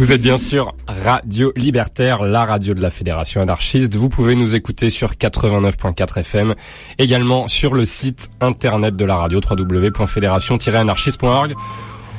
Vous 0.00 0.10
êtes 0.12 0.22
bien 0.22 0.38
sûr 0.38 0.74
Radio 0.86 1.52
Libertaire, 1.56 2.22
la 2.22 2.46
radio 2.46 2.72
de 2.72 2.80
la 2.80 2.88
Fédération 2.88 3.42
anarchiste. 3.42 3.94
Vous 3.96 4.08
pouvez 4.08 4.34
nous 4.34 4.54
écouter 4.54 4.88
sur 4.88 5.12
89.4 5.12 6.20
FM, 6.20 6.54
également 6.98 7.48
sur 7.48 7.74
le 7.74 7.84
site 7.84 8.30
internet 8.40 8.96
de 8.96 9.04
la 9.04 9.16
radio 9.16 9.42
www.fédération-anarchiste.org. 9.46 11.54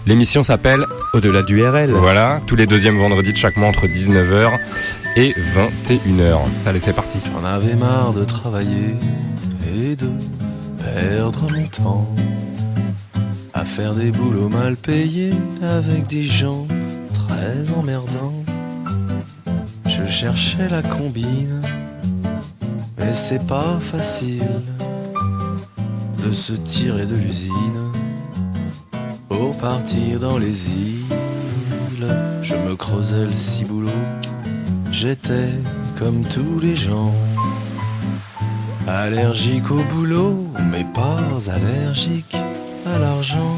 L'émission 0.05 0.43
s'appelle 0.43 0.85
Au-delà 1.15 1.41
du 1.41 1.65
RL. 1.65 1.89
Voilà, 1.89 2.39
tous 2.45 2.55
les 2.55 2.67
deuxièmes 2.67 2.99
vendredis 2.99 3.31
de 3.31 3.37
chaque 3.37 3.57
mois 3.57 3.69
entre 3.69 3.87
19h 3.87 4.59
et 5.15 5.33
21h. 5.33 6.37
Allez, 6.67 6.79
c'est 6.79 6.93
parti. 6.93 7.17
J'en 7.33 7.43
avais 7.43 7.73
marre 7.73 8.13
de 8.13 8.23
travailler 8.23 8.93
et 9.75 9.95
de 9.95 10.11
perdre 10.83 11.47
mon 11.51 11.65
temps 11.65 12.07
à 13.55 13.65
faire 13.65 13.95
des 13.95 14.11
boulots 14.11 14.49
mal 14.49 14.75
payés 14.75 15.33
avec 15.63 16.05
des 16.05 16.25
gens 16.25 16.67
très 17.31 17.71
emmerdants. 17.77 18.43
Je 19.87 20.03
cherchais 20.03 20.67
la 20.69 20.81
combine, 20.81 21.61
mais 22.97 23.13
c'est 23.13 23.45
pas 23.47 23.79
facile 23.79 24.53
de 26.25 26.31
se 26.31 26.53
tirer 26.53 27.05
de 27.05 27.15
l'usine 27.15 27.83
pour 29.29 29.57
partir 29.57 30.19
dans 30.19 30.37
les 30.37 30.67
îles. 30.67 32.11
Je 32.41 32.55
me 32.55 32.75
creusais 32.75 33.25
le 33.25 33.33
ciboulot, 33.33 34.03
j'étais 34.91 35.49
comme 35.99 36.23
tous 36.23 36.59
les 36.59 36.75
gens. 36.75 37.15
Allergique 38.87 39.69
au 39.71 39.81
boulot, 39.93 40.35
mais 40.71 40.85
pas 40.93 41.19
allergique 41.55 42.35
à 42.85 42.99
l'argent. 42.99 43.55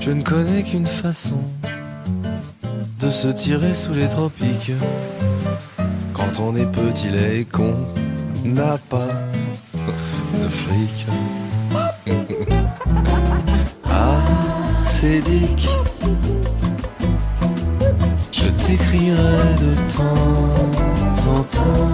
Je 0.00 0.12
ne 0.12 0.22
connais 0.22 0.62
qu'une 0.62 0.86
façon 0.86 1.40
de 3.06 3.10
se 3.12 3.28
tirer 3.28 3.74
sous 3.74 3.92
les 3.92 4.08
tropiques. 4.08 4.72
Quand 6.12 6.40
on 6.40 6.56
est 6.56 6.66
petit, 6.66 7.08
les 7.08 7.44
con 7.44 7.74
n'a 8.44 8.78
pas 8.90 9.06
de 10.42 10.48
fric. 10.48 11.06
ah, 13.84 14.18
c'est 14.74 15.20
dick. 15.20 15.68
Je 18.32 18.48
t'écrirai 18.62 19.44
de 19.64 19.72
temps 19.96 21.30
en 21.30 21.42
temps. 21.56 21.92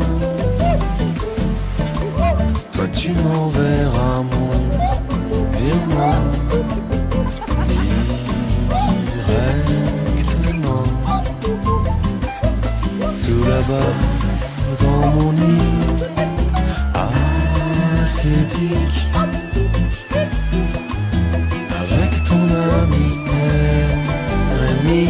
Toi, 2.73 2.86
tu 2.92 3.11
m'enverras 3.11 4.23
mon 4.33 4.51
virement 5.58 6.61
dans 13.68 15.06
mon 15.14 15.30
lit. 15.32 15.38
Ah. 16.94 17.08
Avec 21.80 22.24
ton 22.24 22.42
ami 22.80 23.08
Rémi, 24.60 25.08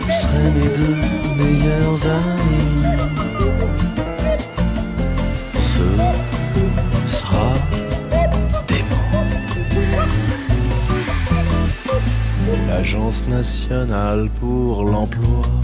vous 0.00 0.10
serez 0.10 0.50
mes 0.56 0.70
deux 0.76 0.96
meilleurs 1.36 2.00
amis. 2.06 2.82
Ce 5.58 5.86
sera 7.08 7.48
dément. 8.68 9.08
L'Agence 12.68 13.26
nationale 13.28 14.28
pour 14.40 14.84
l'emploi 14.84 15.61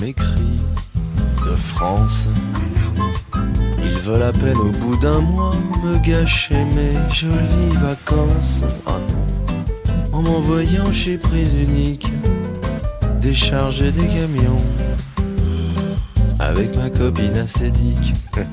m'écrit 0.00 0.60
de 1.46 1.54
France. 1.56 2.28
Ils 3.78 3.98
veulent 4.02 4.22
à 4.22 4.32
peine 4.32 4.56
au 4.56 4.70
bout 4.70 4.96
d'un 4.96 5.20
mois 5.20 5.54
me 5.84 5.98
gâcher 5.98 6.64
mes 6.76 6.92
jolies 7.12 7.76
vacances. 7.76 8.64
Ah 8.86 8.98
non, 9.08 10.18
en 10.18 10.22
m'envoyant 10.22 10.92
chez 10.92 11.18
Prise 11.18 11.54
Unique 11.54 12.06
décharger 13.20 13.92
des 13.92 14.06
camions 14.06 14.64
avec 16.38 16.74
ma 16.76 16.88
copine 16.88 17.36
acédique. 17.36 18.14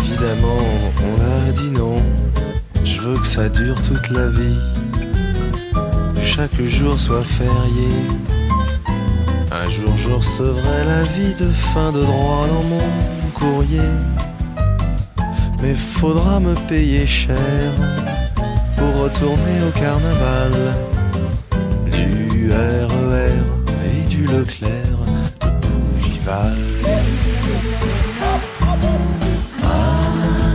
Évidemment, 0.00 0.62
on 1.04 1.48
a 1.48 1.52
dit 1.52 1.70
non. 1.70 1.96
Je 2.84 3.00
veux 3.00 3.16
que 3.16 3.26
ça 3.26 3.48
dure 3.48 3.80
toute 3.82 4.10
la 4.10 4.26
vie. 4.28 4.58
Que 6.14 6.22
chaque 6.22 6.60
jour 6.62 6.98
soit 6.98 7.24
férié. 7.24 7.88
Un 9.58 9.70
jour, 9.70 9.96
je 9.96 10.08
recevrai 10.08 10.84
la 10.86 11.02
vie 11.02 11.34
de 11.34 11.48
fin 11.50 11.90
de 11.90 12.02
droit 12.02 12.46
dans 12.46 12.62
mon 12.68 13.30
courrier. 13.32 13.88
Mais 15.62 15.74
faudra 15.74 16.40
me 16.40 16.54
payer 16.68 17.06
cher 17.06 17.36
pour 18.76 19.02
retourner 19.02 19.62
au 19.66 19.70
carnaval. 19.70 20.52
Du 21.90 22.50
RER 22.50 23.32
et 23.86 24.08
du 24.08 24.26
Leclerc 24.26 24.98
de 25.40 25.48
Bougival. 25.66 26.58
Ah, 29.64 30.50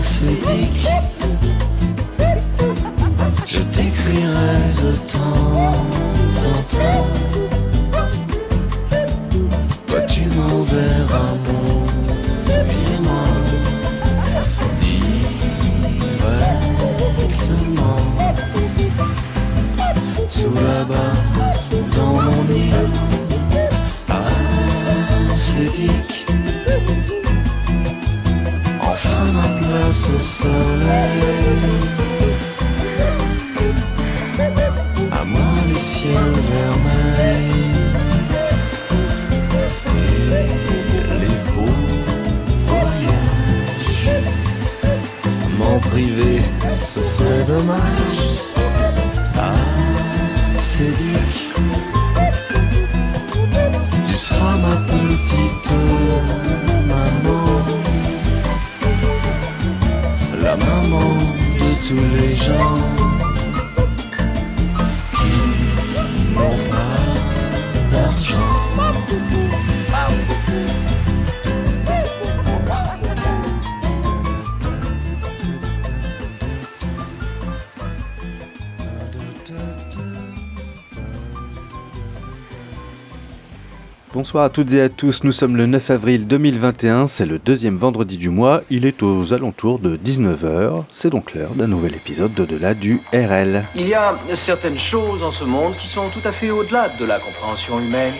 Bonsoir 84.31 84.45
à 84.45 84.49
toutes 84.49 84.73
et 84.75 84.79
à 84.79 84.87
tous, 84.87 85.25
nous 85.25 85.33
sommes 85.33 85.57
le 85.57 85.66
9 85.66 85.89
avril 85.89 86.25
2021, 86.25 87.07
c'est 87.07 87.25
le 87.25 87.37
deuxième 87.37 87.75
vendredi 87.75 88.16
du 88.16 88.29
mois, 88.29 88.61
il 88.69 88.85
est 88.85 89.03
aux 89.03 89.33
alentours 89.33 89.78
de 89.78 89.97
19h, 89.97 90.85
c'est 90.89 91.09
donc 91.09 91.33
l'heure 91.33 91.53
d'un 91.53 91.67
nouvel 91.67 91.95
épisode 91.95 92.33
d'au-delà 92.33 92.73
du 92.73 93.01
RL. 93.11 93.66
Il 93.75 93.89
y 93.89 93.93
a 93.93 94.17
certaines 94.35 94.78
choses 94.78 95.22
en 95.22 95.31
ce 95.31 95.43
monde 95.43 95.75
qui 95.75 95.87
sont 95.87 96.07
tout 96.07 96.22
à 96.23 96.31
fait 96.31 96.49
au-delà 96.49 96.87
de 96.97 97.03
la 97.03 97.19
compréhension 97.19 97.81
humaine. 97.81 98.13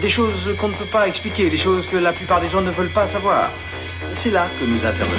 Des 0.00 0.08
choses 0.08 0.48
qu'on 0.58 0.68
ne 0.68 0.74
peut 0.74 0.86
pas 0.90 1.06
expliquer, 1.06 1.50
des 1.50 1.58
choses 1.58 1.86
que 1.86 1.98
la 1.98 2.14
plupart 2.14 2.40
des 2.40 2.48
gens 2.48 2.62
ne 2.62 2.70
veulent 2.70 2.88
pas 2.88 3.06
savoir. 3.06 3.50
C'est 4.12 4.30
là 4.30 4.46
que 4.58 4.64
nous 4.64 4.82
intervenons. 4.82 5.18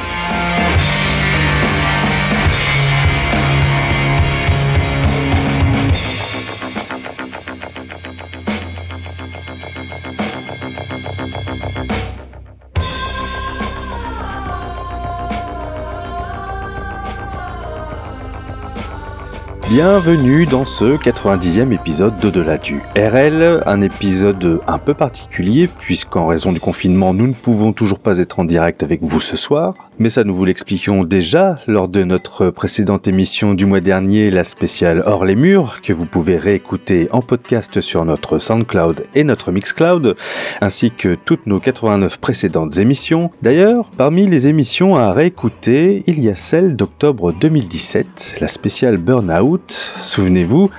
Bienvenue 19.73 20.45
dans 20.45 20.65
ce 20.65 20.97
90e 20.97 21.71
épisode 21.71 22.17
d'Au-delà 22.17 22.57
du 22.57 22.81
RL, 22.97 23.63
un 23.65 23.79
épisode 23.79 24.59
un 24.67 24.77
peu 24.77 24.93
particulier 24.93 25.69
puisqu'en 25.79 26.27
raison 26.27 26.51
du 26.51 26.59
confinement 26.59 27.13
nous 27.13 27.27
ne 27.27 27.33
pouvons 27.33 27.71
toujours 27.71 27.99
pas 27.99 28.19
être 28.19 28.41
en 28.41 28.43
direct 28.43 28.83
avec 28.83 29.01
vous 29.01 29.21
ce 29.21 29.37
soir, 29.37 29.75
mais 29.97 30.09
ça 30.09 30.25
nous 30.25 30.35
vous 30.35 30.43
l'expliquions 30.43 31.05
déjà 31.05 31.59
lors 31.67 31.87
de 31.87 32.03
notre 32.03 32.49
précédente 32.49 33.07
émission 33.07 33.53
du 33.53 33.65
mois 33.65 33.79
dernier, 33.79 34.29
la 34.29 34.43
spéciale 34.43 35.03
Hors 35.05 35.23
les 35.23 35.37
murs, 35.37 35.79
que 35.81 35.93
vous 35.93 36.05
pouvez 36.05 36.35
réécouter 36.35 37.07
en 37.13 37.21
podcast 37.21 37.79
sur 37.79 38.03
notre 38.03 38.39
SoundCloud 38.39 39.05
et 39.15 39.23
notre 39.23 39.53
Mixcloud, 39.53 40.17
ainsi 40.59 40.91
que 40.91 41.15
toutes 41.15 41.47
nos 41.47 41.61
89 41.61 42.17
précédentes 42.17 42.77
émissions. 42.77 43.31
D'ailleurs, 43.41 43.89
parmi 43.95 44.27
les 44.27 44.49
émissions 44.49 44.97
à 44.97 45.13
réécouter, 45.13 46.03
il 46.07 46.19
y 46.19 46.27
a 46.27 46.35
celle 46.35 46.75
d'octobre 46.75 47.31
2017, 47.31 48.37
la 48.41 48.49
spéciale 48.49 48.97
Burnout, 48.97 49.60
souvenez-vous, 49.67 50.69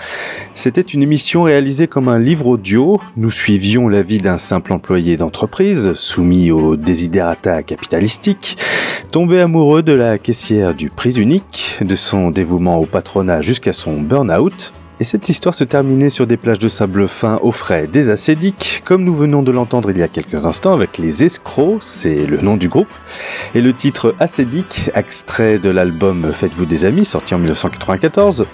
c'était 0.54 0.80
une 0.80 1.02
émission 1.02 1.42
réalisée 1.42 1.86
comme 1.86 2.08
un 2.08 2.18
livre 2.18 2.46
audio. 2.46 3.00
Nous 3.16 3.30
suivions 3.30 3.88
la 3.88 4.02
vie 4.02 4.18
d'un 4.18 4.38
simple 4.38 4.72
employé 4.72 5.16
d'entreprise, 5.16 5.92
soumis 5.94 6.50
aux 6.50 6.76
desiderata 6.76 7.62
capitalistiques, 7.62 8.58
tombé 9.10 9.40
amoureux 9.40 9.82
de 9.82 9.92
la 9.92 10.18
caissière 10.18 10.74
du 10.74 10.88
prix 10.90 11.18
unique, 11.18 11.78
de 11.80 11.94
son 11.94 12.30
dévouement 12.30 12.78
au 12.78 12.86
patronat 12.86 13.42
jusqu'à 13.42 13.72
son 13.72 14.00
burn-out, 14.00 14.72
et 15.02 15.04
cette 15.04 15.28
histoire 15.28 15.52
se 15.52 15.64
terminait 15.64 16.10
sur 16.10 16.28
des 16.28 16.36
plages 16.36 16.60
de 16.60 16.68
sable 16.68 17.08
fin 17.08 17.40
au 17.42 17.50
frais 17.50 17.88
des 17.88 18.08
acédiques, 18.08 18.82
comme 18.84 19.02
nous 19.02 19.16
venons 19.16 19.42
de 19.42 19.50
l'entendre 19.50 19.90
il 19.90 19.98
y 19.98 20.02
a 20.04 20.06
quelques 20.06 20.46
instants 20.46 20.72
avec 20.72 20.96
les 20.96 21.24
escrocs, 21.24 21.78
c'est 21.80 22.24
le 22.24 22.36
nom 22.36 22.56
du 22.56 22.68
groupe, 22.68 22.86
et 23.56 23.62
le 23.62 23.72
titre 23.72 24.14
acédique, 24.20 24.90
extrait 24.94 25.58
de 25.58 25.70
l'album 25.70 26.30
Faites-vous 26.32 26.66
des 26.66 26.84
amis, 26.84 27.04
sorti 27.04 27.34
en 27.34 27.38
1994. 27.38 28.46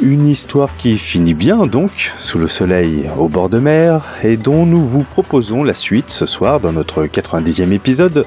Une 0.00 0.26
histoire 0.26 0.74
qui 0.78 0.96
finit 0.96 1.34
bien 1.34 1.66
donc, 1.66 2.14
sous 2.16 2.38
le 2.38 2.48
soleil 2.48 3.10
au 3.18 3.28
bord 3.28 3.50
de 3.50 3.58
mer, 3.58 4.06
et 4.22 4.38
dont 4.38 4.64
nous 4.64 4.82
vous 4.82 5.02
proposons 5.02 5.64
la 5.64 5.74
suite 5.74 6.08
ce 6.08 6.24
soir 6.24 6.60
dans 6.60 6.72
notre 6.72 7.04
90e 7.04 7.72
épisode. 7.72 8.24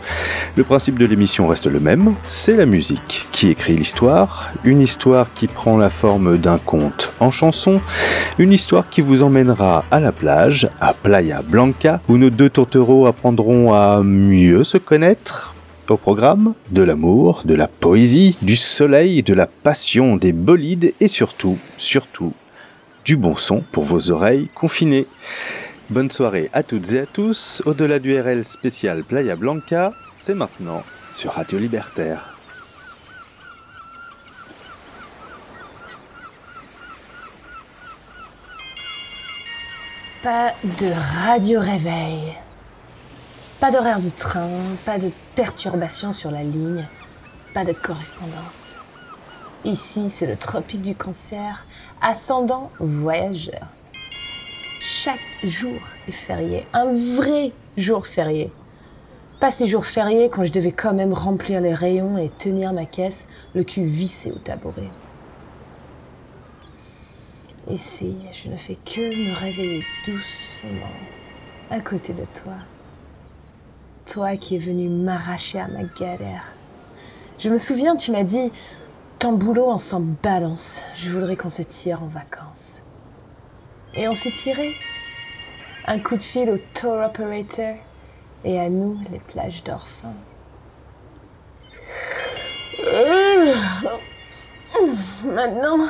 Le 0.56 0.64
principe 0.64 1.00
de 1.00 1.08
l'émission 1.08 1.48
reste 1.48 1.66
le 1.66 1.80
même, 1.80 2.14
c'est 2.24 2.56
la 2.56 2.68
musique 2.68 3.28
qui 3.32 3.50
écrit 3.50 3.76
l'histoire, 3.76 4.52
une 4.64 4.80
histoire 4.80 5.34
qui 5.34 5.48
prend 5.48 5.76
la 5.76 5.90
forme 5.90 6.38
d'un 6.38 6.60
conte 6.60 7.14
en 7.20 7.32
une 8.38 8.52
histoire 8.52 8.90
qui 8.90 9.02
vous 9.02 9.24
emmènera 9.24 9.86
à 9.92 10.00
la 10.00 10.12
plage, 10.12 10.70
à 10.80 10.94
Playa 10.94 11.42
Blanca, 11.42 12.02
où 12.08 12.18
nos 12.18 12.30
deux 12.30 12.50
tourtereaux 12.50 13.06
apprendront 13.06 13.74
à 13.74 14.02
mieux 14.04 14.64
se 14.64 14.78
connaître. 14.78 15.56
Au 15.90 15.96
programme, 15.96 16.54
de 16.72 16.82
l'amour, 16.82 17.44
de 17.46 17.56
la 17.56 17.68
poésie, 17.68 18.38
du 18.42 18.58
soleil, 18.58 19.24
de 19.24 19.34
la 19.34 19.48
passion, 19.48 20.18
des 20.18 20.34
bolides 20.34 20.94
et 21.00 21.08
surtout, 21.08 21.58
surtout, 21.78 22.34
du 23.06 23.16
bon 23.16 23.38
son 23.38 23.64
pour 23.72 23.86
vos 23.86 24.12
oreilles 24.12 24.50
confinées. 24.54 25.08
Bonne 25.90 26.12
soirée 26.12 26.50
à 26.52 26.64
toutes 26.64 26.92
et 26.92 27.00
à 27.00 27.06
tous. 27.06 27.62
Au-delà 27.66 28.00
du 28.00 28.20
RL 28.20 28.44
spécial 28.54 29.04
Playa 29.06 29.38
Blanca, 29.38 29.94
c'est 30.26 30.34
maintenant 30.34 30.84
sur 31.18 31.32
Radio 31.32 31.58
Libertaire. 31.58 32.37
Pas 40.24 40.54
de 40.64 40.92
radio 41.26 41.60
réveil. 41.60 42.34
Pas 43.60 43.70
d'horaire 43.70 44.00
du 44.00 44.12
train, 44.12 44.50
pas 44.84 44.98
de 44.98 45.12
perturbation 45.36 46.12
sur 46.12 46.32
la 46.32 46.42
ligne, 46.42 46.88
pas 47.54 47.64
de 47.64 47.72
correspondance. 47.72 48.74
Ici, 49.64 50.10
c'est 50.10 50.26
le 50.26 50.36
tropique 50.36 50.82
du 50.82 50.96
cancer, 50.96 51.68
ascendant 52.02 52.72
voyageur. 52.80 53.68
Chaque 54.80 55.20
jour 55.44 55.80
est 56.08 56.12
férié, 56.12 56.68
un 56.74 56.88
vrai 57.16 57.52
jour 57.78 58.08
férié. 58.08 58.52
Pas 59.40 59.52
ces 59.52 59.68
jours 59.68 59.86
fériés 59.86 60.32
quand 60.32 60.44
je 60.44 60.52
devais 60.52 60.72
quand 60.72 60.96
même 60.96 61.14
remplir 61.14 61.62
les 61.62 61.76
rayons 61.76 62.18
et 62.18 62.30
tenir 62.30 62.74
ma 62.74 62.86
caisse, 62.86 63.30
le 63.54 63.64
cul 63.64 63.86
vissé 63.86 64.32
au 64.32 64.40
tabouret. 64.40 64.90
Ici, 67.70 68.16
je 68.32 68.50
ne 68.50 68.56
fais 68.56 68.76
que 68.76 69.02
me 69.02 69.36
réveiller 69.36 69.84
doucement 70.06 70.94
à 71.70 71.82
côté 71.82 72.14
de 72.14 72.24
toi. 72.24 72.54
Toi 74.06 74.38
qui 74.38 74.56
es 74.56 74.60
venu 74.60 74.88
m'arracher 74.88 75.60
à 75.60 75.68
ma 75.68 75.84
galère. 75.84 76.54
Je 77.40 77.50
me 77.50 77.58
souviens, 77.58 77.98
tu 77.98 78.12
m'as 78.12 78.24
dit, 78.24 78.54
ton 79.20 79.34
boulot 79.34 79.70
en 79.70 79.78
s'en 79.78 80.00
balance. 80.00 80.84
Je 80.96 81.10
voudrais 81.12 81.36
qu'on 81.36 81.50
se 81.50 81.62
tire 81.62 82.02
en 82.02 82.08
vacances. 82.08 82.84
Et 83.96 84.08
on 84.08 84.16
s'est 84.16 84.32
tiré. 84.32 84.74
Un 85.86 86.00
coup 86.00 86.16
de 86.16 86.24
fil 86.24 86.50
au 86.50 86.58
tour 86.74 86.94
operator 86.94 87.76
et 88.46 88.60
à 88.60 88.70
nous 88.70 88.98
les 89.12 89.20
plages 89.20 89.64
d'Orphin. 89.66 90.14
Maintenant, 95.26 95.88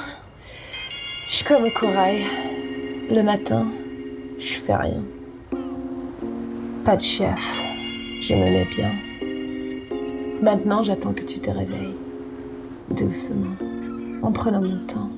je 1.27 1.33
suis 1.35 1.45
comme 1.45 1.65
au 1.65 1.71
corail. 1.71 2.23
Le 3.09 3.21
matin, 3.21 3.67
je 4.39 4.53
fais 4.53 4.75
rien. 4.75 5.03
Pas 6.85 6.95
de 6.95 7.01
chef. 7.01 7.63
Je 8.21 8.33
me 8.33 8.49
mets 8.49 8.65
bien. 8.65 8.91
Maintenant, 10.41 10.83
j'attends 10.83 11.13
que 11.13 11.23
tu 11.23 11.39
te 11.39 11.49
réveilles. 11.49 11.97
Doucement. 12.89 13.55
En 14.21 14.31
prenant 14.31 14.61
mon 14.61 14.77
temps. 14.85 15.09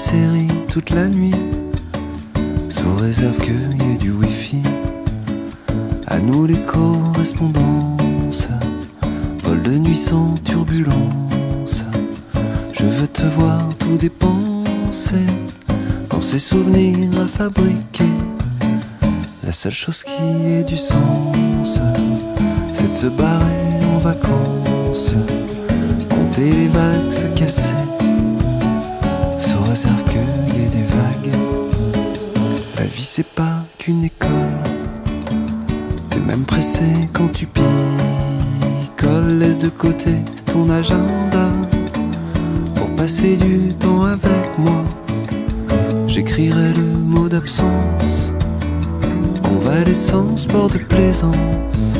Séries 0.00 0.48
toute 0.70 0.88
la 0.88 1.08
nuit. 1.08 1.34
Sous 2.70 2.96
réserve 2.96 3.38
qu'il 3.38 3.76
y 3.76 3.92
ait 3.92 3.98
du 3.98 4.12
wifi. 4.12 4.62
À 6.06 6.18
nous 6.20 6.46
les 6.46 6.62
correspondances. 6.62 8.48
Vol 9.44 9.62
de 9.62 9.72
nuit 9.72 9.94
sans 9.94 10.36
turbulence. 10.42 11.84
Je 12.72 12.84
veux 12.84 13.08
te 13.08 13.24
voir 13.24 13.60
tout 13.78 13.98
dépenser. 13.98 15.26
Dans 16.08 16.22
ces 16.22 16.38
souvenirs 16.38 17.20
à 17.20 17.26
fabriquer. 17.26 18.14
La 19.44 19.52
seule 19.52 19.74
chose 19.74 20.02
qui 20.02 20.46
ait 20.46 20.64
du 20.64 20.78
sens 20.78 21.78
c'est 22.72 22.88
de 22.88 22.94
se 22.94 23.06
barrer 23.06 23.84
en 23.94 23.98
vacances, 23.98 25.14
compter 26.08 26.52
les 26.52 26.68
vagues 26.68 27.12
se 27.12 27.26
réserve 29.70 30.02
qu'il 30.02 30.56
y 30.56 30.64
ait 30.64 30.68
des 30.68 30.82
vagues. 30.82 31.32
La 32.76 32.84
vie 32.84 33.04
c'est 33.04 33.26
pas 33.26 33.58
qu'une 33.78 34.02
école, 34.02 34.58
t'es 36.10 36.18
même 36.18 36.42
pressé 36.42 36.82
quand 37.12 37.28
tu 37.32 37.46
picoles, 37.46 39.38
laisse 39.38 39.60
de 39.60 39.68
côté 39.68 40.10
ton 40.46 40.68
agenda 40.70 41.46
pour 42.74 42.88
passer 42.96 43.36
du 43.36 43.72
temps 43.76 44.02
avec 44.02 44.58
moi. 44.58 44.82
J'écrirai 46.08 46.72
le 46.72 46.82
mot 46.82 47.28
d'absence, 47.28 48.34
convalescence, 49.44 50.42
sport 50.42 50.68
de 50.68 50.78
plaisance. 50.78 51.96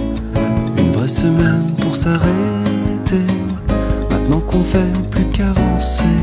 Une 0.76 0.90
vraie 0.90 1.14
semaine 1.22 1.72
pour 1.80 1.94
s'arrêter. 1.94 3.26
Maintenant 4.10 4.40
qu'on 4.40 4.64
fait 4.64 4.92
plus 5.12 5.26
qu'avancer. 5.26 6.16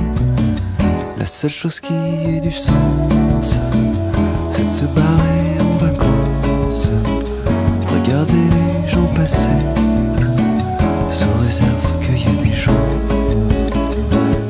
La 1.27 1.33
seule 1.33 1.49
chose 1.49 1.81
qui 1.81 1.93
ait 1.93 2.39
du 2.39 2.51
sens, 2.51 3.59
c'est 4.49 4.65
de 4.65 4.73
se 4.73 4.85
barrer 4.85 5.57
en 5.59 5.75
vacances. 5.75 6.93
Regarder 7.93 8.31
les 8.31 8.89
gens 8.89 9.05
passer. 9.13 9.59
Sous 11.11 11.25
réserve 11.43 11.99
qu'il 11.99 12.17
y 12.17 12.33
ait 12.33 12.49
des 12.49 12.55
gens. 12.55 12.71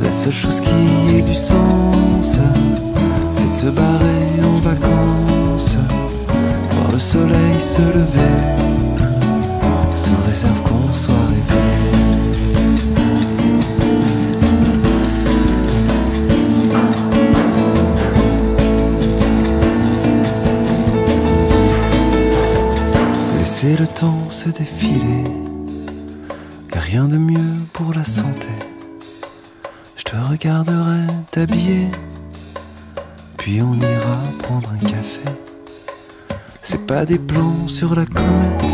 La 0.04 0.12
seule 0.12 0.32
chose 0.32 0.62
qui 0.62 1.18
ait 1.18 1.24
du 1.24 1.34
sens, 1.34 2.38
c'est 3.34 3.50
de 3.50 3.56
se 3.56 3.70
barrer 3.72 4.40
en 4.44 4.60
vacances. 4.60 5.78
Voir 6.70 6.92
le 6.92 7.00
soleil 7.00 7.60
se 7.60 7.82
lever 7.82 8.38
sous 9.96 10.12
réserve 10.28 10.62
qu'on 10.62 10.94
soit 10.94 11.26
réveillé. 11.32 12.07
Laisser 23.60 23.78
le 23.78 23.88
temps 23.88 24.30
se 24.30 24.50
défiler, 24.50 25.24
rien 26.72 27.06
de 27.06 27.18
mieux 27.18 27.56
pour 27.74 27.92
la 27.92 28.04
santé. 28.04 28.50
Je 29.96 30.04
te 30.04 30.16
regarderai 30.16 31.08
t'habiller, 31.32 31.88
puis 33.36 33.60
on 33.64 33.74
ira 33.74 34.20
prendre 34.44 34.70
un 34.70 34.86
café. 34.86 35.24
C'est 36.62 36.86
pas 36.86 37.04
des 37.04 37.18
plans 37.18 37.68
sur 37.68 37.96
la 37.96 38.06
comète 38.06 38.74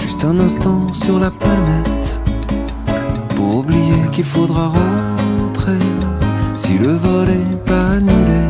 juste 0.00 0.24
un 0.24 0.38
instant 0.38 0.92
sur 0.92 1.18
la 1.18 1.32
planète 1.32 2.22
pour 3.34 3.56
oublier 3.56 4.10
qu'il 4.12 4.26
faudra 4.26 4.68
rentrer 4.68 5.84
si 6.54 6.78
le 6.78 6.92
vol 6.92 7.28
est 7.28 7.66
pas 7.66 7.94
annulé. 7.94 8.46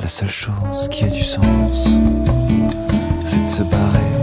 La 0.00 0.06
seule 0.06 0.30
chose 0.30 0.88
qui 0.88 1.02
a 1.02 1.08
du 1.08 1.24
sens, 1.24 1.88
c'est 3.24 3.42
de 3.42 3.48
se 3.48 3.62
barrer 3.62 4.19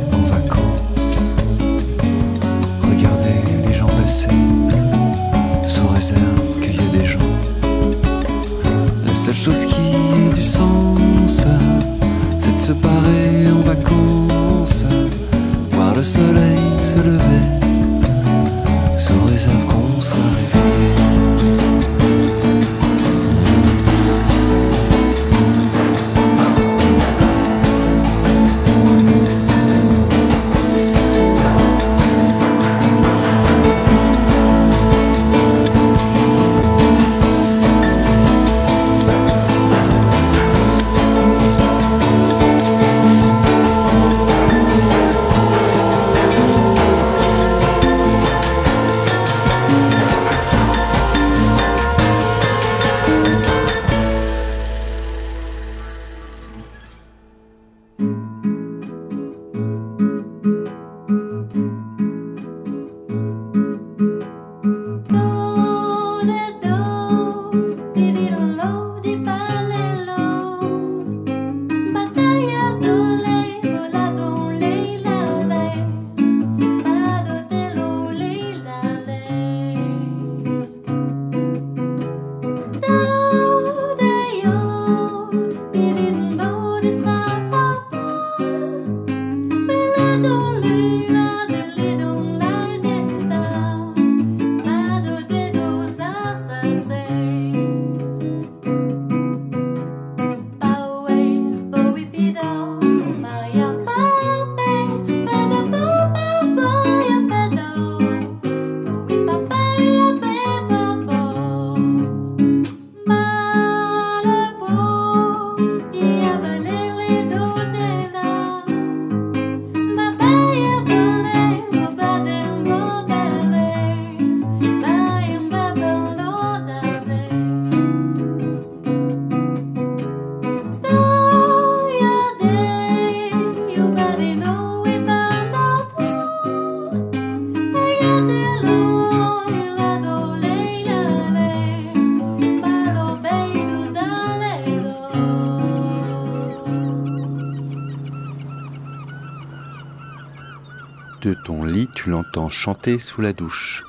chanter 152.57 152.97
sous 152.97 153.21
la 153.21 153.33
douche. 153.33 153.83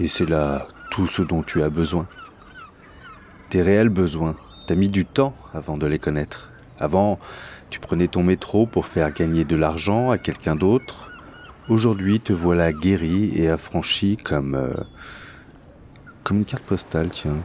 Et 0.00 0.08
c'est 0.08 0.28
là 0.28 0.66
tout 0.90 1.06
ce 1.06 1.20
dont 1.20 1.42
tu 1.42 1.62
as 1.62 1.68
besoin. 1.68 2.08
Tes 3.50 3.60
réels 3.60 3.90
besoins. 3.90 4.36
T'as 4.66 4.74
mis 4.74 4.88
du 4.88 5.04
temps 5.04 5.34
avant 5.52 5.76
de 5.76 5.86
les 5.86 5.98
connaître. 5.98 6.50
Avant, 6.80 7.18
tu 7.68 7.78
prenais 7.78 8.06
ton 8.06 8.22
métro 8.22 8.64
pour 8.66 8.86
faire 8.86 9.12
gagner 9.12 9.44
de 9.44 9.54
l'argent 9.54 10.10
à 10.10 10.16
quelqu'un 10.16 10.56
d'autre. 10.56 11.12
Aujourd'hui, 11.68 12.20
te 12.20 12.32
voilà 12.32 12.72
guéri 12.72 13.32
et 13.34 13.50
affranchi 13.50 14.16
comme... 14.16 14.54
euh, 14.54 14.72
comme 16.24 16.38
une 16.38 16.44
carte 16.46 16.64
postale, 16.64 17.10
tiens. 17.10 17.36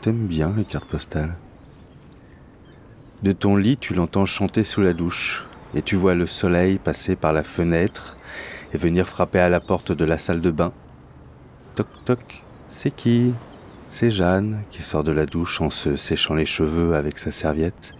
T'aimes 0.00 0.26
bien 0.26 0.54
les 0.56 0.64
cartes 0.64 0.88
postales. 0.88 1.36
De 3.22 3.32
ton 3.32 3.56
lit, 3.56 3.76
tu 3.76 3.92
l'entends 3.92 4.24
chanter 4.24 4.64
sous 4.64 4.80
la 4.80 4.94
douche, 4.94 5.44
et 5.74 5.82
tu 5.82 5.96
vois 5.96 6.14
le 6.14 6.26
soleil 6.26 6.78
passer 6.78 7.16
par 7.16 7.32
la 7.34 7.42
fenêtre 7.42 8.16
et 8.72 8.78
venir 8.78 9.06
frapper 9.06 9.38
à 9.38 9.48
la 9.48 9.60
porte 9.60 9.92
de 9.92 10.04
la 10.04 10.18
salle 10.18 10.40
de 10.40 10.50
bain. 10.50 10.72
Toc 11.74 11.86
toc, 12.04 12.42
c'est 12.66 12.90
qui? 12.90 13.34
C'est 13.88 14.10
Jeanne 14.10 14.62
qui 14.68 14.82
sort 14.82 15.04
de 15.04 15.12
la 15.12 15.24
douche 15.24 15.60
en 15.60 15.70
se 15.70 15.96
séchant 15.96 16.34
les 16.34 16.46
cheveux 16.46 16.94
avec 16.94 17.18
sa 17.18 17.30
serviette. 17.30 17.94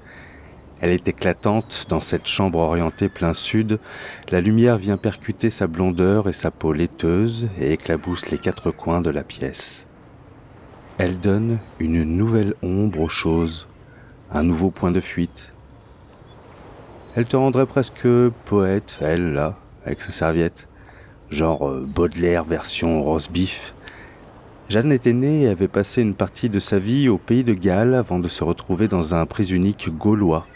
Elle 0.80 0.90
est 0.90 1.08
éclatante 1.08 1.86
dans 1.88 2.00
cette 2.00 2.26
chambre 2.26 2.58
orientée 2.58 3.08
plein 3.08 3.34
sud. 3.34 3.80
La 4.30 4.40
lumière 4.40 4.76
vient 4.76 4.96
percuter 4.96 5.50
sa 5.50 5.66
blondeur 5.66 6.28
et 6.28 6.32
sa 6.32 6.50
peau 6.50 6.72
laiteuse 6.72 7.50
et 7.58 7.72
éclabousse 7.72 8.30
les 8.30 8.38
quatre 8.38 8.70
coins 8.70 9.00
de 9.00 9.10
la 9.10 9.24
pièce. 9.24 9.86
Elle 10.98 11.18
donne 11.18 11.58
une 11.80 12.04
nouvelle 12.04 12.54
ombre 12.62 13.00
aux 13.00 13.08
choses, 13.08 13.66
un 14.32 14.42
nouveau 14.42 14.70
point 14.70 14.90
de 14.90 15.00
fuite. 15.00 15.54
Elle 17.14 17.26
te 17.26 17.36
rendrait 17.36 17.66
presque 17.66 18.06
poète, 18.44 18.98
elle, 19.00 19.32
là, 19.32 19.56
avec 19.88 20.02
sa 20.02 20.10
serviette. 20.10 20.68
Genre 21.30 21.68
euh, 21.68 21.86
Baudelaire 21.86 22.44
version 22.44 23.02
rose 23.02 23.28
beef. 23.30 23.74
Jeanne 24.68 24.92
était 24.92 25.14
née 25.14 25.42
et 25.42 25.48
avait 25.48 25.66
passé 25.66 26.02
une 26.02 26.14
partie 26.14 26.50
de 26.50 26.58
sa 26.58 26.78
vie 26.78 27.08
au 27.08 27.16
pays 27.16 27.42
de 27.42 27.54
Galles 27.54 27.94
avant 27.94 28.18
de 28.18 28.28
se 28.28 28.44
retrouver 28.44 28.86
dans 28.86 29.14
un 29.14 29.24
prise 29.24 29.50
unique 29.50 29.88
gaulois. 29.96 30.46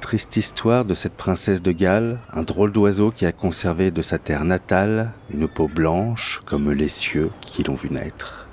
Triste 0.00 0.36
histoire 0.36 0.84
de 0.84 0.92
cette 0.92 1.14
princesse 1.14 1.62
de 1.62 1.72
Galles, 1.72 2.18
un 2.32 2.42
drôle 2.42 2.72
d'oiseau 2.72 3.10
qui 3.10 3.24
a 3.24 3.32
conservé 3.32 3.90
de 3.90 4.02
sa 4.02 4.18
terre 4.18 4.44
natale 4.44 5.12
une 5.32 5.48
peau 5.48 5.68
blanche 5.68 6.40
comme 6.44 6.70
les 6.70 6.88
cieux 6.88 7.30
qui 7.40 7.62
l'ont 7.62 7.74
vu 7.74 7.88
naître. 7.90 8.48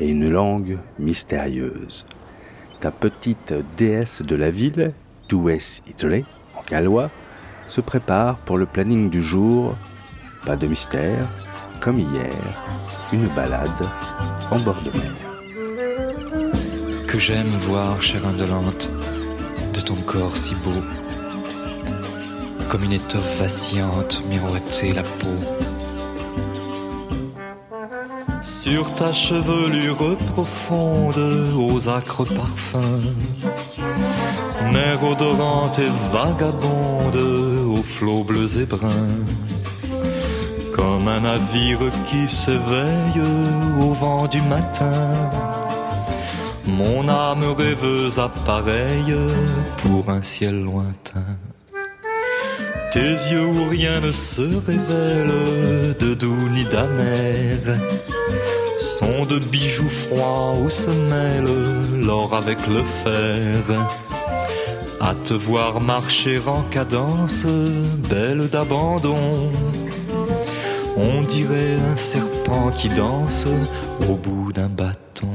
Et 0.00 0.10
une 0.10 0.28
langue 0.28 0.78
mystérieuse. 0.98 2.04
Ta 2.80 2.90
petite 2.90 3.54
déesse 3.78 4.20
de 4.20 4.36
la 4.36 4.50
ville, 4.50 4.92
Dues 5.28 5.82
Idre, 5.86 6.24
en 6.56 6.62
gallois, 6.68 7.10
se 7.72 7.80
prépare 7.80 8.36
pour 8.36 8.58
le 8.58 8.66
planning 8.66 9.08
du 9.08 9.22
jour. 9.22 9.74
Pas 10.44 10.56
de 10.56 10.66
mystère, 10.66 11.26
comme 11.80 11.98
hier, 11.98 12.44
une 13.14 13.28
balade 13.28 13.86
en 14.50 14.58
bord 14.58 14.82
de 14.84 14.90
mer. 14.98 15.12
que 17.08 17.18
j'aime 17.18 17.54
voir, 17.68 18.02
chère 18.02 18.26
indolente, 18.26 18.90
de 19.72 19.80
ton 19.80 19.94
corps 19.94 20.36
si 20.36 20.54
beau, 20.56 20.82
comme 22.68 22.84
une 22.84 22.92
étoffe 22.92 23.38
vacillante 23.38 24.22
miroiter 24.28 24.92
la 24.92 25.02
peau. 25.02 25.38
Sur 28.42 28.94
ta 28.96 29.14
chevelure 29.14 30.16
profonde, 30.34 31.22
aux 31.56 31.88
acres 31.88 32.24
parfums, 32.24 33.14
mer 34.72 35.02
odorante 35.04 35.78
et 35.78 35.92
vagabonde, 36.12 37.51
flots 37.82 38.24
bleus 38.24 38.56
et 38.56 38.66
bruns, 38.66 39.26
comme 40.74 41.08
un 41.08 41.20
navire 41.20 41.90
qui 42.06 42.28
s'éveille 42.28 43.22
au 43.80 43.92
vent 43.92 44.26
du 44.26 44.40
matin. 44.42 45.30
Mon 46.66 47.08
âme 47.08 47.44
rêveuse 47.58 48.18
appareille 48.18 49.16
pour 49.82 50.10
un 50.10 50.22
ciel 50.22 50.62
lointain. 50.62 51.36
Tes 52.92 53.12
yeux 53.30 53.46
où 53.46 53.68
rien 53.70 54.00
ne 54.00 54.10
se 54.12 54.42
révèle 54.42 55.96
de 55.98 56.14
doux 56.14 56.48
ni 56.50 56.64
d'amer 56.64 57.58
sont 58.78 59.24
de 59.24 59.38
bijoux 59.38 59.88
froids 59.88 60.54
où 60.62 60.68
se 60.68 60.90
mêle 60.90 62.04
l'or 62.04 62.34
avec 62.34 62.58
le 62.66 62.82
fer. 62.82 63.62
À 65.02 65.14
te 65.14 65.34
voir 65.34 65.80
marcher 65.80 66.40
en 66.46 66.62
cadence, 66.70 67.44
belle 68.08 68.48
d'abandon, 68.48 69.50
on 70.96 71.22
dirait 71.22 71.76
un 71.92 71.96
serpent 71.96 72.70
qui 72.70 72.88
danse 72.88 73.48
au 74.08 74.14
bout 74.14 74.52
d'un 74.52 74.68
bâton. 74.68 75.26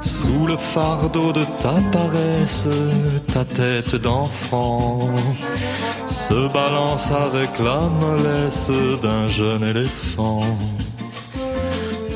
Sous 0.00 0.46
le 0.46 0.56
fardeau 0.56 1.32
de 1.32 1.44
ta 1.60 1.74
paresse, 1.92 2.66
ta 3.30 3.44
tête 3.44 3.96
d'enfant 3.96 5.10
se 6.06 6.50
balance 6.50 7.10
avec 7.10 7.50
la 7.58 7.90
mollesse 8.00 8.70
d'un 9.02 9.28
jeune 9.28 9.64
éléphant. 9.64 10.40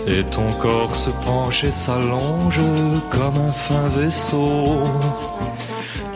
Et 0.06 0.24
ton 0.24 0.50
corps 0.58 0.96
se 0.96 1.10
penche 1.24 1.64
et 1.64 1.70
s'allonge 1.70 2.60
comme 3.10 3.36
un 3.36 3.52
fin 3.52 3.88
vaisseau 3.88 4.78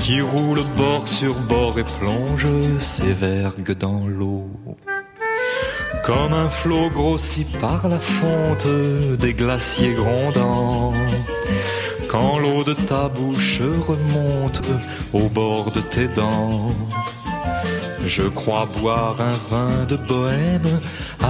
qui 0.07 0.21
roule 0.21 0.63
bord 0.77 1.09
sur 1.09 1.35
bord 1.49 1.77
et 1.81 1.89
plonge 1.99 2.47
ses 2.79 3.13
vergues 3.13 3.77
dans 3.77 4.07
l'eau. 4.07 4.49
Comme 6.05 6.33
un 6.33 6.49
flot 6.49 6.91
grossi 6.91 7.45
par 7.61 7.89
la 7.89 7.99
fonte 7.99 8.69
des 9.19 9.35
glaciers 9.35 9.95
grondants. 9.95 10.95
Quand 12.09 12.39
l'eau 12.39 12.63
de 12.63 12.75
ta 12.75 13.09
bouche 13.09 13.61
remonte 13.61 14.63
au 15.13 15.29
bord 15.29 15.73
de 15.73 15.81
tes 15.81 16.07
dents. 16.07 16.71
Je 18.07 18.23
crois 18.23 18.69
boire 18.81 19.17
un 19.21 19.39
vin 19.51 19.85
de 19.89 19.97
bohème, 19.97 20.71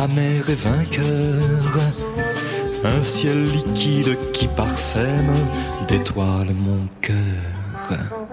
amer 0.05 0.51
et 0.51 0.61
vainqueur. 0.69 1.81
Un 2.85 3.03
ciel 3.03 3.43
liquide 3.45 4.19
qui 4.35 4.49
parsème 4.49 5.33
d'étoiles 5.89 6.55
mon 6.55 6.87
cœur. 7.01 8.26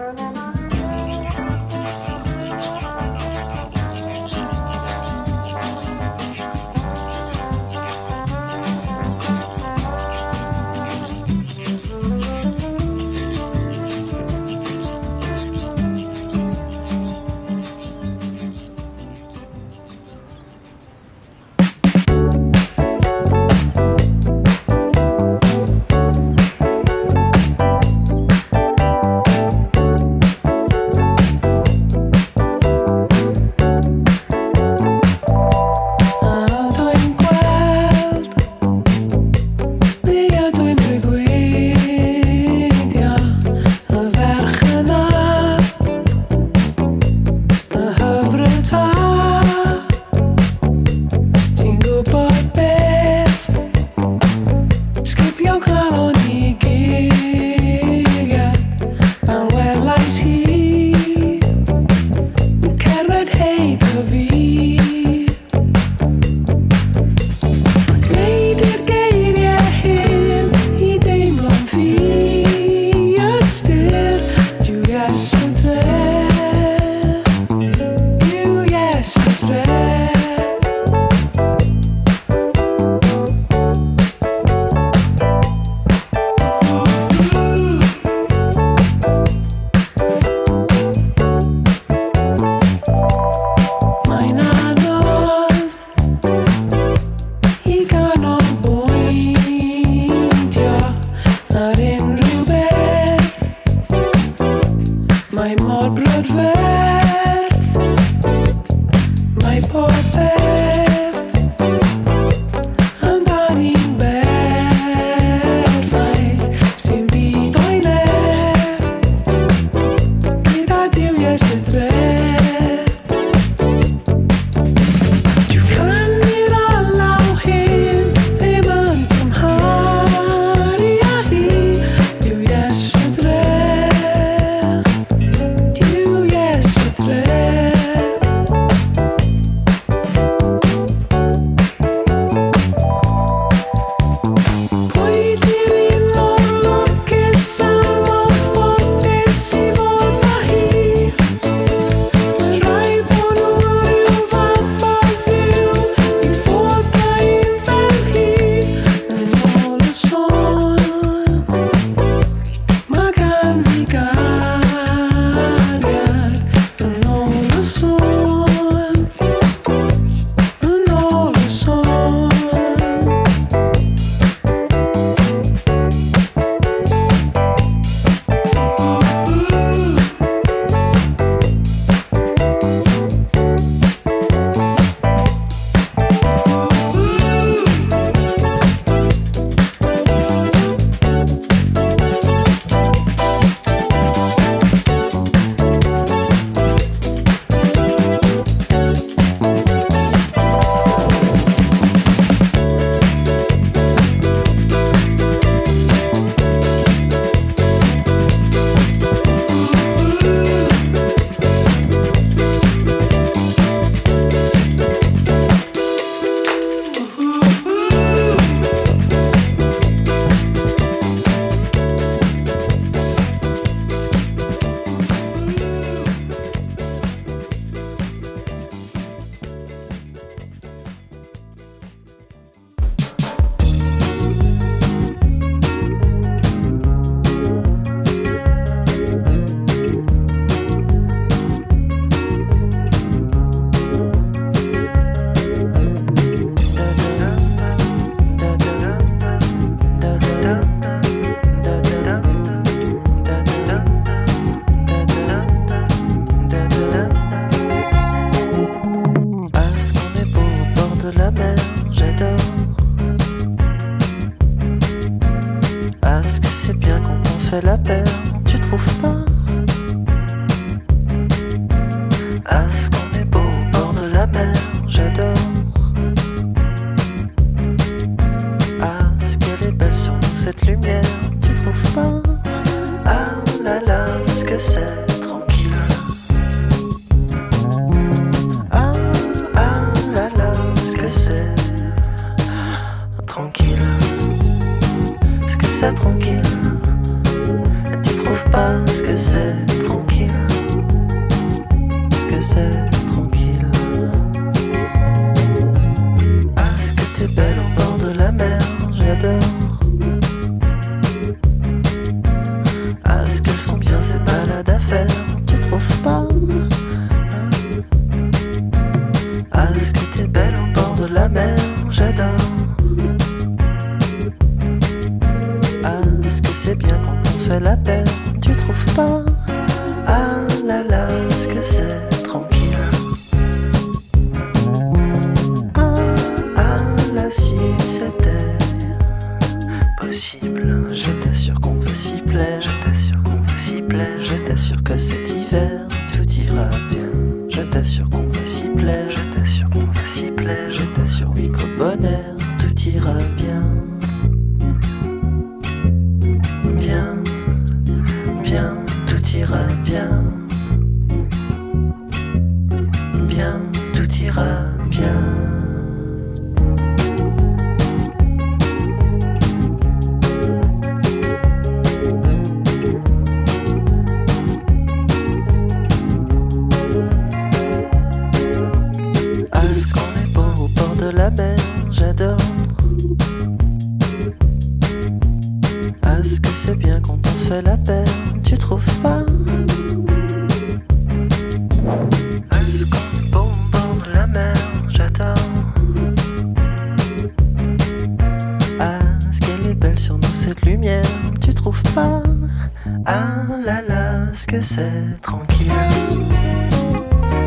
C'est 404.64 405.20
tranquille. 405.20 405.70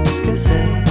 Ce 0.05 0.21
que 0.21 0.35
c'est? 0.35 0.86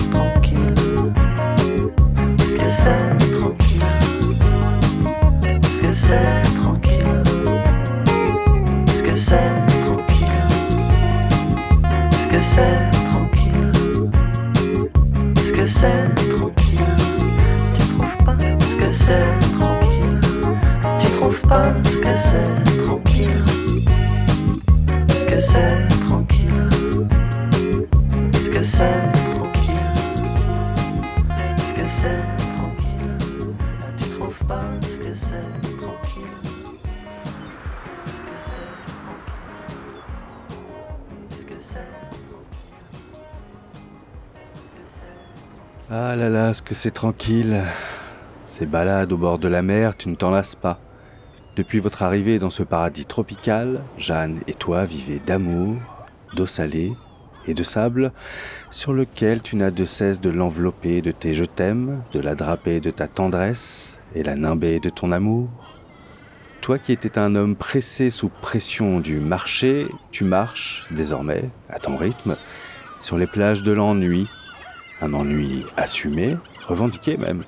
C'est 46.77 46.91
tranquille. 46.91 47.63
Ces 48.45 48.67
balades 48.67 49.11
au 49.11 49.17
bord 49.17 49.39
de 49.39 49.49
la 49.49 49.63
mer, 49.63 49.97
tu 49.97 50.11
ne 50.11 50.15
t'en 50.15 50.39
pas. 50.61 50.79
Depuis 51.57 51.81
votre 51.81 52.03
arrivée 52.03 52.39
dans 52.39 52.51
ce 52.51 52.63
paradis 52.63 53.07
tropical, 53.07 53.83
Jeanne 53.97 54.41
et 54.47 54.53
toi 54.53 54.85
vivez 54.85 55.19
d'amour, 55.19 55.77
d'eau 56.35 56.45
salée 56.45 56.93
et 57.47 57.55
de 57.55 57.63
sable, 57.63 58.13
sur 58.71 58.93
lequel 58.93 59.41
tu 59.41 59.57
n'as 59.57 59.71
de 59.71 59.87
cesse 59.87 60.21
de 60.21 60.29
l'envelopper 60.29 61.01
de 61.01 61.13
tes 61.13 61.33
je 61.33 61.47
t'aime, 61.47 62.03
de 62.13 62.21
la 62.21 62.35
draper 62.35 62.81
de 62.81 62.91
ta 62.91 63.09
tendresse 63.09 63.99
et 64.15 64.23
la 64.23 64.35
nimber 64.35 64.79
de 64.79 64.91
ton 64.91 65.13
amour. 65.13 65.49
Toi 66.61 66.79
qui 66.79 66.93
étais 66.93 67.19
un 67.19 67.37
homme 67.37 67.57
pressé 67.57 68.11
sous 68.11 68.29
pression 68.29 69.01
du 69.01 69.19
marché, 69.19 69.89
tu 70.11 70.25
marches, 70.25 70.87
désormais, 70.91 71.49
à 71.71 71.79
ton 71.79 71.97
rythme, 71.97 72.37
sur 73.01 73.17
les 73.17 73.27
plages 73.27 73.63
de 73.63 73.73
l'ennui, 73.73 74.29
un 75.01 75.15
ennui 75.15 75.65
assumé, 75.77 76.37
revendiqué 76.67 77.17
même, 77.17 77.45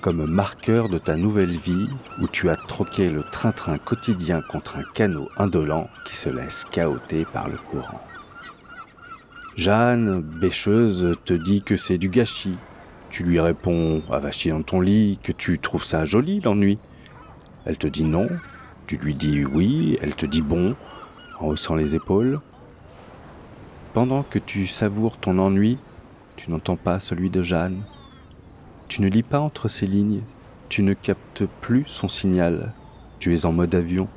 comme 0.00 0.26
marqueur 0.26 0.88
de 0.88 0.98
ta 0.98 1.16
nouvelle 1.16 1.56
vie 1.56 1.88
où 2.20 2.28
tu 2.28 2.50
as 2.50 2.56
troqué 2.56 3.10
le 3.10 3.22
train-train 3.22 3.78
quotidien 3.78 4.42
contre 4.42 4.76
un 4.76 4.82
canot 4.94 5.28
indolent 5.36 5.88
qui 6.04 6.14
se 6.16 6.28
laisse 6.28 6.66
cahoter 6.70 7.24
par 7.24 7.48
le 7.48 7.56
courant. 7.56 8.00
Jeanne, 9.56 10.20
bêcheuse, 10.20 11.16
te 11.24 11.32
dit 11.32 11.62
que 11.62 11.76
c'est 11.76 11.98
du 11.98 12.08
gâchis. 12.08 12.58
Tu 13.10 13.22
lui 13.22 13.38
réponds, 13.38 14.02
avachi 14.10 14.50
dans 14.50 14.62
ton 14.62 14.80
lit, 14.80 15.18
que 15.22 15.32
tu 15.32 15.58
trouves 15.58 15.84
ça 15.84 16.04
joli 16.04 16.40
l'ennui. 16.40 16.78
Elle 17.64 17.78
te 17.78 17.86
dit 17.86 18.04
non, 18.04 18.28
tu 18.86 18.96
lui 18.96 19.14
dis 19.14 19.44
oui, 19.44 19.96
elle 20.02 20.16
te 20.16 20.26
dit 20.26 20.42
bon, 20.42 20.74
en 21.40 21.46
haussant 21.46 21.76
les 21.76 21.94
épaules. 21.94 22.40
Pendant 23.92 24.22
que 24.24 24.38
tu 24.38 24.66
savoures 24.66 25.16
ton 25.16 25.38
ennui, 25.38 25.78
tu 26.36 26.50
n'entends 26.50 26.76
pas 26.76 27.00
celui 27.00 27.30
de 27.30 27.42
Jeanne. 27.42 27.84
Tu 28.88 29.02
ne 29.02 29.08
lis 29.08 29.22
pas 29.22 29.40
entre 29.40 29.68
ces 29.68 29.86
lignes, 29.86 30.22
tu 30.68 30.82
ne 30.82 30.92
captes 30.92 31.44
plus 31.60 31.84
son 31.86 32.08
signal. 32.08 32.72
Tu 33.18 33.34
es 33.34 33.46
en 33.46 33.52
mode 33.52 33.74
avion. 33.74 34.08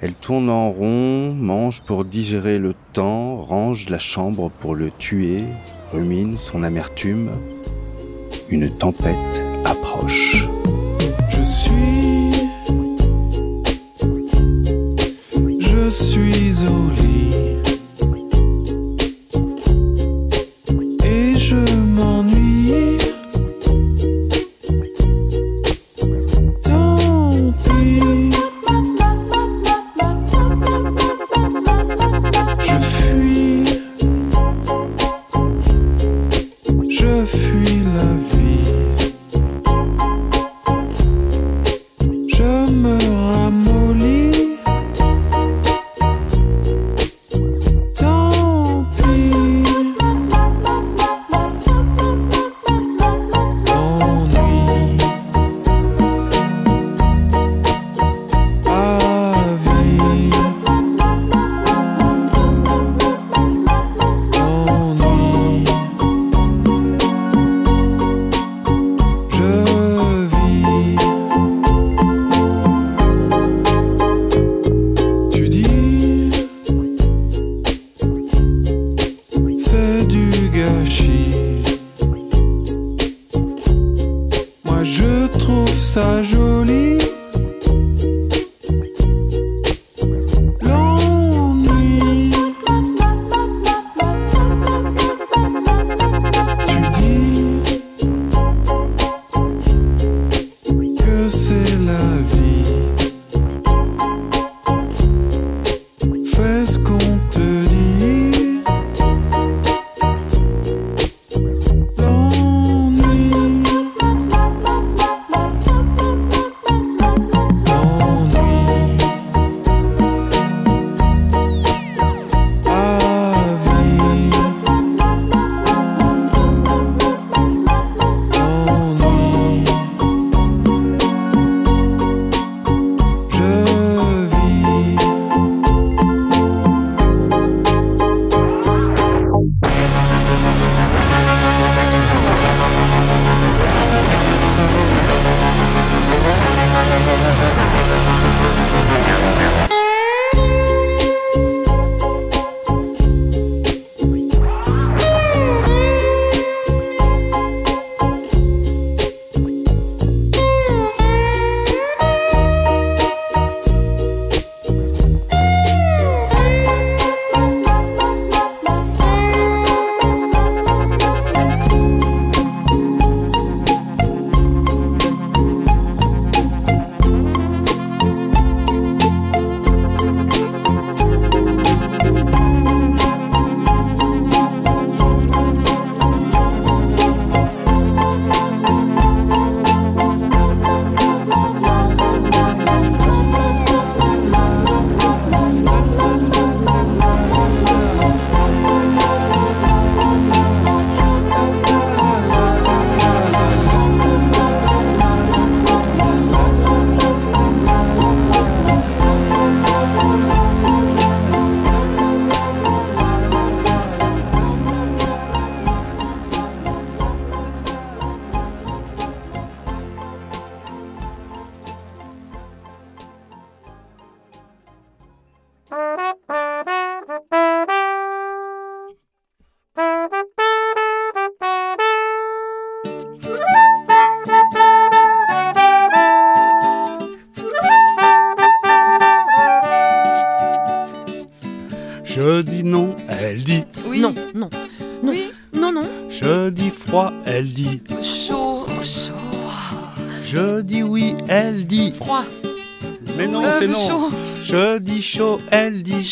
Elle 0.00 0.14
tourne 0.14 0.50
en 0.50 0.70
rond, 0.70 1.32
mange 1.32 1.82
pour 1.82 2.04
digérer 2.04 2.58
le 2.58 2.74
temps, 2.92 3.36
range 3.36 3.88
la 3.88 3.98
chambre 3.98 4.50
pour 4.60 4.74
le 4.74 4.90
tuer, 4.90 5.44
rumine 5.92 6.36
son 6.36 6.62
amertume. 6.62 7.30
Une 8.48 8.68
tempête 8.68 9.44
approche. 9.64 10.46
Je 11.30 11.42
suis. 11.42 12.32
Je 15.60 15.88
suis 15.88 16.64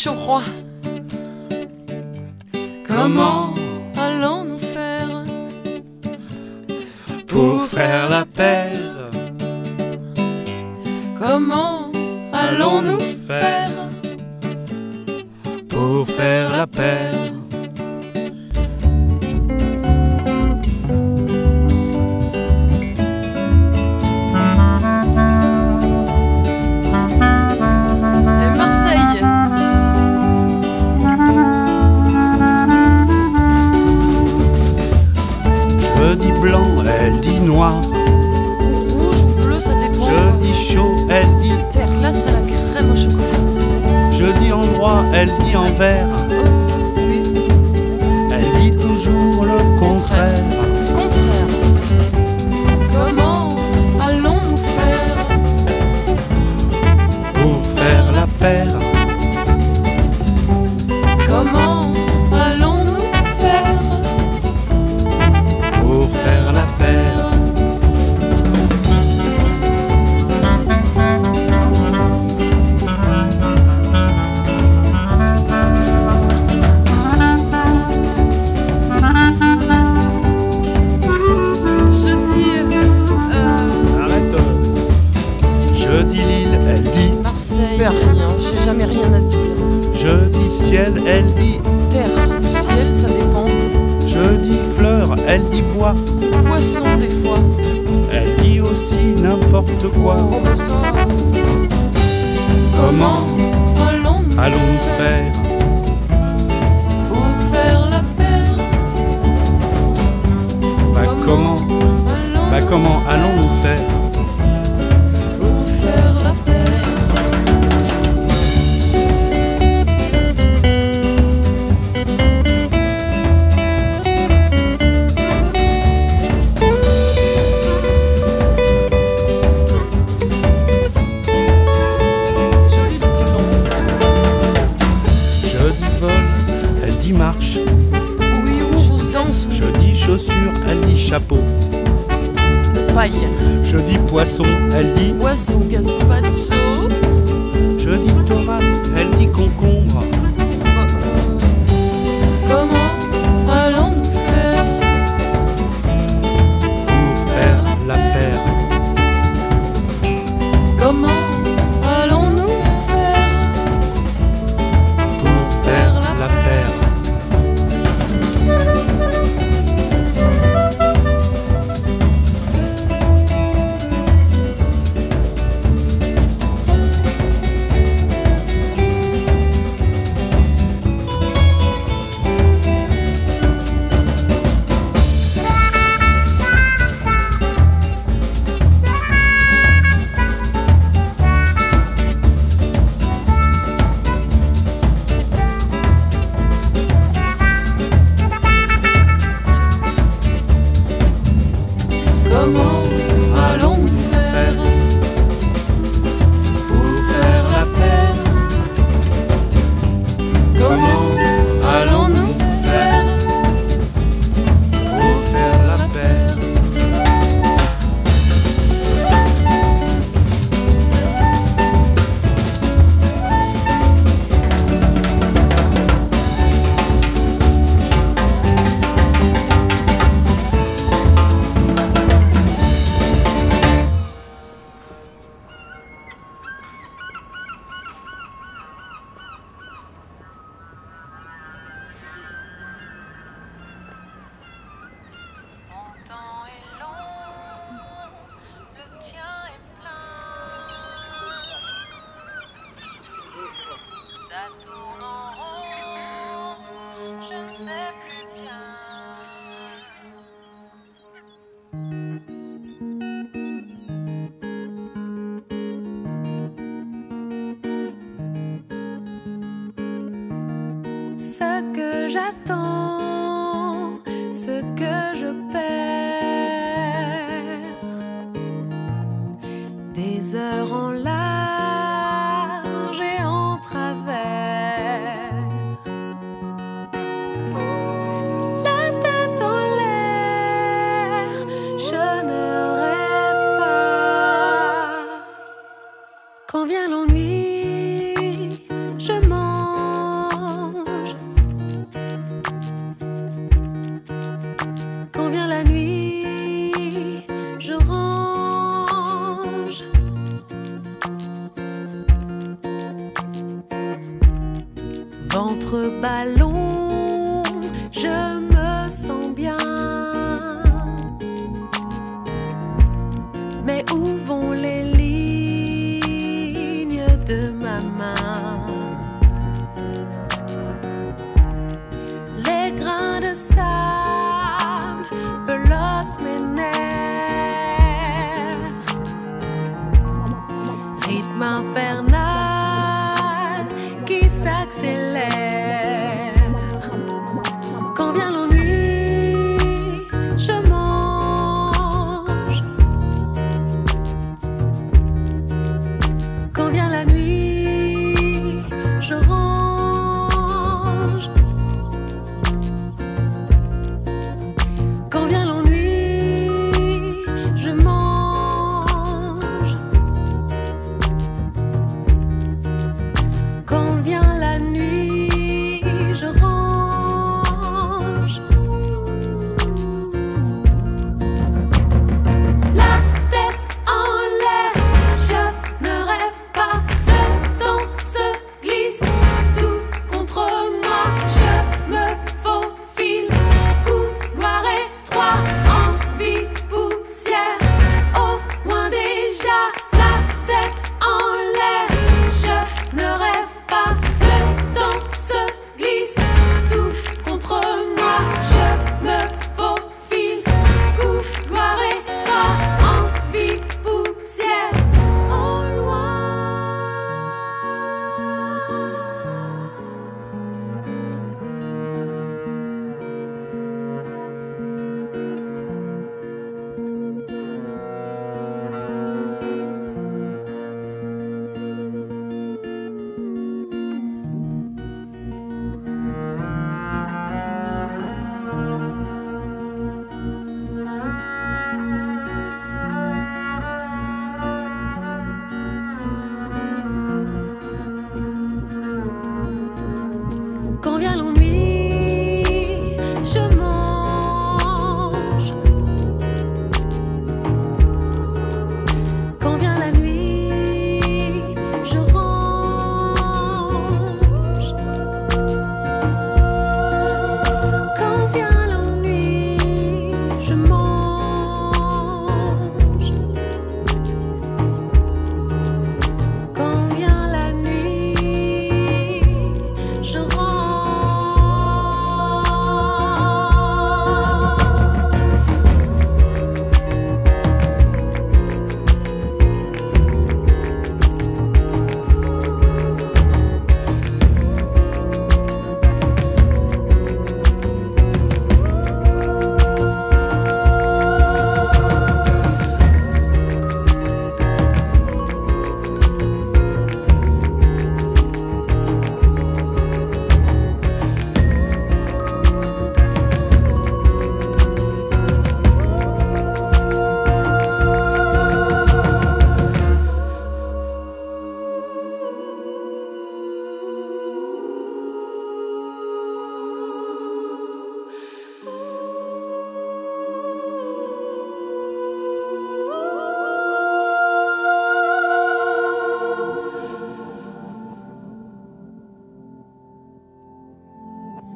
elle 0.07 0.15
dit. 0.15 0.90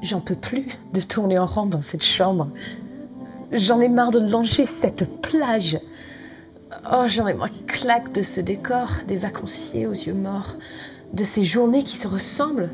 J'en 0.05 0.19
peux 0.19 0.35
plus 0.35 0.67
de 0.93 1.01
tourner 1.01 1.39
en 1.39 1.47
rond 1.47 1.65
dans 1.65 1.81
cette 1.81 2.03
chambre. 2.03 2.49
J'en 3.51 3.81
ai 3.81 3.89
marre 3.89 4.11
de 4.11 4.19
longer 4.19 4.67
cette 4.67 5.09
plage. 5.19 5.79
Oh, 6.93 7.05
j'en 7.07 7.25
ai 7.25 7.33
marre 7.33 7.49
claque 7.65 8.11
de 8.11 8.21
ce 8.21 8.39
décor, 8.39 8.87
des 9.07 9.17
vacanciers 9.17 9.87
aux 9.87 9.93
yeux 9.93 10.13
morts, 10.13 10.57
de 11.13 11.23
ces 11.23 11.43
journées 11.43 11.81
qui 11.81 11.97
se 11.97 12.07
ressemblent. 12.07 12.69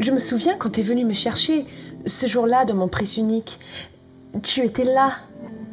Je 0.00 0.10
me 0.10 0.18
souviens 0.18 0.56
quand 0.58 0.68
t'es 0.68 0.82
venu 0.82 1.06
me 1.06 1.14
chercher, 1.14 1.64
ce 2.04 2.26
jour-là 2.26 2.66
dans 2.66 2.74
mon 2.74 2.88
presse 2.88 3.16
unique. 3.16 3.58
Tu 4.42 4.60
étais 4.60 4.84
là. 4.84 5.12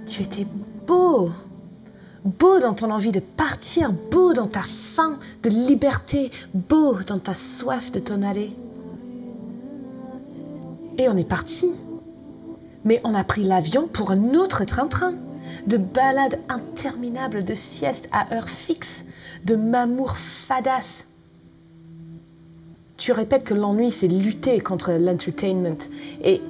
Tu 0.07 0.21
étais 0.21 0.47
beau. 0.87 1.31
Beau 2.23 2.59
dans 2.59 2.73
ton 2.73 2.91
envie 2.91 3.11
de 3.11 3.19
partir, 3.19 3.91
beau 3.91 4.31
dans 4.31 4.47
ta 4.47 4.61
faim 4.61 5.19
de 5.43 5.49
liberté, 5.49 6.31
beau 6.53 6.95
dans 7.05 7.19
ta 7.19 7.35
soif 7.35 7.91
de 7.91 7.99
t'en 7.99 8.21
aller. 8.21 8.53
Et 10.99 11.07
on 11.07 11.15
est 11.15 11.23
parti. 11.23 11.71
Mais 12.83 12.99
on 13.05 13.15
a 13.15 13.23
pris 13.23 13.43
l'avion 13.43 13.87
pour 13.87 14.11
un 14.11 14.33
autre 14.35 14.65
train-train. 14.65 15.13
De 15.65 15.77
balades 15.77 16.39
interminables, 16.49 17.45
de 17.45 17.55
siestes 17.55 18.09
à 18.11 18.35
heure 18.35 18.49
fixe, 18.49 19.05
de 19.45 19.55
mamour 19.55 20.17
fadas. 20.17 21.05
Tu 22.97 23.13
répètes 23.13 23.45
que 23.45 23.53
l'ennui, 23.53 23.91
c'est 23.91 24.09
lutter 24.09 24.59
contre 24.59 24.91
l'entertainment. 24.91 25.77
Et 26.21 26.41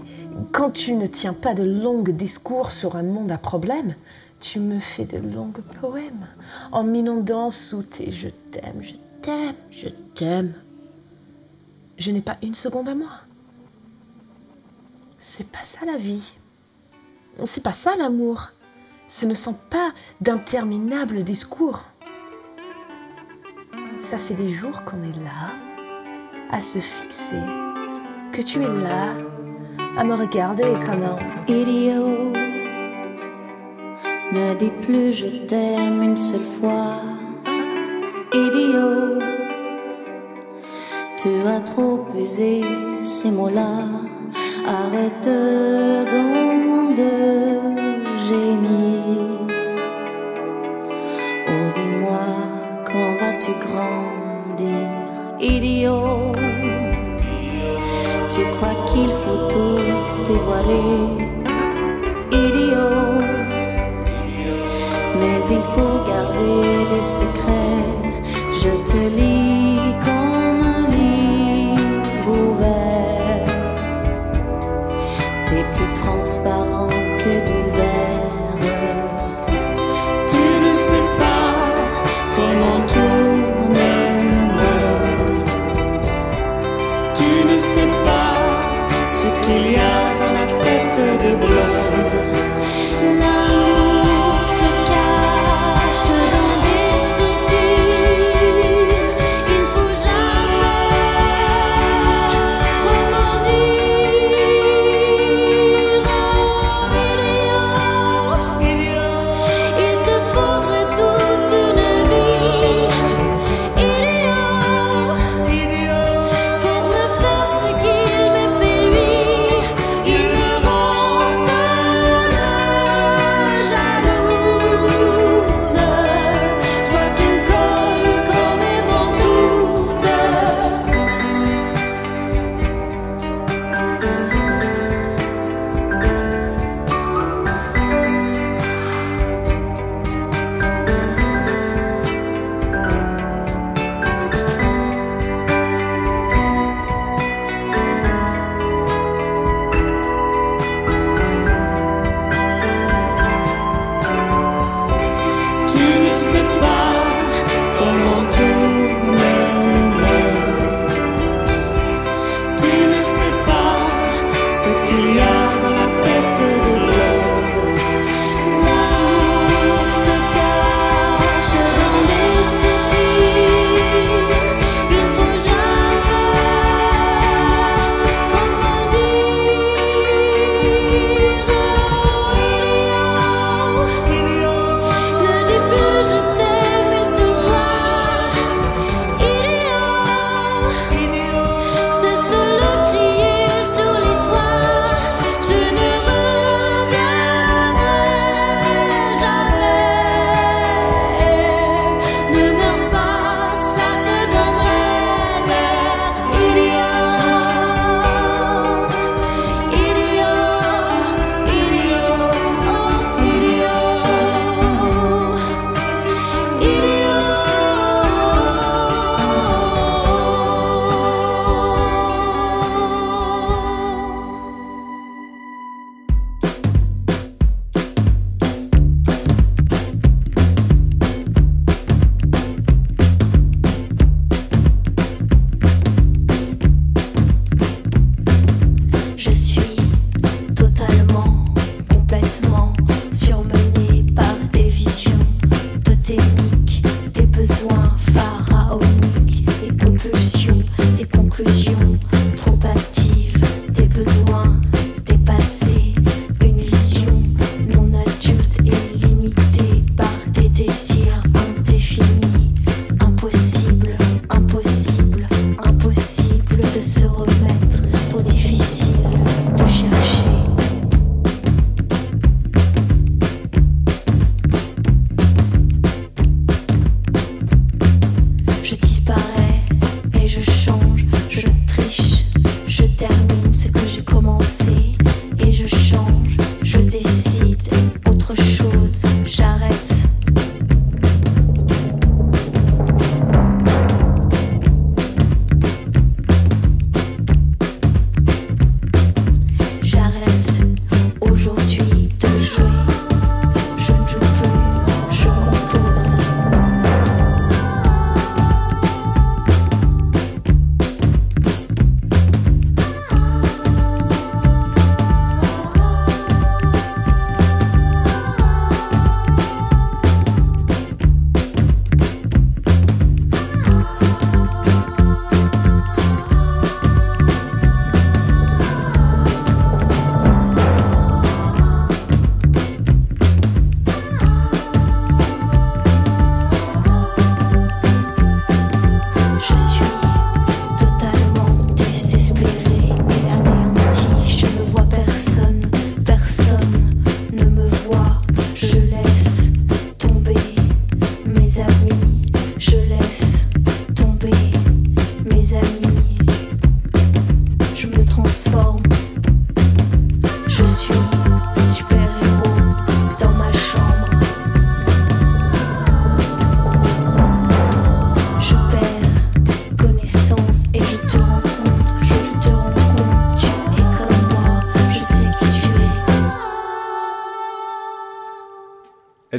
quand 0.52 0.72
tu 0.72 0.94
ne 0.94 1.06
tiens 1.06 1.34
pas 1.34 1.54
de 1.54 1.64
longs 1.64 2.02
discours 2.02 2.72
sur 2.72 2.96
un 2.96 3.04
monde 3.04 3.32
à 3.32 3.38
problème, 3.38 3.94
tu 4.40 4.60
me 4.60 4.80
fais 4.80 5.06
de 5.06 5.18
longs 5.18 5.54
poèmes 5.80 6.26
en 6.72 6.84
m'inondant 6.84 7.52
sous 7.52 7.84
tes 7.84 8.12
je 8.12 8.30
t'aime, 8.50 8.82
je 8.82 8.94
t'aime, 9.22 9.56
je 9.70 9.90
t'aime. 10.16 10.54
Je 11.98 12.10
n'ai 12.10 12.22
pas 12.22 12.38
une 12.42 12.56
seconde 12.56 12.90
à 12.90 12.96
moi. 12.96 13.29
C'est 15.22 15.52
pas 15.52 15.64
ça 15.64 15.80
la 15.86 15.98
vie. 15.98 16.38
C'est 17.44 17.62
pas 17.62 17.74
ça 17.74 17.94
l'amour. 17.98 18.52
Ce 19.10 19.26
ne 19.26 19.34
sont 19.34 19.58
pas 19.70 19.92
d'interminables 20.22 21.24
discours. 21.24 21.88
Ça 23.98 24.18
fait 24.18 24.34
des 24.34 24.48
jours 24.48 24.86
qu'on 24.86 25.04
est 25.04 25.24
là, 25.26 25.52
à 26.52 26.62
se 26.62 26.80
fixer, 26.80 27.42
que 28.32 28.42
tu 28.42 28.62
es 28.62 28.82
là, 28.82 29.10
à 29.98 30.06
me 30.06 30.14
regarder 30.14 30.72
comme 30.86 31.04
un 31.04 31.20
Idiot, 31.48 32.32
ne 34.32 34.54
dis 34.54 34.72
plus 34.82 35.12
je 35.12 35.28
t'aime 35.46 36.02
une 36.02 36.16
seule 36.16 36.40
fois. 36.40 37.02
Idiot, 38.32 39.20
tu 41.18 41.46
as 41.46 41.60
trop 41.60 42.08
usé 42.16 42.64
ces 43.02 43.32
mots-là. 43.32 43.84
Arrête 44.68 45.30
donc 46.12 46.96
de 46.96 47.14
gémir. 48.16 49.48
Oh, 51.48 51.68
dis-moi, 51.76 52.26
quand 52.86 53.12
vas-tu 53.20 53.52
grandir? 53.66 54.90
Idiot, 55.40 56.32
tu 58.30 58.42
crois 58.56 58.78
qu'il 58.88 59.10
faut 59.10 59.42
tout 59.48 59.82
dévoiler? 60.26 61.18
Idiot, 62.32 63.18
mais 65.20 65.40
il 65.50 65.64
faut 65.72 65.98
garder 66.06 66.86
des 66.94 67.02
secrets. 67.02 67.88
Je 68.54 68.72
te 68.90 69.02
lis 69.16 69.59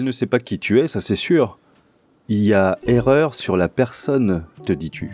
Elle 0.01 0.07
ne 0.07 0.13
sait 0.13 0.25
pas 0.25 0.39
qui 0.39 0.59
tu 0.59 0.81
es, 0.81 0.87
ça 0.87 1.03
c'est 1.03 1.15
sûr. 1.15 1.59
Il 2.29 2.39
y 2.39 2.55
a 2.55 2.79
erreur 2.87 3.35
sur 3.35 3.59
la 3.59 3.69
personne, 3.69 4.47
te 4.65 4.73
dis-tu. 4.73 5.11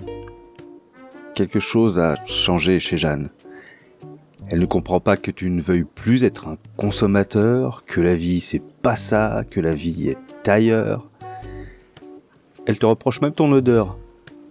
Quelque 1.35 1.59
chose 1.59 1.99
a 1.99 2.15
changé 2.25 2.79
chez 2.79 2.97
Jeanne. 2.97 3.31
Elle 4.49 4.61
ne 4.61 4.65
comprend 4.67 5.01
pas 5.01 5.17
que 5.17 5.33
tu 5.33 5.51
ne 5.51 5.61
veuilles 5.61 5.89
plus 5.93 6.23
être 6.23 6.47
un 6.47 6.57
consommateur, 6.77 7.85
que 7.85 8.01
la 8.01 8.15
vie 8.15 8.39
c'est 8.39 8.63
pas 8.63 8.95
ça, 8.95 9.43
que 9.51 9.59
la 9.59 9.75
vie 9.75 10.11
est 10.11 10.49
ailleurs. 10.49 11.11
Elle 12.65 12.79
te 12.79 12.87
reproche 12.87 13.21
même 13.23 13.33
ton 13.33 13.51
odeur. 13.51 13.99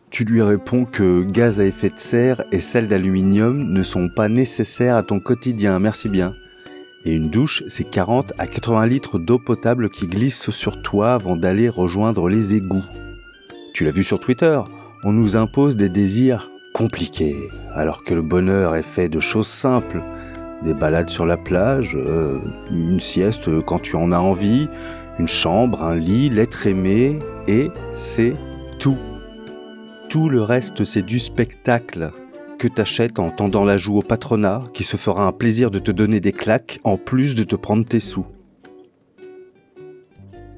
Tu 0.09 0.25
lui 0.25 0.41
réponds 0.41 0.83
que 0.83 1.23
gaz 1.23 1.61
à 1.61 1.63
effet 1.63 1.91
de 1.91 1.97
serre 1.97 2.43
et 2.51 2.59
sel 2.59 2.87
d'aluminium 2.87 3.71
ne 3.71 3.83
sont 3.83 4.09
pas 4.13 4.27
nécessaires 4.27 4.97
à 4.97 5.03
ton 5.03 5.21
quotidien, 5.21 5.79
merci 5.79 6.09
bien. 6.09 6.35
Et 7.05 7.13
une 7.13 7.29
douche, 7.29 7.63
c'est 7.67 7.87
40 7.87 8.33
à 8.39 8.47
80 8.47 8.87
litres 8.87 9.19
d'eau 9.19 9.37
potable 9.37 9.91
qui 9.91 10.07
glissent 10.07 10.49
sur 10.49 10.81
toi 10.81 11.13
avant 11.13 11.35
d'aller 11.35 11.69
rejoindre 11.69 12.29
les 12.29 12.55
égouts. 12.55 12.83
Tu 13.75 13.85
l'as 13.85 13.91
vu 13.91 14.03
sur 14.03 14.19
Twitter, 14.19 14.59
on 15.03 15.11
nous 15.11 15.37
impose 15.37 15.77
des 15.77 15.89
désirs 15.89 16.49
compliqués, 16.73 17.49
alors 17.75 18.03
que 18.03 18.15
le 18.15 18.23
bonheur 18.23 18.75
est 18.75 18.81
fait 18.81 19.07
de 19.07 19.19
choses 19.19 19.47
simples. 19.47 20.01
Des 20.63 20.73
balades 20.73 21.09
sur 21.09 21.27
la 21.27 21.37
plage, 21.37 21.95
euh, 21.95 22.39
une 22.71 22.99
sieste 22.99 23.61
quand 23.65 23.79
tu 23.79 23.95
en 23.95 24.11
as 24.11 24.19
envie, 24.19 24.67
une 25.19 25.27
chambre, 25.27 25.83
un 25.83 25.95
lit, 25.95 26.29
l'être 26.29 26.65
aimé, 26.65 27.19
et 27.47 27.69
c'est 27.91 28.33
tout. 28.79 28.97
Tout 30.09 30.27
le 30.27 30.41
reste, 30.41 30.83
c'est 30.85 31.05
du 31.05 31.19
spectacle 31.19 32.09
que 32.57 32.67
t'achètes 32.67 33.19
en 33.19 33.29
tendant 33.29 33.63
la 33.63 33.77
joue 33.77 33.97
au 33.97 34.01
patronat 34.01 34.63
qui 34.73 34.83
se 34.83 34.97
fera 34.97 35.25
un 35.25 35.31
plaisir 35.31 35.71
de 35.71 35.79
te 35.79 35.91
donner 35.91 36.19
des 36.19 36.31
claques 36.31 36.79
en 36.83 36.97
plus 36.97 37.35
de 37.35 37.43
te 37.43 37.55
prendre 37.55 37.85
tes 37.85 37.99
sous. 37.99 38.25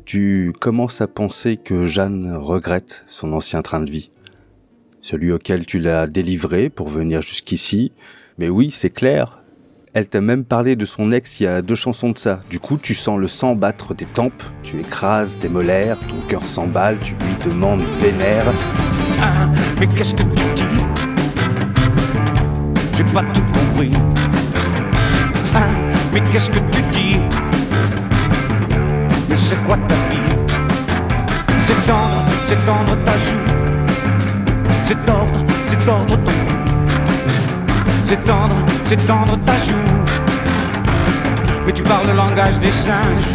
Tu 0.05 0.53
commences 0.61 1.01
à 1.01 1.07
penser 1.07 1.57
que 1.57 1.85
Jeanne 1.85 2.33
regrette 2.35 3.03
son 3.07 3.33
ancien 3.33 3.61
train 3.61 3.81
de 3.81 3.91
vie. 3.91 4.11
Celui 5.01 5.31
auquel 5.31 5.65
tu 5.65 5.79
l'as 5.79 6.07
délivré 6.07 6.69
pour 6.69 6.89
venir 6.89 7.21
jusqu'ici. 7.21 7.91
Mais 8.37 8.49
oui, 8.49 8.71
c'est 8.71 8.89
clair. 8.89 9.41
Elle 9.93 10.07
t'a 10.07 10.21
même 10.21 10.45
parlé 10.45 10.75
de 10.75 10.85
son 10.85 11.11
ex 11.11 11.39
il 11.39 11.43
y 11.43 11.47
a 11.47 11.61
deux 11.61 11.75
chansons 11.75 12.11
de 12.11 12.17
ça. 12.17 12.41
Du 12.49 12.59
coup, 12.59 12.77
tu 12.77 12.93
sens 12.93 13.19
le 13.19 13.27
sang 13.27 13.55
battre 13.55 13.93
tes 13.93 14.05
tempes, 14.05 14.43
tu 14.63 14.79
écrases 14.79 15.37
tes 15.39 15.49
molaires, 15.49 15.97
ton 16.07 16.19
cœur 16.27 16.43
s'emballe, 16.43 16.97
tu 17.03 17.13
lui 17.15 17.51
demandes 17.51 17.83
vénère. 17.99 18.45
Ah, 19.19 19.49
mais 19.79 19.87
qu'est-ce 19.87 20.13
que 20.13 20.23
tu 20.23 20.56
J'ai 22.97 23.03
pas 23.03 23.21
tout 23.31 23.43
compris. 23.53 23.91
Ah, 25.53 25.67
mais 26.11 26.19
qu'est-ce 26.31 26.49
que 26.49 26.57
tu 26.71 26.81
dis? 26.91 27.19
Mais 29.29 29.35
c'est 29.35 29.63
quoi 29.65 29.77
ta 29.87 29.93
vie? 30.09 30.33
C'est 31.65 31.85
tendre, 31.85 32.25
c'est 32.47 32.65
tendre 32.65 32.97
ta 33.05 33.11
joue. 33.11 33.45
C'est 34.83 35.05
tordre, 35.05 35.45
c'est 35.67 35.85
tordre 35.85 36.15
ton 36.15 36.31
cou. 36.31 36.55
C'est 38.03 38.25
tendre, 38.25 38.55
c'est 38.85 39.05
tendre 39.05 39.37
ta 39.45 39.53
joue. 39.53 39.93
Mais 41.67 41.73
tu 41.73 41.83
parles 41.83 42.07
le 42.07 42.13
langage 42.13 42.57
des 42.57 42.71
singes. 42.71 43.31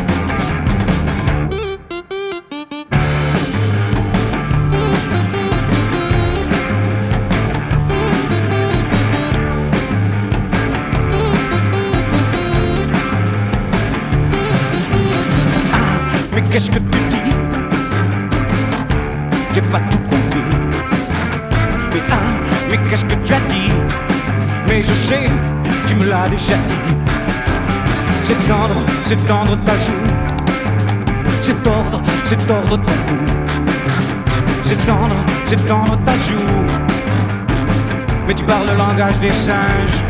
Qu'est-ce 16.53 16.71
que 16.71 16.79
tu 16.79 16.99
dis? 17.09 17.33
J'ai 19.55 19.63
pas 19.63 19.81
tout 19.91 19.99
compris. 20.01 20.45
Mais 21.93 22.01
ah, 22.11 22.17
mais 22.71 22.79
qu'est-ce 22.89 23.07
que 23.07 23.15
tu 23.25 23.33
as 23.33 23.41
dit? 23.49 23.73
Mais 24.69 24.83
je 24.83 24.93
sais, 24.93 25.27
tu 25.87 25.95
me 25.95 26.05
l'as 26.07 26.29
déjà 26.29 26.57
dit. 26.69 26.93
C'est 28.23 28.41
tendre, 28.47 28.77
c'est 29.05 29.27
tendre 29.27 29.57
ta 29.65 29.73
joue. 29.79 30.05
C'est 31.41 31.61
tordre, 31.63 32.03
c'est 32.25 32.47
tordre 32.47 32.77
ton 32.77 32.93
cou. 33.07 33.19
C'est 34.63 34.87
tendre, 34.87 35.25
c'est 35.47 35.67
tendre 35.67 35.99
ta 36.05 36.13
joue. 36.29 36.53
Mais 38.29 38.35
tu 38.35 38.45
parles 38.45 38.69
le 38.69 38.77
langage 38.77 39.19
des 39.21 39.31
singes. 39.31 40.03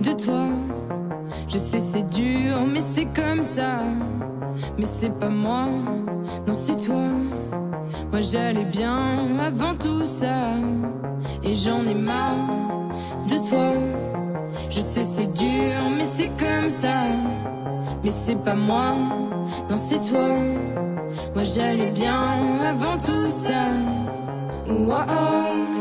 De 0.00 0.12
toi. 0.12 0.48
Je 1.48 1.58
sais 1.58 1.78
c'est 1.78 2.08
dur, 2.10 2.56
mais 2.72 2.80
c'est 2.80 3.06
comme 3.06 3.42
ça. 3.42 3.82
Mais 4.78 4.86
c'est 4.86 5.18
pas 5.18 5.28
moi, 5.28 5.66
non 6.46 6.54
c'est 6.54 6.86
toi. 6.86 7.08
Moi 8.10 8.20
j'allais 8.20 8.64
bien 8.64 9.00
avant 9.44 9.74
tout 9.74 10.02
ça. 10.04 10.54
Et 11.42 11.52
j'en 11.52 11.84
ai 11.86 11.94
marre 11.94 12.88
de 13.28 13.36
toi. 13.48 13.72
Je 14.70 14.80
sais 14.80 15.02
c'est 15.02 15.32
dur, 15.32 15.78
mais 15.96 16.04
c'est 16.04 16.30
comme 16.38 16.70
ça. 16.70 17.04
Mais 18.02 18.10
c'est 18.10 18.42
pas 18.44 18.54
moi, 18.54 18.94
non 19.68 19.76
c'est 19.76 20.00
toi. 20.10 20.28
Moi 21.34 21.44
j'allais 21.44 21.90
bien 21.90 22.22
avant 22.68 22.96
tout 22.96 23.28
ça. 23.28 23.64
Wow. 24.68 25.71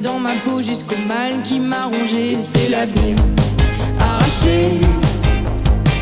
Dans 0.00 0.18
ma 0.18 0.34
peau 0.44 0.60
jusqu'au 0.62 0.96
mal 1.06 1.42
qui 1.42 1.58
m'a 1.58 1.84
rongé. 1.84 2.36
C'est 2.40 2.68
l'avenir 2.70 3.16
arraché. 4.00 4.80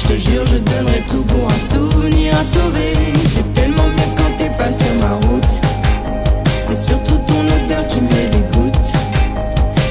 Je 0.00 0.08
te 0.08 0.16
jure, 0.16 0.46
je 0.46 0.56
donnerai 0.56 1.02
tout 1.08 1.22
pour 1.22 1.48
un 1.48 1.74
souvenir 1.74 2.34
à 2.34 2.42
sauver. 2.42 2.92
C'est 3.34 3.54
tellement 3.54 3.88
mieux 3.88 4.12
quand 4.16 4.36
t'es 4.36 4.50
pas 4.50 4.72
sur 4.72 4.94
ma 5.00 5.14
route. 5.26 5.54
C'est 6.62 6.74
surtout 6.74 7.18
ton 7.26 7.40
odeur 7.56 7.86
qui 7.86 8.00
me 8.00 8.08
dégoûte. 8.08 8.88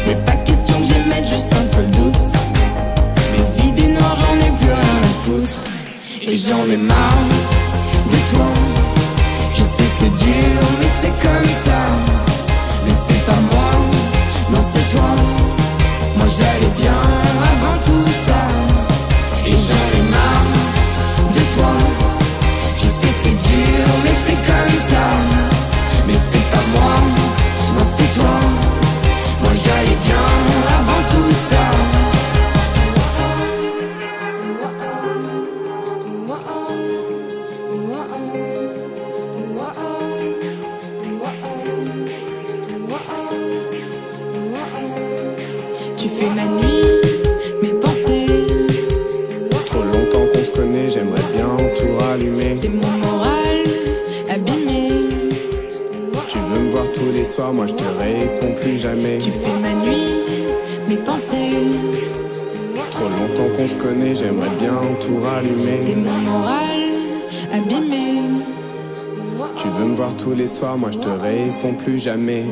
Mais 0.07 0.15
pas 0.25 0.35
question 0.45 0.79
que 0.79 0.85
j'aimette 0.85 1.25
juste 1.25 1.53
un 1.53 1.63
seul 1.63 1.89
doute. 1.91 2.15
Mes 3.31 3.67
idées 3.67 3.93
noires, 3.93 4.17
j'en 4.17 4.35
ai 4.35 4.51
plus 4.57 4.73
rien 4.73 4.99
à 5.03 5.07
foutre. 5.23 5.59
Et 6.21 6.35
j'en 6.35 6.65
ai 6.71 6.77
marre 6.77 7.27
de 8.05 8.17
toi. 8.31 8.47
Je 9.51 9.63
sais 9.63 9.89
c'est 9.97 10.15
dur, 10.15 10.59
mais 10.79 10.87
c'est 11.01 11.15
comme 11.21 11.49
ça. 11.65 11.79
Mais 12.85 12.93
c'est 12.95 13.25
pas 13.25 13.39
moi, 13.51 13.62
non 14.53 14.61
c'est 14.61 14.87
toi. 14.93 15.09
Moi 16.17 16.27
j'allais 16.37 16.73
bien 16.77 17.01
avant 17.51 17.77
tout 17.85 18.05
ça. 18.25 18.41
Et 19.45 19.51
j'en 19.51 19.85
ai 19.97 20.03
marre 20.15 20.51
de 21.35 21.41
toi. 21.55 21.73
Je 22.75 22.87
sais 22.99 23.13
c'est 23.21 23.37
dur, 23.49 23.85
mais 24.03 24.15
c'est 24.25 24.41
comme 24.49 24.75
ça. 24.89 25.05
Mais 26.07 26.19
c'est 26.29 26.45
pas 26.51 26.65
moi, 26.75 26.95
non 27.75 27.85
c'est 27.85 28.11
toi. 28.17 28.35
Moi 29.41 29.51
j'allais 29.63 29.97
bien 30.07 30.72
mon 52.73 52.97
moral 52.97 53.63
abîmé. 54.29 54.89
Tu 56.27 56.39
veux 56.39 56.59
me 56.59 56.69
voir 56.71 56.91
tous 56.91 57.11
les 57.13 57.25
soirs, 57.25 57.53
moi 57.53 57.67
je 57.67 57.73
te 57.73 57.83
réponds 57.83 58.53
plus 58.59 58.77
jamais. 58.77 59.17
Tu 59.19 59.31
fais 59.31 59.57
ma 59.61 59.73
nuit, 59.73 60.23
mes 60.89 60.97
pensées. 60.97 61.37
Trop 62.91 63.09
longtemps 63.09 63.55
qu'on 63.55 63.67
se 63.67 63.75
connaît, 63.75 64.15
j'aimerais 64.15 64.55
bien 64.59 64.79
tout 65.05 65.19
rallumer. 65.23 65.75
C'est 65.75 65.95
mon 65.95 66.17
moral 66.31 66.81
abîmé. 67.51 68.21
Tu 69.57 69.67
veux 69.67 69.85
me 69.85 69.95
voir 69.95 70.15
tous 70.17 70.33
les 70.33 70.47
soirs, 70.47 70.77
moi 70.77 70.89
je 70.91 70.99
te 70.99 71.09
réponds 71.09 71.73
plus 71.75 71.99
jamais. 71.99 72.45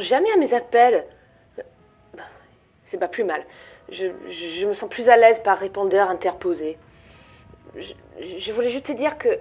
Jamais 0.00 0.30
à 0.32 0.36
mes 0.36 0.52
appels. 0.54 1.04
C'est 2.86 2.98
pas 2.98 3.08
plus 3.08 3.24
mal. 3.24 3.44
Je, 3.90 4.66
me 4.66 4.74
sens 4.74 4.88
plus 4.88 5.08
à 5.08 5.16
l'aise 5.16 5.40
par 5.44 5.58
répondeur 5.58 6.10
interposé. 6.10 6.78
Je, 7.76 8.52
voulais 8.52 8.70
juste 8.70 8.86
te 8.86 8.92
dire 8.92 9.18
que 9.18 9.38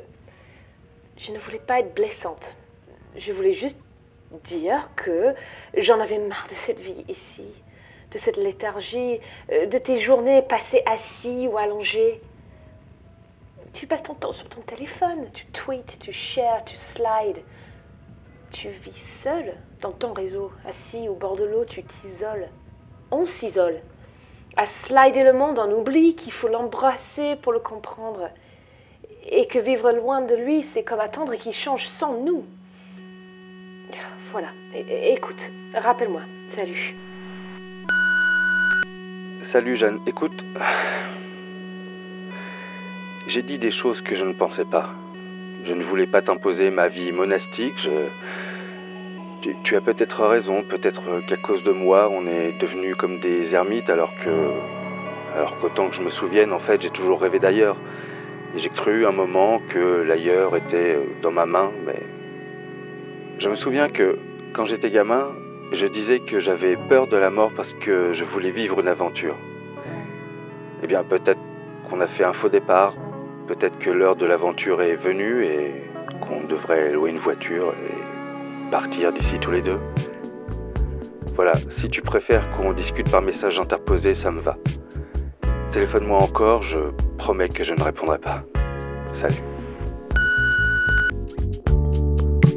je 1.17 1.31
ne 1.31 1.39
voulais 1.39 1.59
pas 1.59 1.79
être 1.79 1.93
blessante. 1.93 2.55
Je 3.15 3.31
voulais 3.31 3.53
juste 3.53 3.77
dire 4.45 4.89
que 4.95 5.33
j'en 5.75 5.99
avais 5.99 6.19
marre 6.19 6.47
de 6.49 6.55
cette 6.67 6.79
vie 6.79 7.05
ici, 7.07 7.45
de 8.11 8.19
cette 8.19 8.37
léthargie, 8.37 9.19
euh, 9.51 9.65
de 9.65 9.77
tes 9.79 9.99
journées 9.99 10.43
passées 10.43 10.83
assis 10.85 11.47
ou 11.47 11.57
allongées. 11.57 12.21
Tu 13.73 13.87
passes 13.87 14.03
ton 14.03 14.13
temps 14.13 14.33
sur 14.33 14.47
ton 14.49 14.61
téléphone, 14.61 15.29
tu 15.33 15.45
tweets, 15.47 15.97
tu 15.99 16.11
shares, 16.11 16.65
tu 16.65 16.75
slides. 16.95 17.43
Tu 18.51 18.69
vis 18.69 18.97
seul 19.23 19.55
dans 19.81 19.91
ton 19.91 20.13
réseau, 20.13 20.51
assis 20.65 21.07
au 21.07 21.15
bord 21.15 21.35
de 21.35 21.45
l'eau, 21.45 21.65
tu 21.65 21.83
t'isoles. 21.83 22.49
On 23.11 23.25
s'isole. 23.25 23.79
À 24.57 24.65
slider 24.85 25.23
le 25.23 25.33
monde, 25.33 25.59
on 25.59 25.71
oublie 25.79 26.15
qu'il 26.15 26.33
faut 26.33 26.47
l'embrasser 26.47 27.35
pour 27.41 27.53
le 27.53 27.59
comprendre. 27.59 28.29
Et 29.31 29.47
que 29.47 29.59
vivre 29.59 29.91
loin 29.91 30.21
de 30.21 30.35
lui, 30.35 30.65
c'est 30.73 30.83
comme 30.83 30.99
attendre 30.99 31.35
qu'il 31.35 31.53
change 31.53 31.87
sans 31.87 32.17
nous. 32.17 32.45
Voilà. 34.31 34.49
Écoute, 34.73 35.39
rappelle-moi. 35.73 36.21
Salut. 36.55 36.95
Salut 39.51 39.75
Jeanne, 39.77 39.99
écoute, 40.05 40.43
j'ai 43.27 43.41
dit 43.41 43.57
des 43.57 43.71
choses 43.71 44.01
que 44.01 44.15
je 44.15 44.23
ne 44.23 44.33
pensais 44.33 44.65
pas. 44.65 44.91
Je 45.65 45.73
ne 45.73 45.83
voulais 45.83 46.05
pas 46.05 46.21
t'imposer 46.21 46.69
ma 46.69 46.87
vie 46.87 47.11
monastique. 47.11 47.73
Je... 47.77 48.07
Tu, 49.41 49.75
as 49.77 49.81
peut-être 49.81 50.25
raison, 50.25 50.63
peut-être 50.63 51.01
qu'à 51.27 51.37
cause 51.37 51.63
de 51.63 51.71
moi, 51.71 52.09
on 52.11 52.27
est 52.27 52.51
devenus 52.59 52.95
comme 52.97 53.19
des 53.21 53.55
ermites 53.55 53.89
alors 53.89 54.11
que... 54.23 54.51
Alors 55.33 55.57
qu'autant 55.59 55.89
que 55.89 55.95
je 55.95 56.01
me 56.01 56.09
souvienne, 56.09 56.51
en 56.51 56.59
fait, 56.59 56.81
j'ai 56.81 56.89
toujours 56.89 57.21
rêvé 57.21 57.39
d'ailleurs. 57.39 57.77
Et 58.55 58.59
j'ai 58.59 58.69
cru 58.69 59.05
un 59.05 59.11
moment 59.11 59.61
que 59.69 60.01
l'ailleurs 60.01 60.57
était 60.57 60.95
euh, 60.95 61.03
dans 61.21 61.31
ma 61.31 61.45
main, 61.45 61.71
mais... 61.85 62.01
Je 63.37 63.47
me 63.47 63.55
souviens 63.55 63.87
que 63.87 64.17
quand 64.53 64.65
j'étais 64.65 64.89
gamin, 64.89 65.29
je 65.71 65.85
disais 65.85 66.19
que 66.19 66.39
j'avais 66.39 66.75
peur 66.89 67.07
de 67.07 67.15
la 67.15 67.29
mort 67.29 67.51
parce 67.55 67.73
que 67.75 68.11
je 68.11 68.23
voulais 68.25 68.51
vivre 68.51 68.79
une 68.81 68.89
aventure. 68.89 69.35
Eh 70.83 70.87
bien, 70.87 71.03
peut-être 71.03 71.39
qu'on 71.89 72.01
a 72.01 72.07
fait 72.07 72.25
un 72.25 72.33
faux 72.33 72.49
départ, 72.49 72.93
peut-être 73.47 73.77
que 73.79 73.89
l'heure 73.89 74.17
de 74.17 74.25
l'aventure 74.25 74.81
est 74.81 74.95
venue 74.95 75.45
et 75.45 75.71
qu'on 76.21 76.43
devrait 76.43 76.91
louer 76.91 77.11
une 77.11 77.19
voiture 77.19 77.73
partir 78.69 79.11
d'ici 79.11 79.39
tous 79.41 79.51
les 79.51 79.61
deux. 79.61 79.79
Voilà, 81.35 81.53
si 81.77 81.89
tu 81.89 82.01
préfères 82.01 82.49
qu'on 82.51 82.73
discute 82.73 83.09
par 83.09 83.21
message 83.21 83.59
interposé, 83.59 84.13
ça 84.13 84.29
me 84.31 84.39
va. 84.39 84.57
Téléphone-moi 85.71 86.21
encore, 86.21 86.63
je 86.63 86.77
promets 87.17 87.49
que 87.49 87.63
je 87.63 87.73
ne 87.73 87.81
répondrai 87.81 88.17
pas. 88.17 88.43
Salut. 89.21 89.43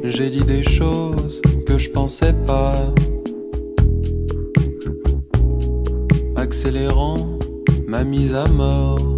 J'ai 0.03 0.29
dit 0.29 0.43
des 0.43 0.63
choses 0.63 1.41
que 1.65 1.77
je 1.77 1.89
pensais 1.89 2.33
pas. 2.45 2.75
Accélérant 6.35 7.39
ma 7.87 8.03
mise 8.03 8.35
à 8.35 8.47
mort. 8.47 9.17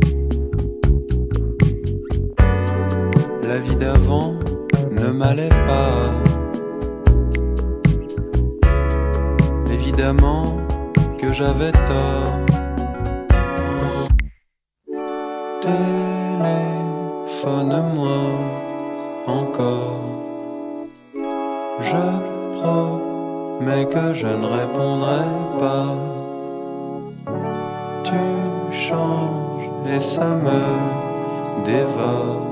La 3.43 3.57
vie 3.59 3.75
d'avant 3.75 4.35
ne 4.91 5.11
m'allait 5.11 5.49
pas. 5.49 6.24
Évidemment 9.97 10.57
que 11.17 11.31
j'avais 11.31 11.71
tort. 11.71 12.35
Téléphone-moi 15.61 16.91
encore. 19.25 20.01
Je 21.79 22.05
promets 22.59 23.85
que 23.85 24.13
je 24.13 24.27
ne 24.27 24.47
répondrai 24.59 25.27
pas. 25.61 25.95
Tu 28.03 28.19
changes 28.75 29.69
et 29.87 30.01
ça 30.01 30.27
me 30.27 30.61
dévore. 31.63 32.47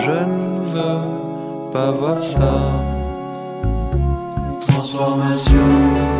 Je 0.00 0.10
ne 0.10 0.72
veux 0.72 1.02
pas 1.72 1.92
voir 1.92 2.20
ça. 2.20 2.91
transformación. 4.92 6.11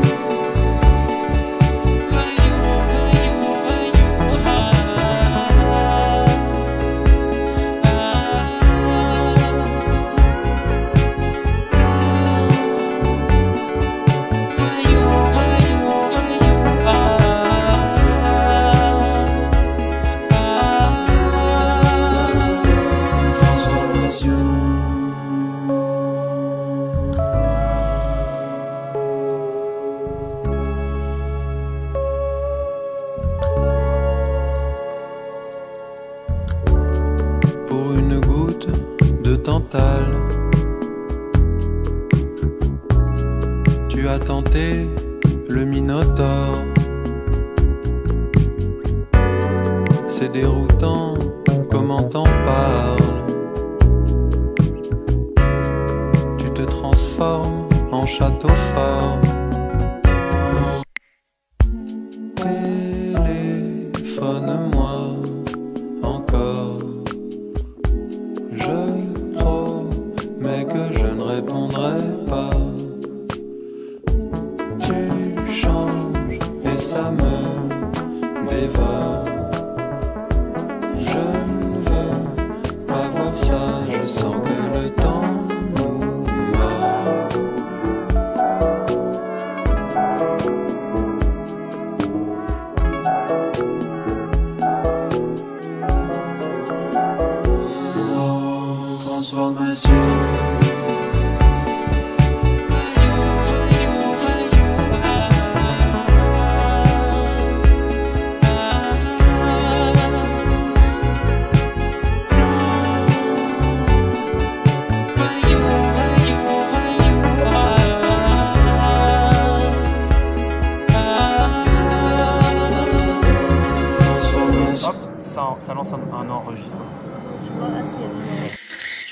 ça 125.63 125.75
lance 125.75 125.93
un, 125.93 126.29
enregistrement. 126.29 126.85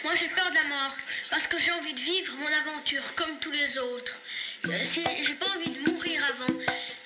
Moi 0.03 0.14
j'ai 0.16 0.28
peur 0.28 0.51
de 0.51 0.55
la 0.55 0.64
mort 0.64 0.96
parce 1.30 1.46
que 1.46 1.59
j'ai 1.61 1.70
envie 1.70 1.94
de 1.94 2.01
vivre 2.01 2.34
mon 2.40 2.70
aventure 2.70 3.14
comme 3.14 3.38
tous 3.40 3.53
les 3.53 3.78
autres. 3.78 4.18
Euh, 4.66 4.70
j'ai 4.82 5.34
pas 5.34 5.46
envie 5.57 5.70
de 5.70 5.90
mourir 5.90 6.20
avant, 6.28 6.59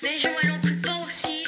mais 0.02 0.16
j'aimerais 0.16 0.48
non 0.48 0.58
plus 0.60 0.76
pas 0.76 0.96
aussi 1.06 1.43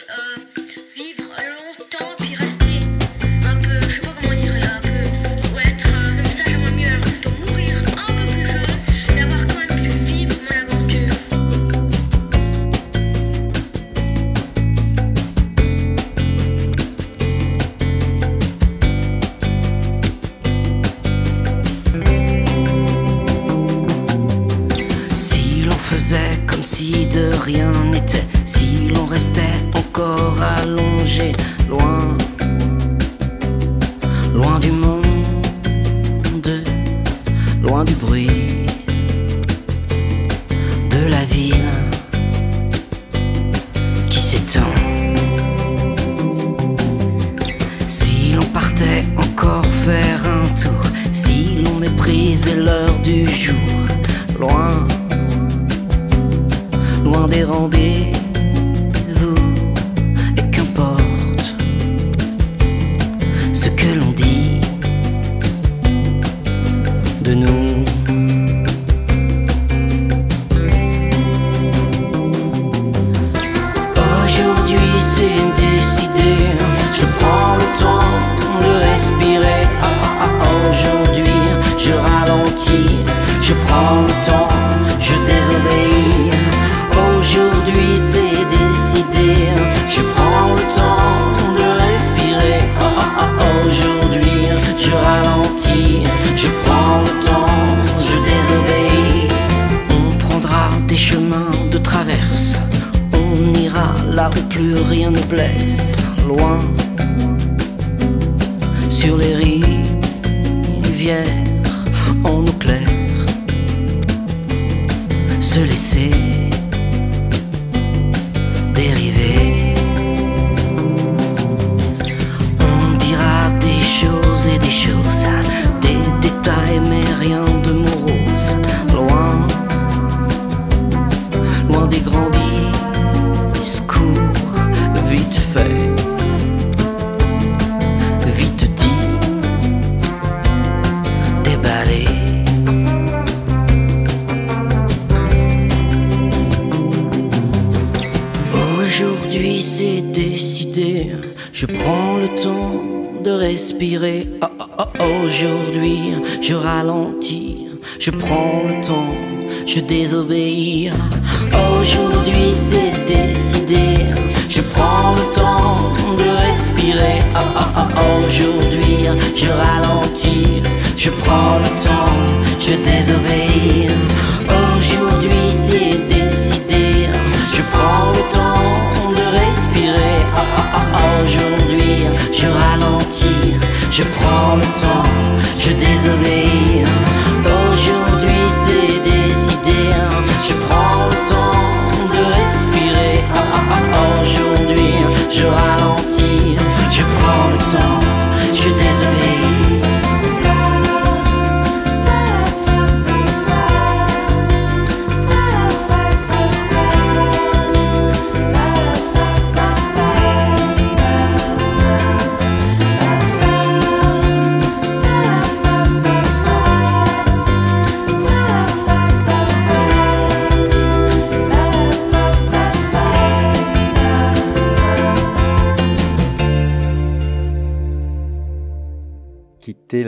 rien. 27.47 27.76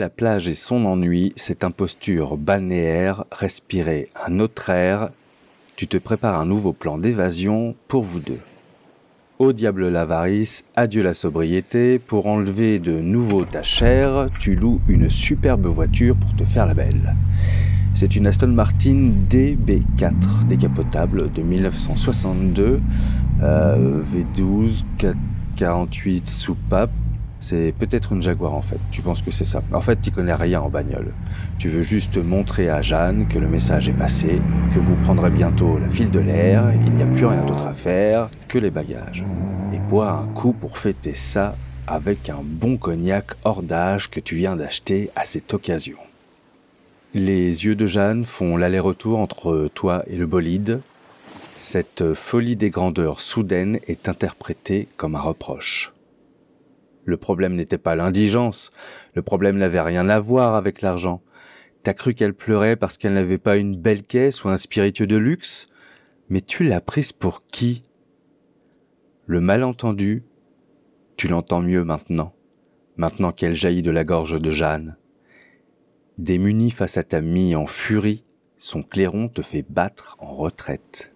La 0.09 0.15
plage 0.15 0.47
et 0.47 0.55
son 0.55 0.85
ennui, 0.85 1.33
cette 1.35 1.63
imposture 1.63 2.35
balnéaire, 2.35 3.25
respirer 3.31 4.09
un 4.25 4.39
autre 4.39 4.71
air, 4.71 5.11
tu 5.75 5.85
te 5.85 5.97
prépares 5.97 6.41
un 6.41 6.47
nouveau 6.47 6.73
plan 6.73 6.97
d'évasion 6.97 7.75
pour 7.87 8.01
vous 8.01 8.19
deux. 8.19 8.39
Au 9.37 9.53
diable 9.53 9.87
l'avarice, 9.87 10.65
adieu 10.75 11.03
la 11.03 11.13
sobriété, 11.13 11.99
pour 11.99 12.25
enlever 12.25 12.79
de 12.79 12.99
nouveau 12.99 13.45
ta 13.45 13.61
chair, 13.61 14.29
tu 14.39 14.55
loues 14.55 14.81
une 14.87 15.11
superbe 15.11 15.67
voiture 15.67 16.15
pour 16.15 16.35
te 16.35 16.43
faire 16.43 16.65
la 16.65 16.73
belle. 16.73 17.15
C'est 17.93 18.15
une 18.15 18.25
Aston 18.25 18.47
Martin 18.47 19.11
DB4 19.29 20.47
décapotable 20.47 21.31
de 21.31 21.43
1962, 21.43 22.79
euh, 23.43 24.01
V12, 24.11 24.85
48 25.55 26.25
soupape. 26.25 26.89
C'est 27.39 27.73
peut-être 27.77 28.11
une 28.11 28.21
Jaguar 28.21 28.53
en 28.53 28.61
fait. 28.61 28.79
Tu 28.91 29.01
penses 29.01 29.21
que 29.21 29.31
c'est 29.31 29.45
ça. 29.45 29.61
En 29.71 29.81
fait, 29.81 30.01
tu 30.01 30.11
connais 30.11 30.33
rien 30.33 30.61
en 30.61 30.69
bagnole. 30.69 31.13
Tu 31.57 31.69
veux 31.69 31.81
juste 31.81 32.17
montrer 32.17 32.69
à 32.69 32.81
Jeanne 32.81 33.27
que 33.27 33.39
le 33.39 33.47
message 33.47 33.87
est 33.87 33.93
passé, 33.93 34.41
que 34.73 34.79
vous 34.79 34.95
prendrez 34.97 35.29
bientôt 35.29 35.79
la 35.79 35.89
file 35.89 36.11
de 36.11 36.19
l'air, 36.19 36.73
il 36.85 36.91
n'y 36.91 37.03
a 37.03 37.07
plus 37.07 37.25
rien 37.25 37.45
d'autre 37.45 37.65
à 37.65 37.73
faire 37.73 38.29
que 38.47 38.59
les 38.59 38.71
bagages. 38.71 39.25
Et 39.73 39.79
boire 39.79 40.23
un 40.23 40.27
coup 40.27 40.51
pour 40.51 40.77
fêter 40.77 41.13
ça 41.13 41.55
avec 41.87 42.29
un 42.29 42.41
bon 42.43 42.77
cognac 42.77 43.31
hors 43.45 43.63
d'âge 43.63 44.09
que 44.09 44.19
tu 44.19 44.35
viens 44.35 44.55
d'acheter 44.55 45.09
à 45.15 45.25
cette 45.25 45.53
occasion. 45.53 45.97
Les 47.13 47.65
yeux 47.65 47.75
de 47.75 47.87
Jeanne 47.87 48.25
font 48.25 48.57
l'aller-retour 48.57 49.17
entre 49.17 49.69
toi 49.73 50.03
et 50.07 50.17
le 50.17 50.27
bolide. 50.27 50.81
Cette 51.57 52.13
folie 52.13 52.55
des 52.55 52.69
grandeurs 52.69 53.21
soudaines 53.21 53.79
est 53.87 54.07
interprétée 54.07 54.87
comme 54.97 55.15
un 55.15 55.21
reproche. 55.21 55.93
Le 57.05 57.17
problème 57.17 57.55
n'était 57.55 57.77
pas 57.77 57.95
l'indigence, 57.95 58.69
le 59.13 59.21
problème 59.21 59.57
n'avait 59.57 59.81
rien 59.81 60.09
à 60.09 60.19
voir 60.19 60.55
avec 60.55 60.81
l'argent. 60.81 61.21
T'as 61.83 61.93
cru 61.93 62.13
qu'elle 62.13 62.33
pleurait 62.33 62.75
parce 62.75 62.97
qu'elle 62.97 63.13
n'avait 63.13 63.37
pas 63.37 63.57
une 63.57 63.77
belle 63.77 64.03
caisse 64.03 64.43
ou 64.43 64.49
un 64.49 64.57
spiritueux 64.57 65.07
de 65.07 65.17
luxe? 65.17 65.65
Mais 66.29 66.41
tu 66.41 66.63
l'as 66.63 66.81
prise 66.81 67.11
pour 67.11 67.45
qui? 67.47 67.83
Le 69.25 69.41
malentendu, 69.41 70.23
tu 71.15 71.27
l'entends 71.27 71.61
mieux 71.61 71.83
maintenant, 71.83 72.33
maintenant 72.97 73.31
qu'elle 73.31 73.53
jaillit 73.53 73.81
de 73.81 73.91
la 73.91 74.03
gorge 74.03 74.39
de 74.39 74.51
Jeanne. 74.51 74.97
Démuni 76.17 76.69
face 76.71 76.97
à 76.97 77.03
ta 77.03 77.21
mie 77.21 77.55
en 77.55 77.65
furie, 77.65 78.25
son 78.57 78.83
clairon 78.83 79.29
te 79.29 79.41
fait 79.41 79.65
battre 79.67 80.17
en 80.19 80.33
retraite. 80.33 81.13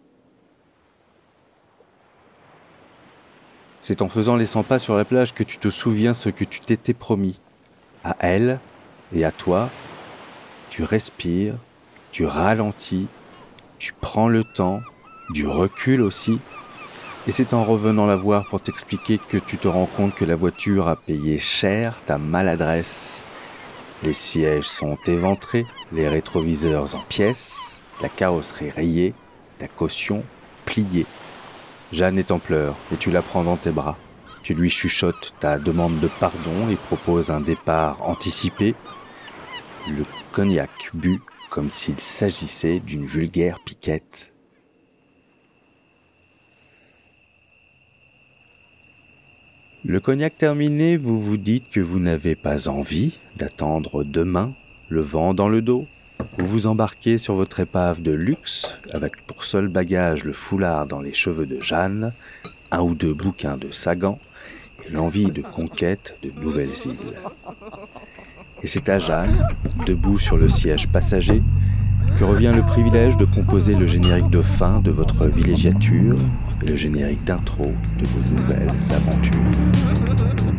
C'est 3.86 4.02
en 4.02 4.08
faisant 4.08 4.38
les 4.38 4.46
100 4.46 4.64
pas 4.64 4.80
sur 4.80 4.96
la 4.96 5.04
plage 5.04 5.34
que 5.34 5.44
tu 5.44 5.58
te 5.58 5.70
souviens 5.70 6.14
ce 6.14 6.30
que 6.30 6.46
tu 6.46 6.62
t'étais 6.62 6.94
promis. 6.94 7.42
À 8.06 8.16
elle 8.22 8.62
et 9.14 9.26
à 9.26 9.32
toi, 9.32 9.70
tu 10.70 10.84
respires, 10.84 11.58
tu 12.14 12.26
ralentis, 12.26 13.08
tu 13.80 13.92
prends 14.00 14.30
le 14.30 14.46
temps, 14.46 14.80
du 15.32 15.46
recul 15.46 16.02
aussi. 16.02 16.40
Et 17.28 17.34
c'est 17.34 17.54
en 17.54 17.66
revenant 17.66 18.06
la 18.06 18.16
voir 18.16 18.48
pour 18.48 18.62
t'expliquer 18.62 19.18
que 19.18 19.38
tu 19.38 19.58
te 19.58 19.68
rends 19.68 19.90
compte 19.98 20.16
que 20.16 20.24
la 20.24 20.38
voiture 20.38 20.88
a 20.88 20.96
payé 20.96 21.38
cher 21.38 22.02
ta 22.06 22.18
maladresse. 22.18 23.26
Les 24.02 24.14
sièges 24.14 24.64
sont 24.70 24.96
éventrés, 25.08 25.66
les 25.92 26.08
rétroviseurs 26.08 26.96
en 26.96 27.02
pièces, 27.10 27.82
la 28.02 28.08
carrosserie 28.08 28.70
rayée, 28.70 29.14
ta 29.58 29.68
caution 29.68 30.24
pliée. 30.64 31.06
Jeanne 31.94 32.18
est 32.18 32.32
en 32.32 32.40
pleurs 32.40 32.76
et 32.92 32.98
tu 32.98 33.12
la 33.12 33.22
prends 33.22 33.44
dans 33.44 33.56
tes 33.56 33.72
bras. 33.72 33.98
Tu 34.42 34.56
lui 34.56 34.70
chuchotes 34.70 35.34
ta 35.40 35.60
demande 35.60 36.00
de 36.00 36.10
pardon 36.20 36.68
et 36.70 36.76
proposes 36.76 37.30
un 37.30 37.40
départ 37.40 38.02
anticipé. 38.02 38.74
Le 39.88 40.04
cognac 40.32 40.90
bu 40.96 41.22
comme 41.52 41.70
s'il 41.70 42.00
s'agissait 42.00 42.80
d'une 42.80 43.06
vulgaire 43.06 43.60
piquette. 43.64 44.34
Le 49.86 50.00
cognac 50.00 50.36
terminé, 50.36 50.98
vous 50.98 51.22
vous 51.22 51.38
dites 51.38 51.70
que 51.70 51.80
vous 51.80 52.00
n'avez 52.00 52.36
pas 52.36 52.70
envie 52.70 53.20
d'attendre 53.36 54.04
demain, 54.04 54.54
le 54.90 55.02
vent 55.02 55.36
dans 55.36 55.50
le 55.50 55.62
dos. 55.62 55.86
Vous 56.38 56.48
vous 56.48 56.68
embarquez 56.68 57.18
sur 57.18 57.36
votre 57.36 57.60
épave 57.60 58.02
de 58.02 58.12
luxe, 58.12 58.80
avec 58.94 59.26
pour 59.26 59.46
seul 59.46 59.68
bagage 59.68 60.24
le 60.24 60.34
foulard 60.34 60.86
dans 60.86 61.02
les 61.02 61.14
cheveux 61.14 61.46
de 61.46 61.60
Jeanne, 61.60 62.14
un 62.72 62.82
ou 62.82 62.96
deux 62.96 63.14
bouquins 63.14 63.58
de 63.58 63.70
Sagan 63.72 64.20
et 64.88 64.92
l'envie 64.92 65.32
de 65.32 65.42
conquête 65.42 66.18
de 66.24 66.32
nouvelles 66.42 66.74
îles. 66.86 67.18
Et 68.62 68.68
c'est 68.68 68.90
à 68.90 69.00
Jeanne, 69.00 69.48
debout 69.86 70.18
sur 70.18 70.38
le 70.38 70.50
siège 70.50 70.88
passager, 70.90 71.42
que 72.18 72.24
revient 72.24 72.54
le 72.56 72.64
privilège 72.64 73.18
de 73.18 73.26
composer 73.26 73.76
le 73.76 73.88
générique 73.88 74.30
de 74.30 74.42
fin 74.42 74.80
de 74.80 74.92
votre 74.92 75.26
villégiature 75.26 76.18
et 76.62 76.68
le 76.68 76.76
générique 76.76 77.24
d'intro 77.24 77.72
de 78.00 78.06
vos 78.06 78.36
nouvelles 78.36 78.94
aventures. 78.94 80.53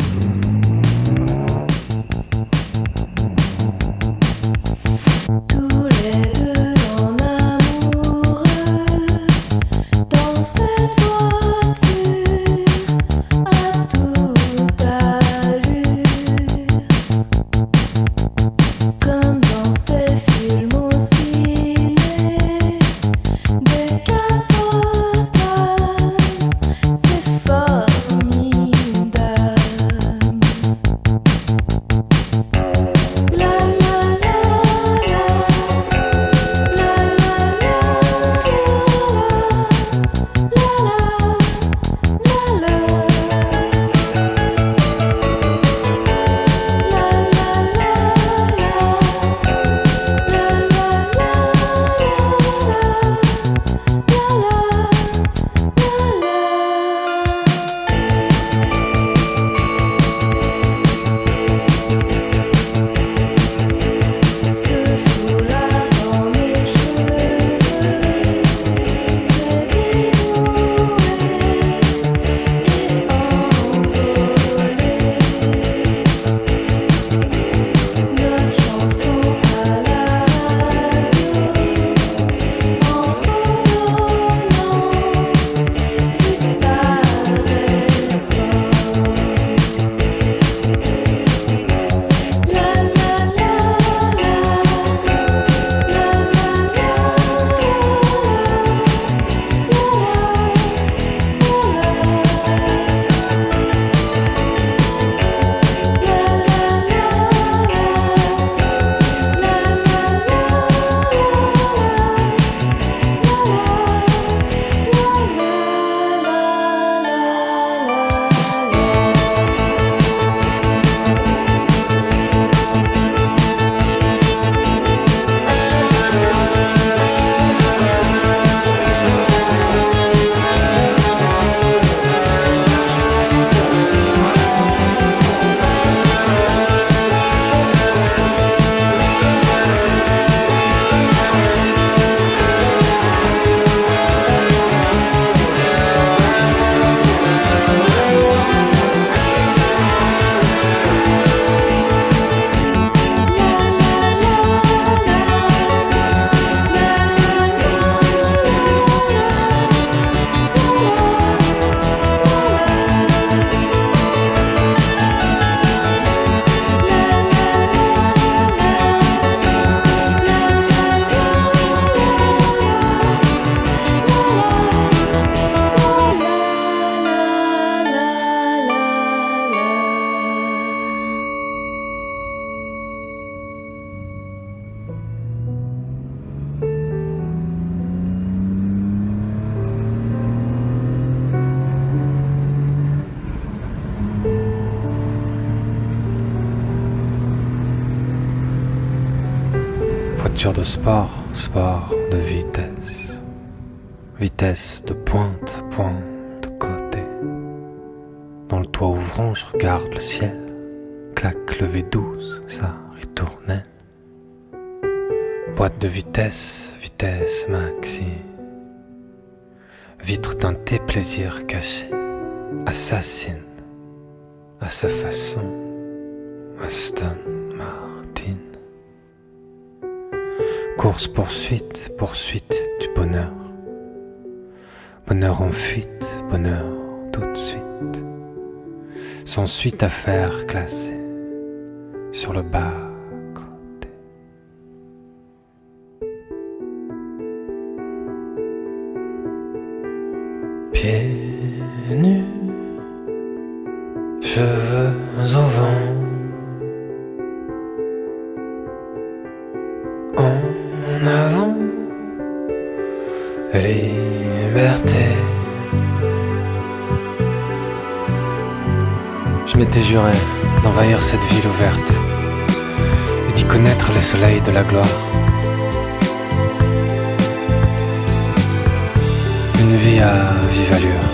Vie 279.85 280.01
à 280.01 280.15
vive 280.51 280.73
allure, 280.73 281.09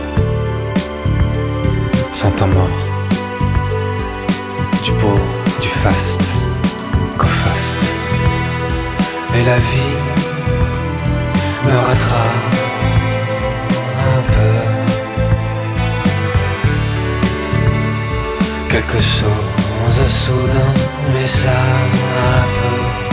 sans 2.13 2.31
temps 2.31 2.47
mort, 2.47 2.79
du 4.85 4.93
beau, 4.93 5.19
du 5.61 5.67
faste, 5.67 6.23
qu'au 7.19 7.27
faste. 7.27 7.83
Et 9.35 9.43
la 9.43 9.57
vie 9.57 9.97
me 11.65 11.77
rattrape 11.79 12.55
un 14.15 14.23
peu. 14.35 14.55
Quelque 18.69 19.01
chose 19.01 20.01
soudain, 20.25 20.73
mais 21.13 21.27
ça 21.27 21.59
un 22.39 22.45
peu. 22.55 23.10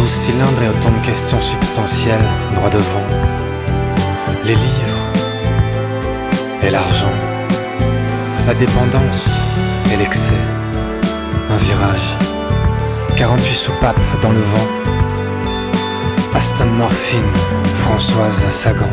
Douze 0.00 0.12
cylindres 0.12 0.62
et 0.62 0.68
autant 0.70 0.92
de 0.98 1.04
questions 1.04 1.42
substantielles, 1.42 2.24
droit 2.54 2.70
devant. 2.70 3.06
Les 4.46 4.54
livres 4.54 5.04
et 6.62 6.70
l'argent, 6.70 7.12
la 8.46 8.54
dépendance 8.54 9.28
et 9.92 9.98
l'excès, 9.98 10.40
un 11.50 11.56
virage. 11.56 12.16
48 13.18 13.54
soupapes 13.54 14.00
dans 14.22 14.30
le 14.30 14.40
vent. 14.40 14.68
Aston 16.34 16.70
Morphine, 16.78 17.20
Françoise 17.74 18.42
Sagan. 18.48 18.88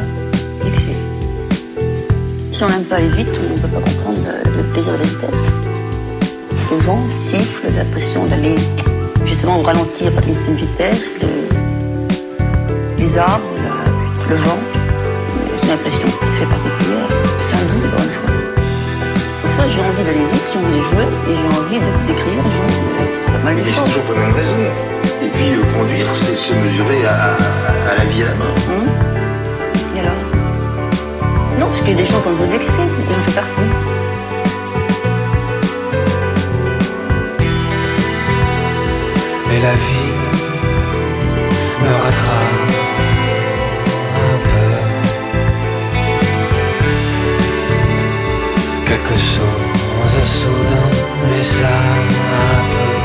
Si 2.52 2.64
on 2.64 2.68
n'aime 2.68 2.84
pas 2.84 2.98
aller 2.98 3.24
vite, 3.24 3.32
on 3.32 3.54
ne 3.54 3.58
peut 3.58 3.68
pas 3.70 3.80
comprendre 3.80 4.20
le, 4.26 4.58
le 4.58 4.64
plaisir 4.74 4.92
de 4.92 4.98
l'espèce. 4.98 5.30
Le 6.70 6.78
vent 6.80 7.00
siffle, 7.32 7.68
la 7.78 7.86
pression 7.86 8.26
d'aller 8.26 8.56
justement 9.38 9.60
au 9.60 9.64
ralentir 9.64 10.12
par 10.14 10.24
une 10.28 10.34
certaine 10.34 10.56
vitesse, 10.56 11.04
le- 11.22 11.48
les 13.04 13.18
arbres, 13.18 13.44
la- 13.58 14.30
le 14.30 14.42
vent. 14.44 14.60
J'ai 15.62 15.70
l'impression 15.70 16.04
que 16.06 16.12
ça 16.12 16.18
fait 16.40 16.46
particulière. 16.46 17.08
C'est 17.50 17.58
un 17.58 17.66
goût 17.70 17.82
de 17.86 17.90
bonne 17.96 18.12
fois. 18.18 18.32
Pour 19.42 19.52
ça, 19.58 19.64
j'ai 19.70 19.80
envie 19.82 20.04
d'aller 20.04 20.26
vite, 20.32 20.48
j'ai 20.52 20.60
envie 20.60 20.80
de 20.80 20.86
jouer 20.92 21.08
et 21.30 21.34
j'ai 21.36 21.50
envie 21.58 21.80
de- 21.80 22.08
d'écrire, 22.08 22.44
j'ai 22.44 23.32
de 23.32 23.38
pas 23.38 23.44
mal 23.44 23.56
de 23.56 23.62
choses. 23.72 23.86
toujours 23.86 24.04
pour 24.04 24.16
raison. 24.18 24.62
Et 25.22 25.30
puis 25.30 25.50
euh, 25.54 25.62
conduire, 25.78 26.08
c'est 26.20 26.36
se 26.36 26.54
mesurer 26.54 27.06
à, 27.06 27.12
à- 27.12 27.92
à 27.92 27.94
la 27.98 28.06
vie 28.06 28.22
et 28.22 28.24
à 28.24 28.26
la 28.28 28.36
mort. 28.36 28.56
Et 29.96 30.00
alors? 30.00 30.22
Non, 31.60 31.68
parce 31.70 31.82
qu'il 31.82 31.92
y 31.92 31.94
a 31.94 32.02
des 32.04 32.08
gens 32.10 32.20
qui 32.22 32.28
ont 32.28 32.32
besoin 32.34 32.48
d'excès, 32.48 32.72
et 32.74 33.14
j'en 33.14 33.22
fais 33.32 33.40
partie. 33.42 33.70
Et 39.58 39.60
la 39.60 39.74
vie 39.74 40.14
me 41.82 41.94
rattrape 42.04 42.74
un 44.28 44.38
peu. 44.46 44.70
Quelque 48.86 49.16
chose 49.16 50.16
soudain, 50.26 50.90
mais 51.28 51.44
ça 51.44 51.76
un. 52.40 52.97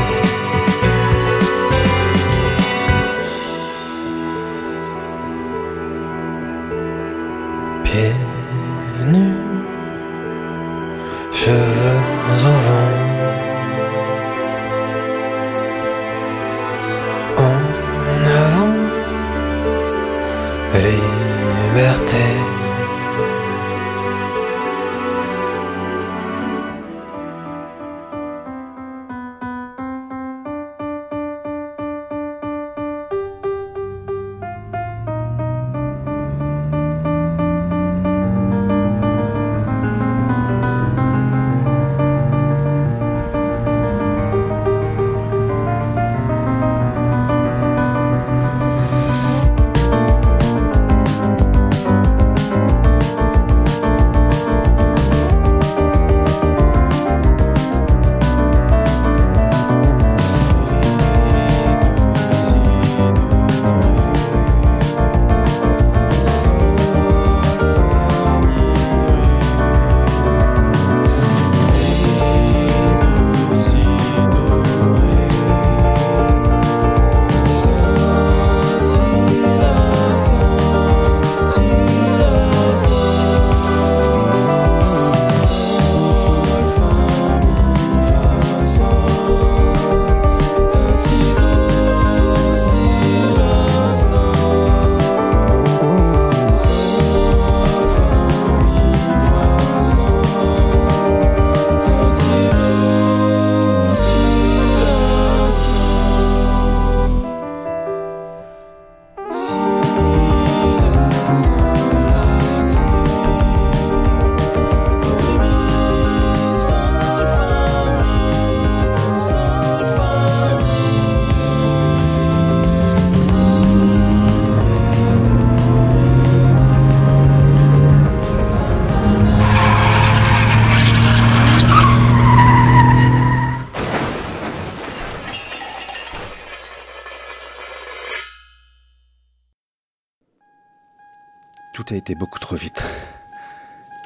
Été 141.97 142.15
beaucoup 142.15 142.39
trop 142.39 142.55
vite. 142.55 142.83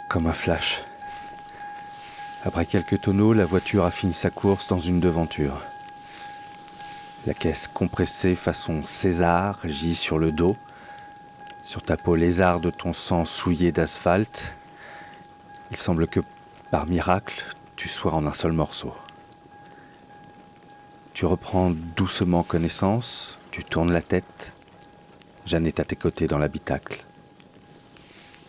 Comme 0.10 0.28
un 0.28 0.34
flash. 0.34 0.84
Après 2.44 2.66
quelques 2.66 3.02
tonneaux, 3.02 3.34
la 3.34 3.46
voiture 3.46 3.86
a 3.86 3.92
fini 3.92 4.14
sa 4.14 4.30
course 4.30 4.68
dans 4.68 4.80
une 4.80 5.00
devanture. 5.00 5.62
La 7.26 7.34
caisse 7.34 7.68
compressée 7.68 8.36
façon 8.36 8.86
César 8.86 9.60
gît 9.66 9.96
sur 9.96 10.18
le 10.18 10.32
dos. 10.32 10.56
Sur 11.64 11.82
ta 11.82 11.98
peau 11.98 12.16
lézarde, 12.16 12.72
ton 12.76 12.94
sang 12.94 13.26
souillé 13.26 13.72
d'asphalte. 13.72 14.56
Il 15.72 15.78
semble 15.78 16.08
que, 16.08 16.22
par 16.72 16.86
miracle, 16.86 17.56
tu 17.76 17.90
sois 17.90 18.14
en 18.14 18.26
un 18.26 18.34
seul 18.34 18.54
morceau. 18.54 18.94
Tu 21.14 21.26
reprends 21.26 21.72
doucement 21.72 22.44
connaissance, 22.44 23.40
tu 23.52 23.64
tournes 23.64 23.92
la 23.92 24.02
tête. 24.02 24.54
Jeanne 25.46 25.66
est 25.66 25.80
à 25.80 25.84
tes 25.84 25.96
côtés 25.96 26.28
dans 26.28 26.38
l'habitacle. 26.38 27.07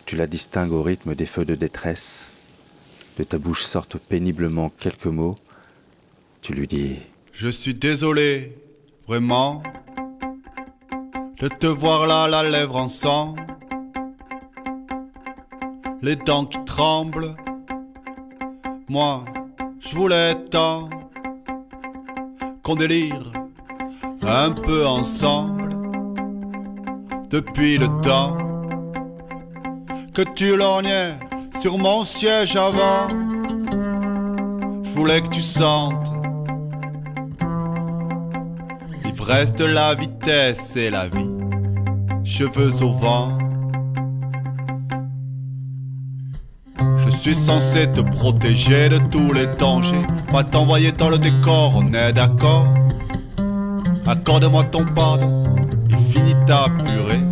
Tu 0.08 0.16
la 0.16 0.26
distingues 0.26 0.72
au 0.72 0.82
rythme 0.82 1.14
des 1.14 1.26
feux 1.26 1.44
de 1.44 1.54
détresse. 1.54 2.30
De 3.18 3.24
ta 3.24 3.36
bouche 3.36 3.62
sortent 3.62 3.98
péniblement 3.98 4.70
quelques 4.70 5.04
mots. 5.04 5.36
Tu 6.40 6.54
lui 6.54 6.66
dis 6.66 6.96
Je 7.30 7.50
suis 7.50 7.74
désolé, 7.74 8.56
vraiment, 9.06 9.62
de 11.38 11.48
te 11.48 11.66
voir 11.66 12.06
là, 12.06 12.26
la 12.26 12.42
lèvre 12.42 12.76
en 12.76 12.88
sang, 12.88 13.36
les 16.00 16.16
dents 16.16 16.46
qui 16.46 16.64
tremblent. 16.64 17.36
Moi, 18.88 19.26
je 19.78 19.94
voulais 19.94 20.36
tant 20.46 20.88
qu'on 22.62 22.76
délire 22.76 23.30
un 24.22 24.52
peu 24.52 24.86
ensemble 24.86 25.68
depuis 27.28 27.76
le 27.76 27.88
temps 28.00 28.47
que 30.18 30.24
tu 30.34 30.56
lorgnais 30.56 31.14
sur 31.60 31.78
mon 31.78 32.04
siège 32.04 32.56
avant. 32.56 33.06
Je 34.82 34.90
voulais 34.90 35.20
que 35.20 35.28
tu 35.28 35.40
sentes 35.40 36.10
l'ivresse 39.04 39.52
de 39.52 39.64
la 39.64 39.94
vitesse 39.94 40.74
et 40.74 40.90
la 40.90 41.06
vie, 41.06 41.30
cheveux 42.24 42.82
au 42.82 42.92
vent. 42.94 43.38
Je 47.04 47.10
suis 47.10 47.36
censé 47.36 47.86
te 47.86 48.00
protéger 48.00 48.88
de 48.88 48.98
tous 48.98 49.32
les 49.32 49.46
dangers, 49.46 50.02
pas 50.32 50.42
t'envoyer 50.42 50.90
dans 50.90 51.10
le 51.10 51.18
décor, 51.18 51.74
on 51.76 51.86
est 51.94 52.12
d'accord. 52.12 52.66
Accorde-moi 54.04 54.64
ton 54.64 54.84
pardon 54.84 55.44
et 55.90 56.12
finis 56.12 56.34
ta 56.44 56.64
purée. 56.84 57.22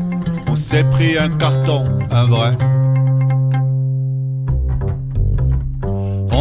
On 0.48 0.54
s'est 0.54 0.84
pris 0.84 1.18
un 1.18 1.30
carton, 1.30 1.84
un 2.12 2.26
vrai. 2.26 2.56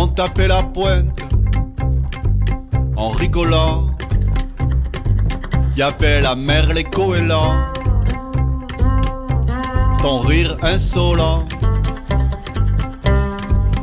On 0.06 0.10
tapait 0.10 0.48
la 0.48 0.62
pointe 0.62 1.20
en 2.96 3.10
rigolant. 3.10 3.88
Y 5.76 5.82
avait 5.82 6.22
la 6.22 6.36
mer, 6.36 6.72
les 6.76 6.84
goélands. 6.84 7.56
Ton 9.98 10.20
rire 10.20 10.56
insolent. 10.62 11.44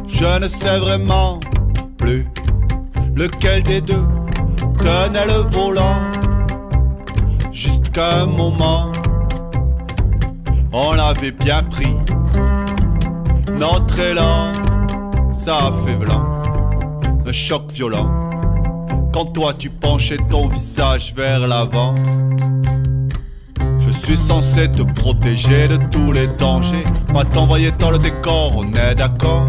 Je 0.07 0.39
ne 0.39 0.47
sais 0.49 0.79
vraiment 0.79 1.41
plus 1.99 2.25
lequel 3.17 3.65
des 3.65 3.81
deux 3.81 4.07
tenait 4.79 5.27
le 5.27 5.43
volant. 5.51 6.03
Jusqu'à 7.51 8.21
un 8.23 8.27
moment, 8.27 8.93
on 10.73 10.93
l'avait 10.93 11.33
bien 11.33 11.65
pris. 11.65 11.97
Notre 13.59 13.99
élan, 13.99 14.53
ça 15.45 15.57
a 15.57 15.73
fait 15.85 15.97
blanc. 15.97 16.23
Un 17.27 17.33
choc 17.33 17.73
violent. 17.73 18.09
Quand 19.13 19.27
toi 19.27 19.53
tu 19.59 19.71
penchais 19.71 20.17
ton 20.31 20.47
visage 20.47 21.13
vers 21.17 21.49
l'avant. 21.49 21.95
Je 23.81 23.91
suis 24.05 24.17
censé 24.17 24.71
te 24.71 24.83
protéger 24.83 25.67
de 25.67 25.79
tous 25.91 26.13
les 26.13 26.29
dangers. 26.29 26.85
Pas 27.13 27.25
t'envoyer 27.25 27.73
dans 27.73 27.91
le 27.91 27.99
décor, 27.99 28.53
on 28.57 28.67
est 28.73 28.95
d'accord. 28.95 29.47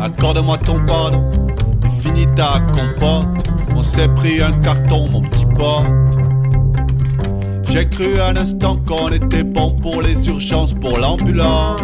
Accorde-moi 0.00 0.58
ton 0.58 0.84
pardon 0.84 1.30
et 1.86 2.02
finis 2.02 2.28
ta 2.36 2.60
compote. 2.74 3.26
On 3.74 3.82
s'est 3.82 4.08
pris 4.08 4.42
un 4.42 4.52
carton, 4.52 5.08
mon 5.08 5.22
petit 5.22 5.46
pote. 5.46 5.86
J'ai 7.70 7.88
cru 7.88 8.20
un 8.20 8.36
instant 8.36 8.76
qu'on 8.86 9.08
était 9.08 9.44
bon 9.44 9.72
pour 9.80 10.02
les 10.02 10.28
urgences, 10.28 10.74
pour 10.74 10.98
l'ambulance. 10.98 11.80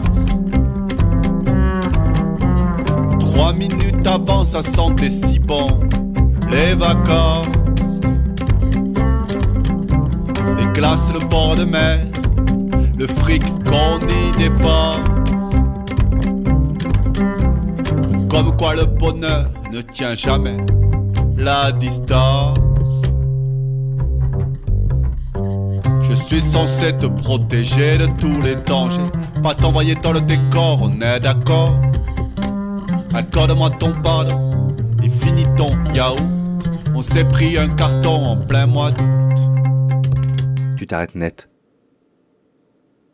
Trois 3.38 3.52
minutes 3.52 4.04
avant, 4.04 4.44
ça 4.44 4.64
sentait 4.64 5.10
si 5.10 5.38
bon. 5.38 5.68
Les 6.50 6.74
vacances, 6.74 7.46
les 10.58 10.66
glaces, 10.72 11.12
le 11.14 11.20
bord 11.28 11.54
de 11.54 11.64
mer, 11.64 12.00
le 12.98 13.06
fric 13.06 13.44
qu'on 13.64 14.00
y 14.00 14.36
dépense. 14.36 14.96
Comme 18.28 18.56
quoi 18.56 18.74
le 18.74 18.86
bonheur 18.86 19.48
ne 19.72 19.82
tient 19.82 20.16
jamais 20.16 20.56
la 21.36 21.70
distance. 21.70 22.58
Je 26.00 26.14
suis 26.26 26.42
censé 26.42 26.92
te 26.96 27.06
protéger 27.06 27.98
de 27.98 28.06
tous 28.18 28.42
les 28.42 28.56
dangers, 28.56 28.98
pas 29.44 29.54
t'envoyer 29.54 29.94
dans 29.94 30.12
le 30.12 30.20
décor, 30.20 30.80
on 30.82 30.90
est 31.00 31.20
d'accord. 31.20 31.78
Accorde-moi 33.14 33.70
ton 33.70 34.00
pardon 34.02 34.68
et 35.02 35.10
finis 35.10 35.46
ton 35.56 35.70
yaourt. 35.92 36.22
On 36.94 37.02
s'est 37.02 37.24
pris 37.24 37.56
un 37.56 37.68
carton 37.68 38.24
en 38.24 38.36
plein 38.36 38.66
mois 38.66 38.90
d'août. 38.90 39.06
Tu 40.76 40.86
t'arrêtes 40.86 41.14
net. 41.14 41.50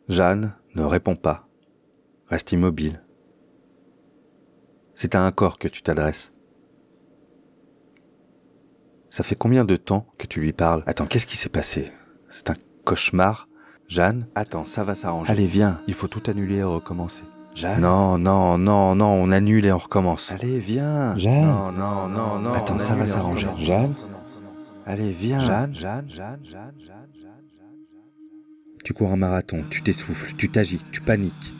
Jeanne 0.07 0.53
ne 0.75 0.83
répond 0.83 1.15
pas. 1.15 1.47
Reste 2.27 2.51
immobile. 2.51 3.01
C'est 4.95 5.15
à 5.15 5.21
un 5.21 5.31
corps 5.31 5.57
que 5.57 5.67
tu 5.67 5.81
t'adresses. 5.81 6.33
Ça 9.09 9.23
fait 9.23 9.35
combien 9.35 9.65
de 9.65 9.75
temps 9.75 10.07
que 10.17 10.27
tu 10.27 10.41
lui 10.41 10.53
parles? 10.53 10.83
Attends, 10.87 11.05
qu'est-ce 11.05 11.27
qui 11.27 11.37
s'est 11.37 11.49
passé? 11.49 11.91
C'est 12.29 12.49
un 12.49 12.55
cauchemar 12.83 13.47
Jeanne? 13.87 14.27
Attends, 14.35 14.65
ça 14.65 14.83
va 14.83 14.95
s'arranger. 14.95 15.31
Allez, 15.31 15.45
viens, 15.45 15.79
il 15.87 15.93
faut 15.93 16.07
tout 16.07 16.23
annuler 16.29 16.57
et 16.57 16.63
recommencer. 16.63 17.23
Jeanne 17.55 17.81
Non, 17.81 18.17
non, 18.17 18.57
non, 18.57 18.95
non, 18.95 19.07
on 19.07 19.31
annule 19.31 19.65
et 19.65 19.71
on 19.71 19.77
recommence. 19.77 20.33
Allez, 20.33 20.59
viens 20.59 21.17
Jeanne 21.17 21.45
Non, 21.45 21.71
non, 21.71 22.07
non, 22.07 22.39
non. 22.39 22.53
Attends, 22.53 22.75
on 22.75 22.79
ça 22.79 22.95
va 22.95 23.03
annule 23.03 23.07
et 23.07 23.11
on 23.11 23.13
s'arranger. 23.13 23.47
recommence. 23.47 23.65
Jeanne 23.65 23.93
Allez, 24.85 25.11
viens 25.11 25.39
Jeanne 25.39 25.73
Jeanne, 25.73 26.05
Jeanne, 26.09 26.09
Jeanne, 26.09 26.39
Jeanne, 26.43 26.73
Jeanne, 26.79 27.07
Jeanne. 27.15 27.31
Tu 28.83 28.93
cours 28.93 29.11
un 29.11 29.15
marathon, 29.17 29.63
tu 29.69 29.81
t'essouffles, 29.81 30.33
tu 30.37 30.49
t'agites, 30.49 30.91
tu 30.91 31.01
paniques. 31.01 31.53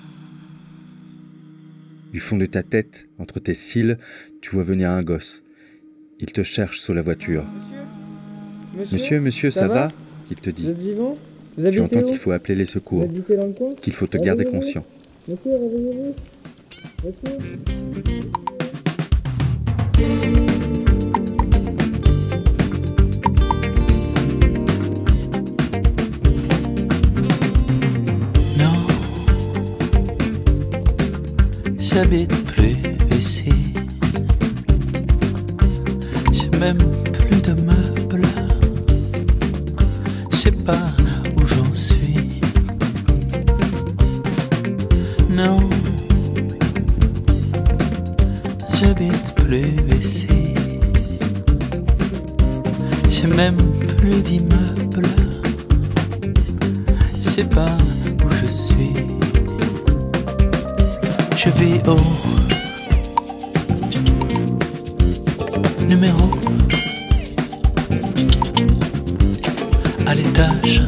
Du 2.12 2.20
fond 2.20 2.38
de 2.38 2.46
ta 2.46 2.62
tête, 2.62 3.08
entre 3.18 3.40
tes 3.40 3.54
cils, 3.56 3.98
tu 4.42 4.52
vois 4.52 4.64
venir 4.64 4.90
un 4.92 5.02
gosse. 5.02 5.42
Il 6.20 6.28
te 6.28 6.44
cherche 6.44 6.80
sous 6.80 6.94
la 6.94 7.02
voiture. 7.02 7.44
Monsieur, 8.92 9.20
monsieur, 9.20 9.50
ça, 9.52 9.68
va, 9.68 9.92
Il 10.30 10.38
te 10.38 10.50
dit. 10.50 10.64
Vous 10.64 10.70
êtes 10.72 10.78
vivant 10.80 11.14
Vous 11.58 11.62
Tu 11.62 11.68
habitez 11.80 11.82
entends 11.82 12.00
où 12.06 12.10
qu'il 12.10 12.18
faut 12.18 12.32
appeler 12.32 12.56
les 12.56 12.66
secours, 12.66 13.00
Vous 13.00 13.06
habitez 13.06 13.36
dans 13.38 13.48
le 13.48 13.54
coin 13.54 13.70
qu'il 13.82 13.94
faut 13.94 14.08
te 14.08 14.18
garder 14.18 14.46
conscient. 14.46 14.86
Monsieur, 15.28 15.54
réveillez-vous. 15.54 16.14
Non, 28.60 28.78
j'habite 31.80 32.46
plus 32.46 32.76
ici. 33.18 33.50
J'ai 36.34 36.50
même 36.60 36.78
plus 37.14 37.42
de 37.42 37.54
meubles. 37.64 38.28
Je 40.30 40.38
sais 40.38 40.52
pas 40.52 40.95
Non, 45.36 45.60
j'habite 48.80 49.36
plus 49.36 49.76
ici. 50.02 50.56
J'ai 53.10 53.28
même 53.28 53.58
plus 53.98 54.22
d'immeubles. 54.22 55.10
Je 57.22 57.30
sais 57.30 57.44
pas 57.44 57.76
où 58.24 58.30
je 58.30 58.50
suis. 58.50 58.94
Je 61.36 61.50
vis 61.50 61.82
au 61.86 61.98
numéro 65.86 66.30
à 70.08 70.16
l'étage. 70.16 70.82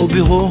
Au 0.00 0.06
bureau. 0.06 0.48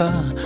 Je 0.00 0.39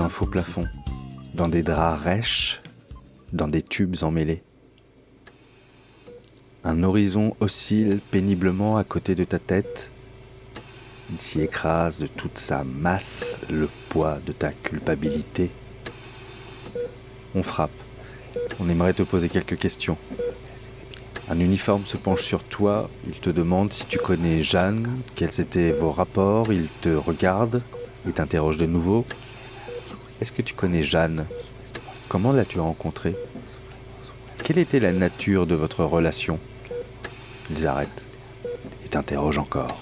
un 0.00 0.08
faux 0.08 0.26
plafond, 0.26 0.66
dans 1.34 1.48
des 1.48 1.62
draps 1.62 2.02
rêches, 2.02 2.60
dans 3.32 3.46
des 3.46 3.62
tubes 3.62 3.96
emmêlés. 4.02 4.42
Un 6.64 6.82
horizon 6.82 7.36
oscille 7.40 8.00
péniblement 8.10 8.76
à 8.76 8.84
côté 8.84 9.14
de 9.14 9.24
ta 9.24 9.38
tête. 9.38 9.90
Il 11.10 11.20
s'y 11.20 11.42
écrase 11.42 11.98
de 11.98 12.06
toute 12.06 12.38
sa 12.38 12.64
masse 12.64 13.40
le 13.50 13.68
poids 13.88 14.18
de 14.24 14.32
ta 14.32 14.52
culpabilité. 14.52 15.50
On 17.34 17.42
frappe. 17.42 17.70
On 18.60 18.68
aimerait 18.68 18.94
te 18.94 19.02
poser 19.02 19.28
quelques 19.28 19.58
questions. 19.58 19.98
Un 21.28 21.40
uniforme 21.40 21.84
se 21.84 21.96
penche 21.96 22.22
sur 22.22 22.42
toi, 22.42 22.90
il 23.06 23.18
te 23.18 23.30
demande 23.30 23.72
si 23.72 23.86
tu 23.86 23.98
connais 23.98 24.42
Jeanne, 24.42 24.88
quels 25.14 25.40
étaient 25.40 25.72
vos 25.72 25.90
rapports, 25.90 26.52
il 26.52 26.68
te 26.68 26.90
regarde 26.90 27.62
et 28.08 28.12
t'interroge 28.12 28.58
de 28.58 28.66
nouveau. 28.66 29.04
Est-ce 30.24 30.32
que 30.32 30.40
tu 30.40 30.54
connais 30.54 30.82
Jeanne? 30.82 31.26
Comment 32.08 32.32
l'as-tu 32.32 32.58
rencontrée? 32.58 33.14
Quelle 34.42 34.56
était 34.56 34.80
la 34.80 34.90
nature 34.90 35.46
de 35.46 35.54
votre 35.54 35.84
relation? 35.84 36.38
Ils 37.50 37.66
arrêtent 37.66 38.06
et 38.86 38.88
t'interrogent 38.88 39.36
encore. 39.36 39.78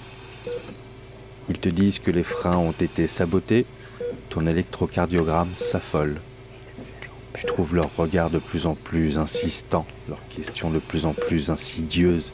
Ils 1.47 1.59
te 1.59 1.69
disent 1.69 1.99
que 1.99 2.11
les 2.11 2.23
freins 2.23 2.57
ont 2.57 2.73
été 2.73 3.07
sabotés, 3.07 3.65
ton 4.27 4.45
électrocardiogramme 4.45 5.55
s'affole. 5.55 6.19
Tu 7.35 7.45
trouves 7.45 7.75
leur 7.75 7.95
regard 7.95 8.29
de 8.29 8.39
plus 8.39 8.65
en 8.65 8.75
plus 8.75 9.19
insistant, 9.19 9.85
leurs 10.09 10.27
questions 10.27 10.71
de 10.71 10.79
plus 10.79 11.05
en 11.05 11.13
plus 11.13 11.51
insidieuses. 11.51 12.33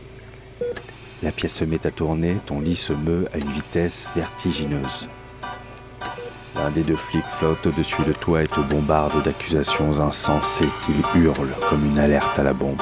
La 1.22 1.32
pièce 1.32 1.54
se 1.54 1.64
met 1.64 1.86
à 1.86 1.92
tourner, 1.92 2.38
ton 2.48 2.60
lit 2.60 2.76
se 2.76 2.94
meut 2.94 3.28
à 3.36 3.38
une 3.38 3.52
vitesse 3.52 4.08
vertigineuse. 4.16 5.10
L'un 6.62 6.72
des 6.72 6.84
deux 6.84 6.96
flics 6.96 7.24
flotte 7.38 7.68
au-dessus 7.68 8.04
de 8.04 8.12
toi 8.12 8.44
et 8.44 8.48
te 8.48 8.60
bombarde 8.60 9.24
d'accusations 9.24 10.02
insensées 10.02 10.68
qu'il 10.86 11.22
hurle 11.22 11.50
comme 11.70 11.86
une 11.86 11.98
alerte 11.98 12.38
à 12.38 12.44
la 12.44 12.54
bombe. 12.54 12.82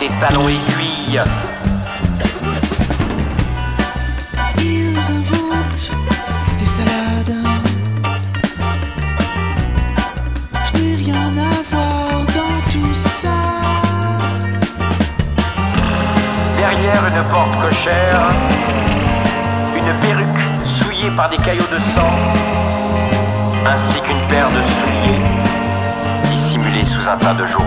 Des 0.00 0.08
talons 0.20 0.48
aiguilles. 0.48 1.20
Ils 4.58 4.96
inventent 4.98 5.90
des 6.58 6.66
salades. 6.66 7.36
Je 10.66 10.78
n'ai 10.78 10.96
rien 10.96 11.32
à 11.36 11.62
voir 11.70 12.20
dans 12.36 12.70
tout 12.70 12.94
ça. 12.94 13.38
Derrière 16.56 17.04
une 17.06 17.22
porte 17.30 17.60
cochère, 17.60 18.20
une 19.76 19.92
perruque 20.00 20.26
souillée 20.64 21.10
par 21.16 21.28
des 21.28 21.38
caillots 21.38 21.72
de 21.72 21.78
sang, 21.78 22.14
ainsi 23.66 24.00
qu'une 24.00 24.20
paire 24.28 24.48
de 24.50 24.62
souliers 24.76 25.22
dissimulés 26.30 26.86
sous 26.86 27.08
un 27.08 27.16
tas 27.16 27.34
de 27.34 27.46
journaux. 27.46 27.57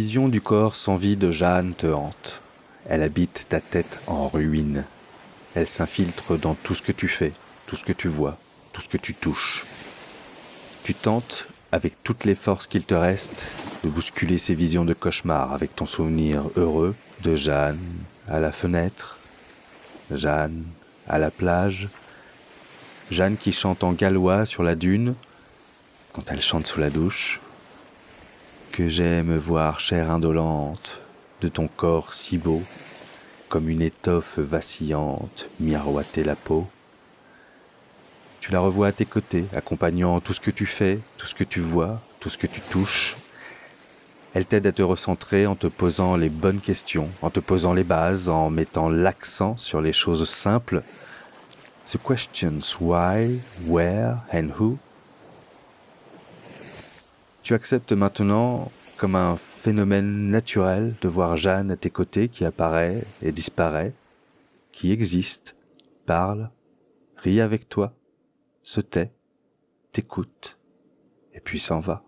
vision 0.00 0.28
du 0.28 0.40
corps 0.40 0.76
sans 0.76 0.96
vie 0.96 1.18
de 1.18 1.30
Jeanne 1.30 1.74
te 1.74 1.86
hante. 1.86 2.40
Elle 2.88 3.02
habite 3.02 3.44
ta 3.50 3.60
tête 3.60 4.00
en 4.06 4.28
ruine. 4.28 4.86
Elle 5.54 5.66
s'infiltre 5.66 6.38
dans 6.38 6.54
tout 6.54 6.74
ce 6.74 6.80
que 6.80 6.90
tu 6.90 7.06
fais, 7.06 7.34
tout 7.66 7.76
ce 7.76 7.84
que 7.84 7.92
tu 7.92 8.08
vois, 8.08 8.38
tout 8.72 8.80
ce 8.80 8.88
que 8.88 8.96
tu 8.96 9.12
touches. 9.12 9.66
Tu 10.84 10.94
tentes, 10.94 11.48
avec 11.70 12.02
toutes 12.02 12.24
les 12.24 12.34
forces 12.34 12.66
qu'il 12.66 12.86
te 12.86 12.94
reste, 12.94 13.48
de 13.84 13.90
bousculer 13.90 14.38
ces 14.38 14.54
visions 14.54 14.86
de 14.86 14.94
cauchemar 14.94 15.52
avec 15.52 15.76
ton 15.76 15.84
souvenir 15.84 16.44
heureux 16.56 16.94
de 17.22 17.36
Jeanne 17.36 17.84
à 18.26 18.40
la 18.40 18.52
fenêtre, 18.52 19.18
Jeanne 20.10 20.64
à 21.08 21.18
la 21.18 21.30
plage, 21.30 21.90
Jeanne 23.10 23.36
qui 23.36 23.52
chante 23.52 23.84
en 23.84 23.92
gallois 23.92 24.46
sur 24.46 24.62
la 24.62 24.76
dune, 24.76 25.14
quand 26.14 26.32
elle 26.32 26.40
chante 26.40 26.66
sous 26.66 26.80
la 26.80 26.88
douche, 26.88 27.42
j'aime 28.88 29.36
voir, 29.36 29.80
chair 29.80 30.10
indolente, 30.10 31.02
de 31.40 31.48
ton 31.48 31.68
corps 31.68 32.14
si 32.14 32.38
beau, 32.38 32.62
comme 33.48 33.68
une 33.68 33.82
étoffe 33.82 34.38
vacillante, 34.38 35.50
miroiter 35.58 36.22
la 36.22 36.36
peau. 36.36 36.66
Tu 38.40 38.52
la 38.52 38.60
revois 38.60 38.88
à 38.88 38.92
tes 38.92 39.06
côtés, 39.06 39.46
accompagnant 39.54 40.20
tout 40.20 40.32
ce 40.32 40.40
que 40.40 40.50
tu 40.50 40.66
fais, 40.66 41.00
tout 41.16 41.26
ce 41.26 41.34
que 41.34 41.44
tu 41.44 41.60
vois, 41.60 42.00
tout 42.20 42.28
ce 42.28 42.38
que 42.38 42.46
tu 42.46 42.60
touches. 42.60 43.16
Elle 44.34 44.46
t'aide 44.46 44.66
à 44.66 44.72
te 44.72 44.82
recentrer 44.82 45.46
en 45.46 45.56
te 45.56 45.66
posant 45.66 46.16
les 46.16 46.28
bonnes 46.28 46.60
questions, 46.60 47.08
en 47.22 47.30
te 47.30 47.40
posant 47.40 47.74
les 47.74 47.84
bases, 47.84 48.28
en 48.28 48.50
mettant 48.50 48.88
l'accent 48.88 49.56
sur 49.56 49.80
les 49.80 49.92
choses 49.92 50.28
simples. 50.28 50.82
The 51.84 51.98
questions 51.98 52.78
why, 52.80 53.40
where 53.66 54.18
and 54.32 54.50
who 54.58 54.78
tu 57.50 57.54
acceptes 57.54 57.92
maintenant 57.92 58.70
comme 58.96 59.16
un 59.16 59.36
phénomène 59.36 60.30
naturel 60.30 60.94
de 61.00 61.08
voir 61.08 61.36
Jeanne 61.36 61.72
à 61.72 61.76
tes 61.76 61.90
côtés 61.90 62.28
qui 62.28 62.44
apparaît 62.44 63.02
et 63.22 63.32
disparaît, 63.32 63.92
qui 64.70 64.92
existe, 64.92 65.56
parle, 66.06 66.52
rit 67.16 67.40
avec 67.40 67.68
toi, 67.68 67.92
se 68.62 68.80
tait, 68.80 69.12
t'écoute, 69.90 70.60
et 71.34 71.40
puis 71.40 71.58
s'en 71.58 71.80
va. 71.80 72.04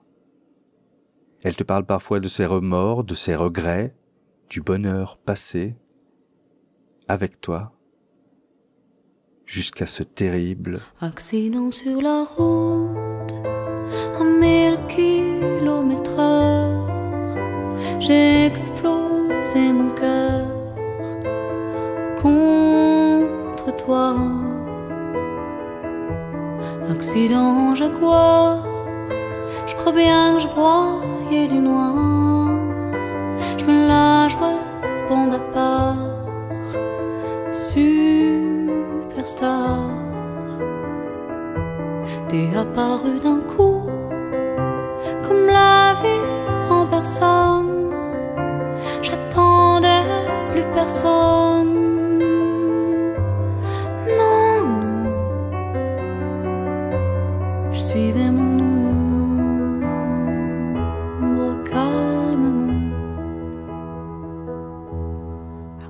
Elle 1.42 1.56
te 1.56 1.64
parle 1.64 1.86
parfois 1.86 2.20
de 2.20 2.28
ses 2.28 2.46
remords, 2.46 3.02
de 3.02 3.16
ses 3.16 3.34
regrets, 3.34 3.96
du 4.48 4.60
bonheur 4.60 5.18
passé, 5.18 5.74
avec 7.08 7.40
toi, 7.40 7.72
jusqu'à 9.44 9.88
ce 9.88 10.04
terrible 10.04 10.82
Accident 11.00 11.72
sur 11.72 12.00
la 12.00 12.22
route, 12.22 12.81
à 14.18 14.24
mille 14.24 14.78
kilomètres 14.88 16.18
heure, 16.18 16.86
j'ai 18.00 18.46
explosé 18.46 19.72
mon 19.72 19.90
cœur 19.90 20.46
contre 22.22 23.76
toi. 23.76 24.14
Accident 26.90 27.74
jaguar, 27.74 28.66
je 29.66 29.74
crois 29.76 29.92
bien 29.92 30.34
que 30.34 30.40
je 30.40 30.48
broyais 30.48 31.48
du 31.48 31.58
noir, 31.58 31.94
je 33.58 33.64
me 33.64 34.28
jouais 34.28 34.60
bande 35.08 35.34
à 35.34 35.40
part, 35.54 35.96
superstar. 37.52 38.82
T'es 42.32 42.48
apparu 42.56 43.18
d'un 43.18 43.40
coup, 43.40 43.90
comme 45.22 45.46
la 45.48 45.92
vie 46.00 46.30
en 46.70 46.86
personne. 46.86 47.92
J'attendais 49.02 50.06
plus 50.50 50.64
personne. 50.72 51.74
Non, 54.18 54.64
non, 54.82 55.12
je 57.70 57.80
suivais 57.80 58.30
mon 58.30 58.60
ombre 61.20 61.62
calmement. 61.70 62.96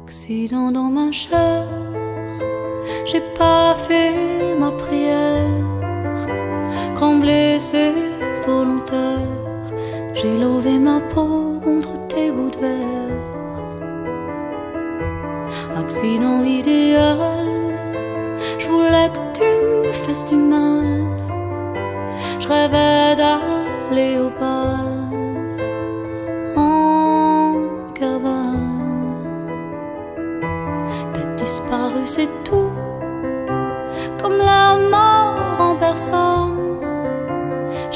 Accident 0.03 0.73
dans 0.73 0.91
ma 0.91 1.13
chair, 1.13 1.69
j'ai 3.05 3.23
pas 3.39 3.77
fait 3.77 4.57
ma 4.59 4.73
prière. 4.73 5.72
Grand 7.03 7.17
blessé 7.17 7.93
volontaire, 8.47 9.27
j'ai 10.15 10.39
lové 10.39 10.79
ma 10.79 11.01
peau 11.01 11.59
contre 11.61 12.07
tes 12.07 12.31
bouts 12.31 12.51
de 12.51 12.59
verre. 12.59 13.25
Accident 15.77 16.45
idéal, 16.45 17.45
je 18.57 18.69
voulais 18.69 19.11
que 19.15 19.23
tu 19.37 19.51
me 19.83 19.93
fasses 20.05 20.27
du 20.27 20.37
mal. 20.37 20.87
Je 22.39 22.47
rêvais 22.47 23.17
d'aller 23.17 24.19
au 24.25 24.31
bal 24.39 24.95
en 26.55 27.55
cavale. 27.95 28.71
T'as 31.15 31.35
disparu, 31.35 32.03
c'est 32.05 32.31
tout, 32.45 32.71
comme 34.21 34.39
la 34.39 34.77
mort 34.77 35.61
en 35.67 35.75
personne. 35.75 36.42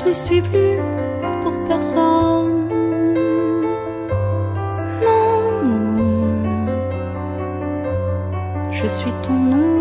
Je 0.07 0.11
n'y 0.11 0.15
suis 0.15 0.41
plus 0.41 0.79
pour 1.43 1.65
personne. 1.67 2.69
Non, 5.03 5.51
je 8.71 8.87
suis 8.87 9.11
ton 9.25 9.35
ombre 9.53 9.76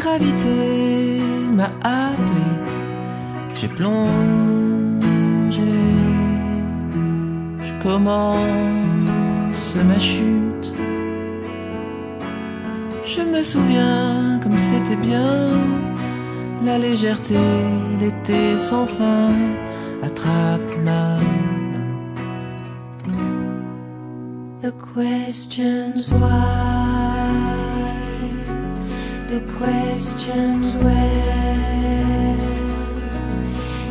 gravité 0.00 1.20
m'a 1.58 1.70
appelé. 1.82 2.50
J'ai 3.54 3.68
plongé. 3.68 4.00
Je 7.66 7.72
commence 7.82 9.76
ma 9.88 9.98
chute. 9.98 10.68
Je 13.04 13.22
me 13.32 13.42
souviens 13.42 14.40
comme 14.42 14.58
c'était 14.58 15.00
bien. 15.08 15.32
La 16.64 16.78
légèreté, 16.78 17.38
l'été 18.00 18.58
sans 18.58 18.86
fin. 18.86 19.32
Attrape 20.02 20.70
ma 20.84 21.18
The 24.62 24.72
questions 24.94 26.10
why, 26.12 26.79
the 29.30 29.40
questions 29.58 30.76
where, 30.78 32.36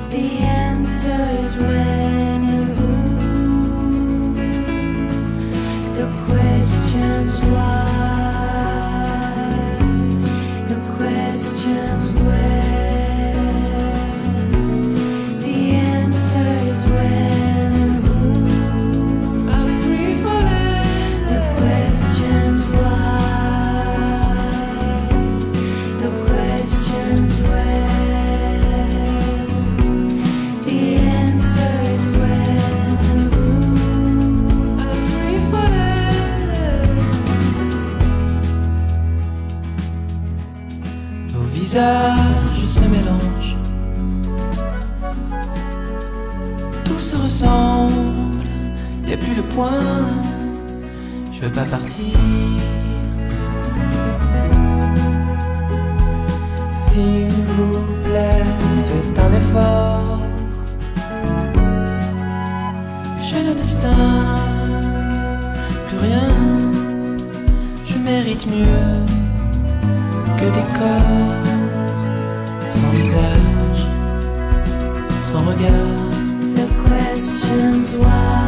the 0.10 0.26
answers 0.68 1.60
when 1.60 2.44
and 2.58 2.78
who, 2.78 2.94
the 5.96 6.08
questions 6.26 7.42
why, 7.46 7.89
visages 41.70 42.66
se 42.66 42.84
mélangent. 42.86 43.58
Tout 46.84 46.98
se 46.98 47.16
ressemble, 47.16 48.48
y 49.06 49.14
a 49.14 49.18
plus 49.18 49.36
le 49.36 49.44
point. 49.44 50.08
Je 51.32 51.42
veux 51.42 51.52
pas 51.52 51.66
partir. 51.66 52.18
S'il 56.74 57.32
vous 57.54 57.86
plaît, 58.04 58.46
faites 58.88 59.20
un 59.20 59.32
effort. 59.42 60.20
Je 63.30 63.38
ne 63.48 63.54
distingue 63.54 63.94
plus 65.88 66.00
rien. 66.08 66.32
Je 67.86 67.98
mérite 68.00 68.48
mieux 68.48 68.96
que 70.38 70.46
des 70.46 70.68
corps 70.80 71.49
questions 77.20 77.98
why, 77.98 78.39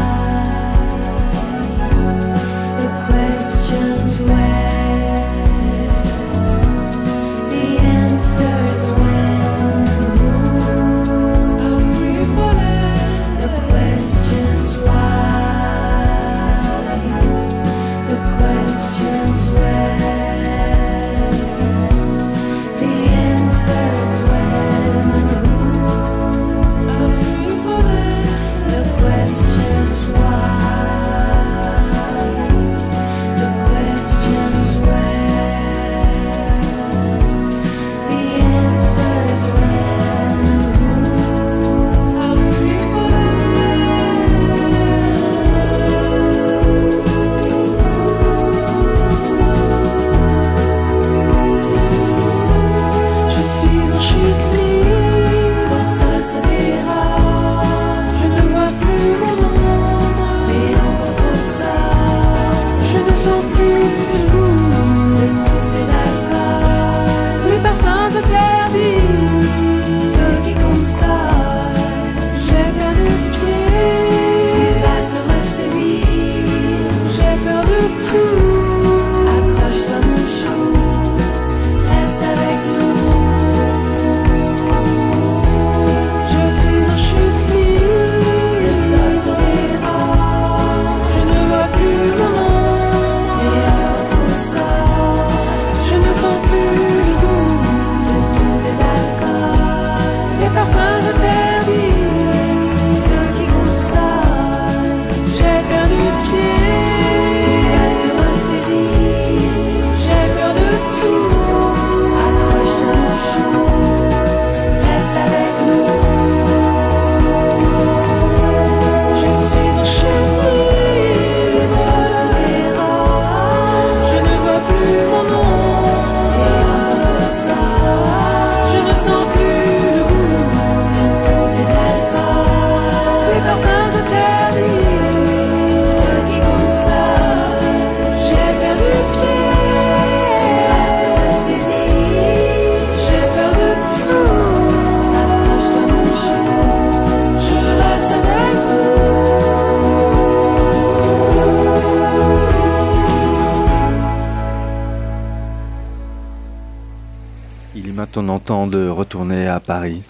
de 158.67 158.87
retourner 158.87 159.47
à 159.47 159.59
Paris. 159.59 160.03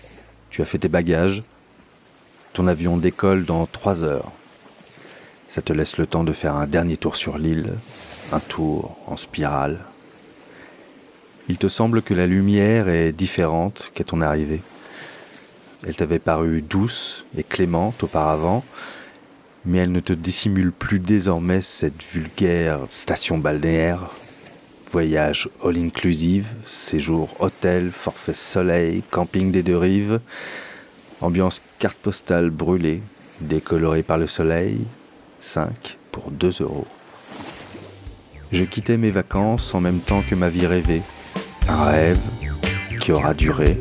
Tu 0.50 0.62
as 0.62 0.66
fait 0.66 0.78
tes 0.78 0.90
bagages. 0.90 1.44
Ton 2.54 2.68
avion 2.68 2.98
décolle 2.98 3.46
dans 3.46 3.66
trois 3.66 4.04
heures. 4.04 4.32
Ça 5.48 5.62
te 5.62 5.74
laisse 5.74 5.98
le 5.98 6.08
temps 6.08 6.24
de 6.24 6.34
faire 6.34 6.56
un 6.56 6.68
dernier 6.68 6.98
tour 6.98 7.16
sur 7.16 7.38
l'île, 7.38 7.74
un 8.32 8.40
tour 8.40 8.98
en 9.08 9.16
spirale. 9.16 9.80
Il 11.50 11.58
te 11.58 11.68
semble 11.68 12.02
que 12.02 12.14
la 12.14 12.28
lumière 12.28 12.88
est 12.88 13.12
différente 13.12 13.92
qu'à 13.94 14.04
ton 14.04 14.22
arrivée. 14.22 14.62
Elle 15.86 15.96
t'avait 15.96 16.20
paru 16.20 16.62
douce 16.62 17.26
et 17.38 17.44
clémente 17.44 18.04
auparavant, 18.04 18.64
mais 19.66 19.80
elle 19.80 19.92
ne 19.92 20.00
te 20.00 20.14
dissimule 20.14 20.72
plus 20.72 21.00
désormais 21.00 21.62
cette 21.62 22.04
vulgaire 22.04 22.80
station 22.90 23.38
balnéaire 23.38 24.10
Voyage 24.92 25.48
all-inclusive, 25.64 26.48
séjour 26.66 27.30
hôtel, 27.40 27.92
forfait 27.92 28.34
soleil, 28.34 29.04
camping 29.10 29.50
des 29.50 29.64
deux 29.64 29.78
rives, 29.78 30.20
ambiance 31.22 31.62
carte 31.80 31.98
postale 31.98 32.50
brûlée, 32.50 33.02
décolorée 33.40 34.04
par 34.04 34.18
le 34.18 34.28
soleil, 34.28 34.80
5 35.40 35.98
pour 36.12 36.30
2 36.32 36.62
euros. 36.62 36.88
Je 38.52 38.66
quittais 38.66 38.98
mes 38.98 39.12
vacances 39.12 39.74
en 39.74 39.80
même 39.80 40.02
temps 40.02 40.24
que 40.24 40.36
ma 40.36 40.50
vie 40.50 40.68
rêvée, 40.68 41.04
un 41.70 41.86
rêve 41.86 42.20
qui 43.00 43.14
aura 43.14 43.34
duré 43.34 43.78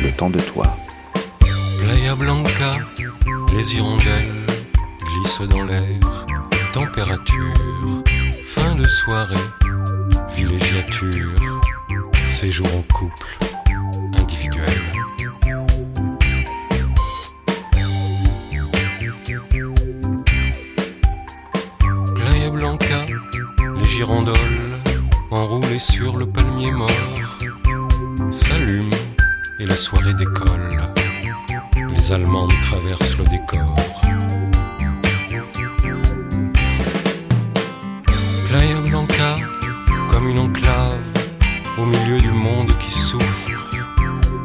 le 0.00 0.12
temps 0.12 0.30
de 0.30 0.38
toi. 0.38 0.76
Playa 1.80 2.14
Blanca, 2.14 2.76
les 3.56 3.74
hirondelles 3.74 4.46
glissent 5.00 5.48
dans 5.50 5.64
l'air. 5.64 5.98
Température, 6.72 7.52
fin 8.46 8.76
de 8.76 8.86
soirée, 8.86 9.34
villégiature, 10.44 11.34
séjour 12.26 12.66
en 12.76 12.82
couple, 12.92 13.38
individuel. 14.18 14.68
Playa 22.14 22.50
Blanca, 22.50 23.06
les 23.76 23.84
girandoles 23.84 24.36
enroulées 25.30 25.78
sur 25.78 26.16
le 26.16 26.26
palmier 26.26 26.72
mort 26.72 26.90
s'allument 28.30 28.90
et 29.60 29.66
la 29.66 29.76
soirée 29.76 30.14
décolle. 30.14 30.82
Les 31.94 32.12
Allemandes 32.12 32.52
traversent 32.62 33.16
le 33.18 33.24
décor. 33.24 33.76
Playa 38.48 38.80
Blanca, 38.88 39.36
comme 40.12 40.28
une 40.28 40.38
enclave 40.38 41.00
au 41.78 41.86
milieu 41.86 42.20
du 42.20 42.30
monde 42.30 42.70
qui 42.78 42.92
souffre, 42.92 43.50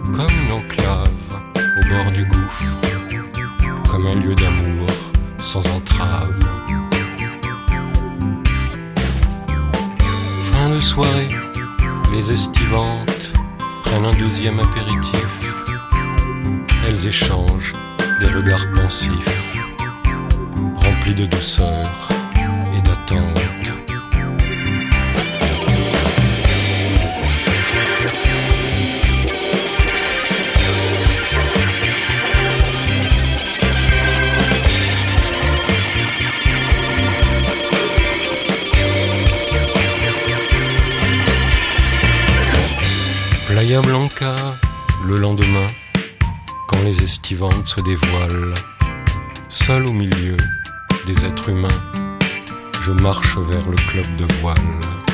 comme 0.06 0.32
une 0.46 0.52
enclave 0.54 1.12
au 1.78 1.90
bord 1.90 2.12
du 2.12 2.26
gouffre, 2.26 2.64
comme 3.90 4.08
un 4.08 4.16
lieu 4.16 4.34
d'amour 4.34 4.88
sans 5.38 5.66
entrave. 5.76 6.36
Fin 10.52 10.70
de 10.70 10.80
soirée, 10.80 11.36
les 12.14 12.32
estivantes 12.32 13.34
prennent 13.84 14.06
un 14.06 14.16
deuxième 14.16 14.60
apéritif. 14.60 15.28
Elles 16.88 17.08
échangent 17.08 17.74
des 18.22 18.28
regards 18.28 18.68
pensifs, 18.74 19.58
remplis 20.76 21.16
de 21.16 21.26
douceur 21.26 22.10
et 22.74 22.82
d'attente. 22.82 23.47
Playa 43.68 43.82
Blanca, 43.82 44.34
le 45.06 45.18
lendemain, 45.18 45.68
quand 46.70 46.80
les 46.86 47.04
estivantes 47.04 47.68
se 47.68 47.82
dévoilent, 47.82 48.54
seul 49.50 49.86
au 49.88 49.92
milieu 49.92 50.38
des 51.06 51.26
êtres 51.26 51.50
humains, 51.50 51.82
je 52.86 52.92
marche 52.92 53.38
vers 53.38 53.68
le 53.68 53.76
club 53.76 54.06
de 54.16 54.34
voile. 54.36 55.07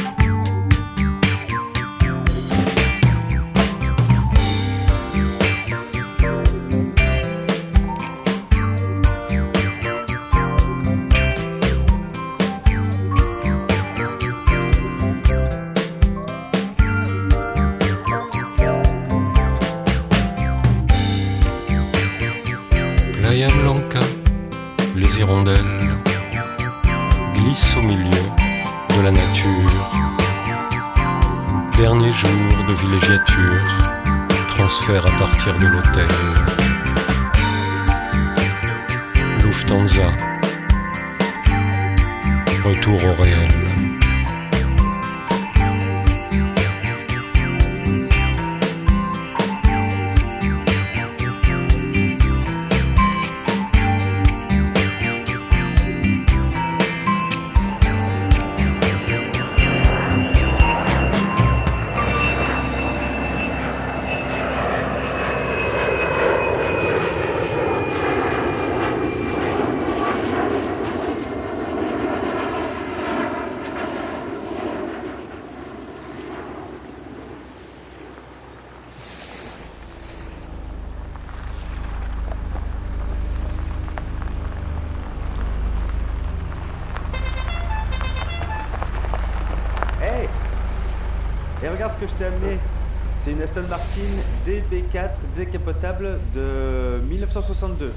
Décapotable 95.36 96.20
de 96.34 97.02
1962. 97.10 97.94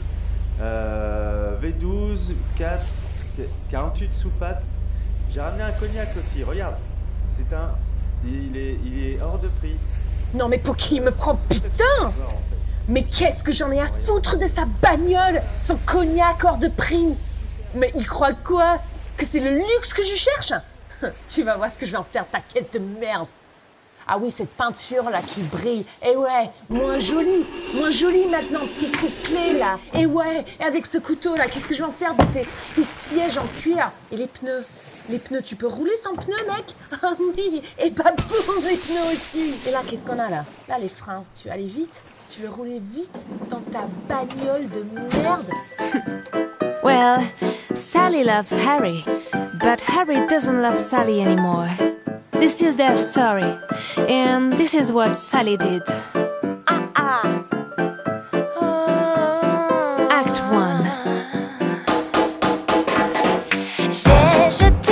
Euh, 0.60 1.56
V12, 1.60 2.32
4, 2.56 2.84
48 3.70 4.14
sous 4.14 4.30
pattes. 4.30 4.62
J'ai 5.30 5.40
ramené 5.40 5.62
un 5.62 5.72
cognac 5.72 6.08
aussi, 6.16 6.42
regarde. 6.44 6.76
C'est 7.36 7.54
un. 7.54 7.70
Il 8.24 8.56
est, 8.56 8.78
il 8.84 9.04
est 9.04 9.20
hors 9.20 9.38
de 9.38 9.48
prix. 9.48 9.76
Non 10.34 10.48
mais 10.48 10.58
pour 10.58 10.76
qui 10.76 10.96
il 10.96 11.02
me 11.02 11.12
prend 11.12 11.36
putain 11.36 12.12
Mais 12.88 13.04
qu'est-ce 13.04 13.44
que 13.44 13.52
j'en 13.52 13.70
ai 13.70 13.80
à 13.80 13.86
foutre 13.86 14.38
de 14.38 14.46
sa 14.46 14.64
bagnole 14.82 15.42
Son 15.62 15.76
cognac 15.76 16.42
hors 16.44 16.56
de 16.56 16.68
prix? 16.68 17.14
Mais 17.74 17.92
il 17.94 18.06
croit 18.06 18.32
quoi? 18.32 18.80
Que 19.16 19.24
c'est 19.24 19.40
le 19.40 19.52
luxe 19.52 19.94
que 19.94 20.02
je 20.02 20.14
cherche? 20.14 20.52
Tu 21.28 21.42
vas 21.42 21.56
voir 21.56 21.70
ce 21.70 21.78
que 21.78 21.86
je 21.86 21.92
vais 21.92 21.98
en 21.98 22.04
faire 22.04 22.26
ta 22.28 22.40
caisse 22.40 22.70
de 22.70 22.78
merde 22.78 23.28
ah 24.09 24.19
oui, 24.19 24.31
cette 24.31 24.51
peinture 24.51 25.11
là 25.11 25.20
qui 25.20 25.41
brille. 25.43 25.85
Et 26.05 26.16
ouais, 26.16 26.51
moins 26.69 26.99
jolie, 26.99 27.45
moins 27.74 27.91
jolie 27.91 28.27
maintenant, 28.27 28.61
petit 28.61 28.91
coup 28.93 29.07
de 29.07 29.27
clé 29.27 29.59
là. 29.59 29.78
Et 29.95 30.07
ouais, 30.07 30.45
et 30.61 30.65
avec 30.65 30.87
ce 30.87 30.99
couteau 30.99 31.35
là, 31.35 31.47
qu'est-ce 31.49 31.66
que 31.66 31.74
je 31.74 31.81
vais 31.81 31.89
en 31.89 31.93
faire 31.93 32.15
de 32.15 32.23
tes, 32.33 32.47
tes 32.74 32.85
sièges 32.85 33.39
en 33.39 33.47
cuir? 33.61 33.91
Et 34.12 34.16
les 34.16 34.28
pneus? 34.28 34.65
Les 35.09 35.19
pneus, 35.19 35.43
tu 35.43 35.55
peux 35.55 35.69
rouler 35.69 35.97
sans 35.97 36.15
pneus, 36.15 36.37
mec? 36.49 36.74
Ah 37.03 37.15
oui 37.19 37.62
Et 37.78 37.91
pas 37.91 38.12
pour 38.12 38.55
les 38.65 38.77
pneus 38.77 39.12
aussi 39.12 39.55
Et 39.69 39.70
là, 39.70 39.78
qu'est-ce 39.89 40.05
qu'on 40.05 40.19
a 40.19 40.28
là? 40.28 40.45
Là, 40.69 40.78
les 40.78 40.89
freins. 40.89 41.24
Tu 41.35 41.49
veux 41.49 41.55
aller 41.55 41.66
vite? 41.66 42.03
Tu 42.28 42.43
veux 42.43 42.49
rouler 42.49 42.81
vite 42.81 43.24
dans 43.49 43.61
ta 43.61 43.87
bagnole 44.09 44.69
de 44.69 44.85
merde? 45.23 45.51
Well, 46.83 47.27
Sally 47.74 48.23
loves 48.23 48.53
Harry, 48.53 49.05
but 49.61 49.81
Harry 49.81 50.24
doesn't 50.28 50.62
love 50.62 50.78
Sally 50.78 51.20
anymore. 51.20 51.69
This 52.38 52.62
is 52.62 52.76
their 52.76 52.96
story, 52.96 53.58
and 53.96 54.52
this 54.58 54.74
is 54.74 54.92
what 54.92 55.18
Sally 55.18 55.56
did. 55.56 55.82
Uh-uh. 56.66 57.42
Act 60.10 60.40
1 60.50 60.86
J'ai 63.90 64.50
jeté 64.50 64.85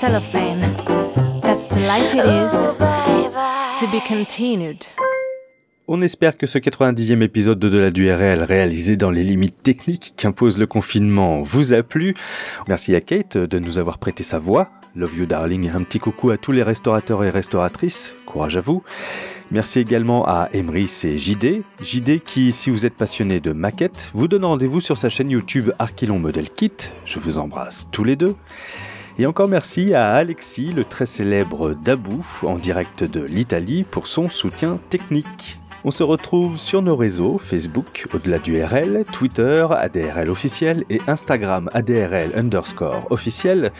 Cellophane. 0.00 0.76
That's 1.42 1.68
the 1.70 1.80
life 1.80 2.14
it 2.14 2.24
is. 2.24 2.52
To 3.80 3.86
be 3.88 4.00
continued. 4.06 4.84
On 5.88 6.00
espère 6.02 6.36
que 6.38 6.46
ce 6.46 6.58
90e 6.58 7.20
épisode 7.20 7.58
de 7.58 7.90
du 7.90 8.08
RL 8.08 8.44
réalisé 8.44 8.96
dans 8.96 9.10
les 9.10 9.24
limites 9.24 9.60
techniques 9.60 10.14
qu'impose 10.16 10.56
le 10.56 10.68
confinement 10.68 11.42
vous 11.42 11.72
a 11.72 11.82
plu. 11.82 12.14
Merci 12.68 12.94
à 12.94 13.00
Kate 13.00 13.38
de 13.38 13.58
nous 13.58 13.78
avoir 13.78 13.98
prêté 13.98 14.22
sa 14.22 14.38
voix. 14.38 14.70
Love 14.94 15.18
you 15.18 15.26
darling, 15.26 15.68
un 15.74 15.82
petit 15.82 15.98
coucou 15.98 16.30
à 16.30 16.36
tous 16.36 16.52
les 16.52 16.62
restaurateurs 16.62 17.24
et 17.24 17.30
restauratrices. 17.30 18.14
Courage 18.24 18.56
à 18.56 18.60
vous. 18.60 18.84
Merci 19.50 19.80
également 19.80 20.24
à 20.28 20.48
Emrys 20.54 20.92
et 21.02 21.18
JD. 21.18 21.64
JD 21.82 22.20
qui, 22.20 22.52
si 22.52 22.70
vous 22.70 22.86
êtes 22.86 22.94
passionné 22.94 23.40
de 23.40 23.52
maquettes, 23.52 24.12
vous 24.14 24.28
donne 24.28 24.44
rendez-vous 24.44 24.80
sur 24.80 24.96
sa 24.96 25.08
chaîne 25.08 25.30
YouTube 25.30 25.72
Archilon 25.80 26.20
Model 26.20 26.50
Kit. 26.50 26.92
Je 27.04 27.18
vous 27.18 27.38
embrasse 27.38 27.88
tous 27.90 28.04
les 28.04 28.14
deux. 28.14 28.36
Et 29.20 29.26
encore 29.26 29.48
merci 29.48 29.94
à 29.94 30.12
Alexis, 30.12 30.72
le 30.72 30.84
très 30.84 31.04
célèbre 31.06 31.74
Dabou, 31.74 32.24
en 32.42 32.54
direct 32.54 33.02
de 33.02 33.20
l'Italie, 33.24 33.82
pour 33.82 34.06
son 34.06 34.30
soutien 34.30 34.78
technique. 34.90 35.58
On 35.84 35.90
se 35.90 36.04
retrouve 36.04 36.56
sur 36.56 36.82
nos 36.82 36.94
réseaux 36.94 37.36
Facebook 37.36 38.06
au-delà 38.14 38.38
du 38.38 38.62
RL, 38.62 39.04
Twitter 39.10 39.66
ADRL 39.70 40.30
officiel 40.30 40.84
et 40.88 41.00
Instagram 41.08 41.68
ADRL 41.72 42.32
underscore 42.36 43.08
officiel. 43.10 43.72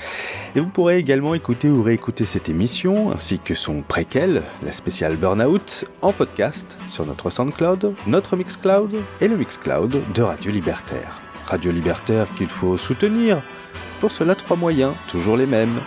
Et 0.56 0.60
vous 0.60 0.70
pourrez 0.70 0.98
également 0.98 1.34
écouter 1.34 1.70
ou 1.70 1.82
réécouter 1.84 2.24
cette 2.24 2.48
émission 2.48 3.12
ainsi 3.12 3.38
que 3.38 3.54
son 3.54 3.82
préquel, 3.82 4.42
la 4.62 4.72
spéciale 4.72 5.16
Burnout, 5.16 5.84
en 6.02 6.12
podcast 6.12 6.78
sur 6.88 7.06
notre 7.06 7.30
SoundCloud, 7.30 7.94
notre 8.08 8.36
Mixcloud 8.36 8.96
et 9.20 9.28
le 9.28 9.36
Mixcloud 9.36 10.02
de 10.12 10.22
Radio 10.22 10.50
Libertaire. 10.50 11.20
Radio 11.44 11.70
Libertaire 11.70 12.26
qu'il 12.36 12.48
faut 12.48 12.76
soutenir. 12.76 13.38
Pour 14.00 14.12
cela, 14.12 14.34
trois 14.34 14.56
moyens, 14.56 14.92
toujours 15.08 15.36
les 15.36 15.46
mêmes 15.46 15.78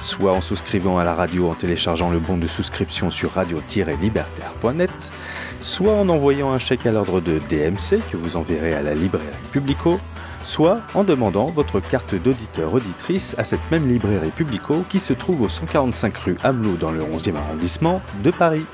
soit 0.00 0.32
en 0.32 0.40
souscrivant 0.40 0.98
à 0.98 1.04
la 1.04 1.14
radio 1.14 1.50
en 1.50 1.54
téléchargeant 1.54 2.10
le 2.10 2.18
bon 2.18 2.36
de 2.36 2.46
souscription 2.46 3.10
sur 3.10 3.32
radio-libertaire.net, 3.32 5.12
soit 5.60 5.94
en 5.94 6.08
envoyant 6.08 6.52
un 6.52 6.58
chèque 6.58 6.86
à 6.86 6.92
l'ordre 6.92 7.20
de 7.20 7.40
DMC 7.48 8.00
que 8.10 8.16
vous 8.16 8.36
enverrez 8.36 8.74
à 8.74 8.82
la 8.82 8.94
librairie 8.94 9.26
Publico, 9.52 10.00
soit 10.42 10.80
en 10.94 11.04
demandant 11.04 11.46
votre 11.46 11.80
carte 11.80 12.14
d'auditeur-auditrice 12.14 13.34
à 13.38 13.44
cette 13.44 13.70
même 13.70 13.88
librairie 13.88 14.30
Publico 14.30 14.84
qui 14.88 14.98
se 14.98 15.12
trouve 15.12 15.42
au 15.42 15.48
145 15.48 16.16
rue 16.18 16.36
Hamelot 16.42 16.76
dans 16.76 16.92
le 16.92 17.02
11e 17.02 17.36
arrondissement 17.36 18.00
de 18.22 18.30
Paris. 18.30 18.64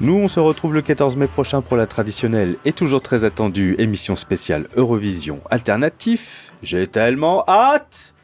Nous, 0.00 0.14
on 0.14 0.28
se 0.28 0.40
retrouve 0.40 0.72
le 0.72 0.80
14 0.80 1.16
mai 1.16 1.28
prochain 1.28 1.60
pour 1.60 1.76
la 1.76 1.86
traditionnelle 1.86 2.56
et 2.64 2.72
toujours 2.72 3.02
très 3.02 3.24
attendue 3.24 3.74
émission 3.78 4.16
spéciale 4.16 4.66
Eurovision 4.76 5.40
Alternatif. 5.50 6.52
J'ai 6.62 6.86
tellement 6.86 7.44
hâte 7.46 8.14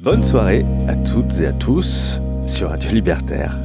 Bonne 0.00 0.24
soirée 0.24 0.66
à 0.88 0.96
toutes 0.96 1.40
et 1.40 1.46
à 1.46 1.52
tous 1.52 2.20
sur 2.46 2.68
Radio 2.68 2.90
Libertaire. 2.90 3.56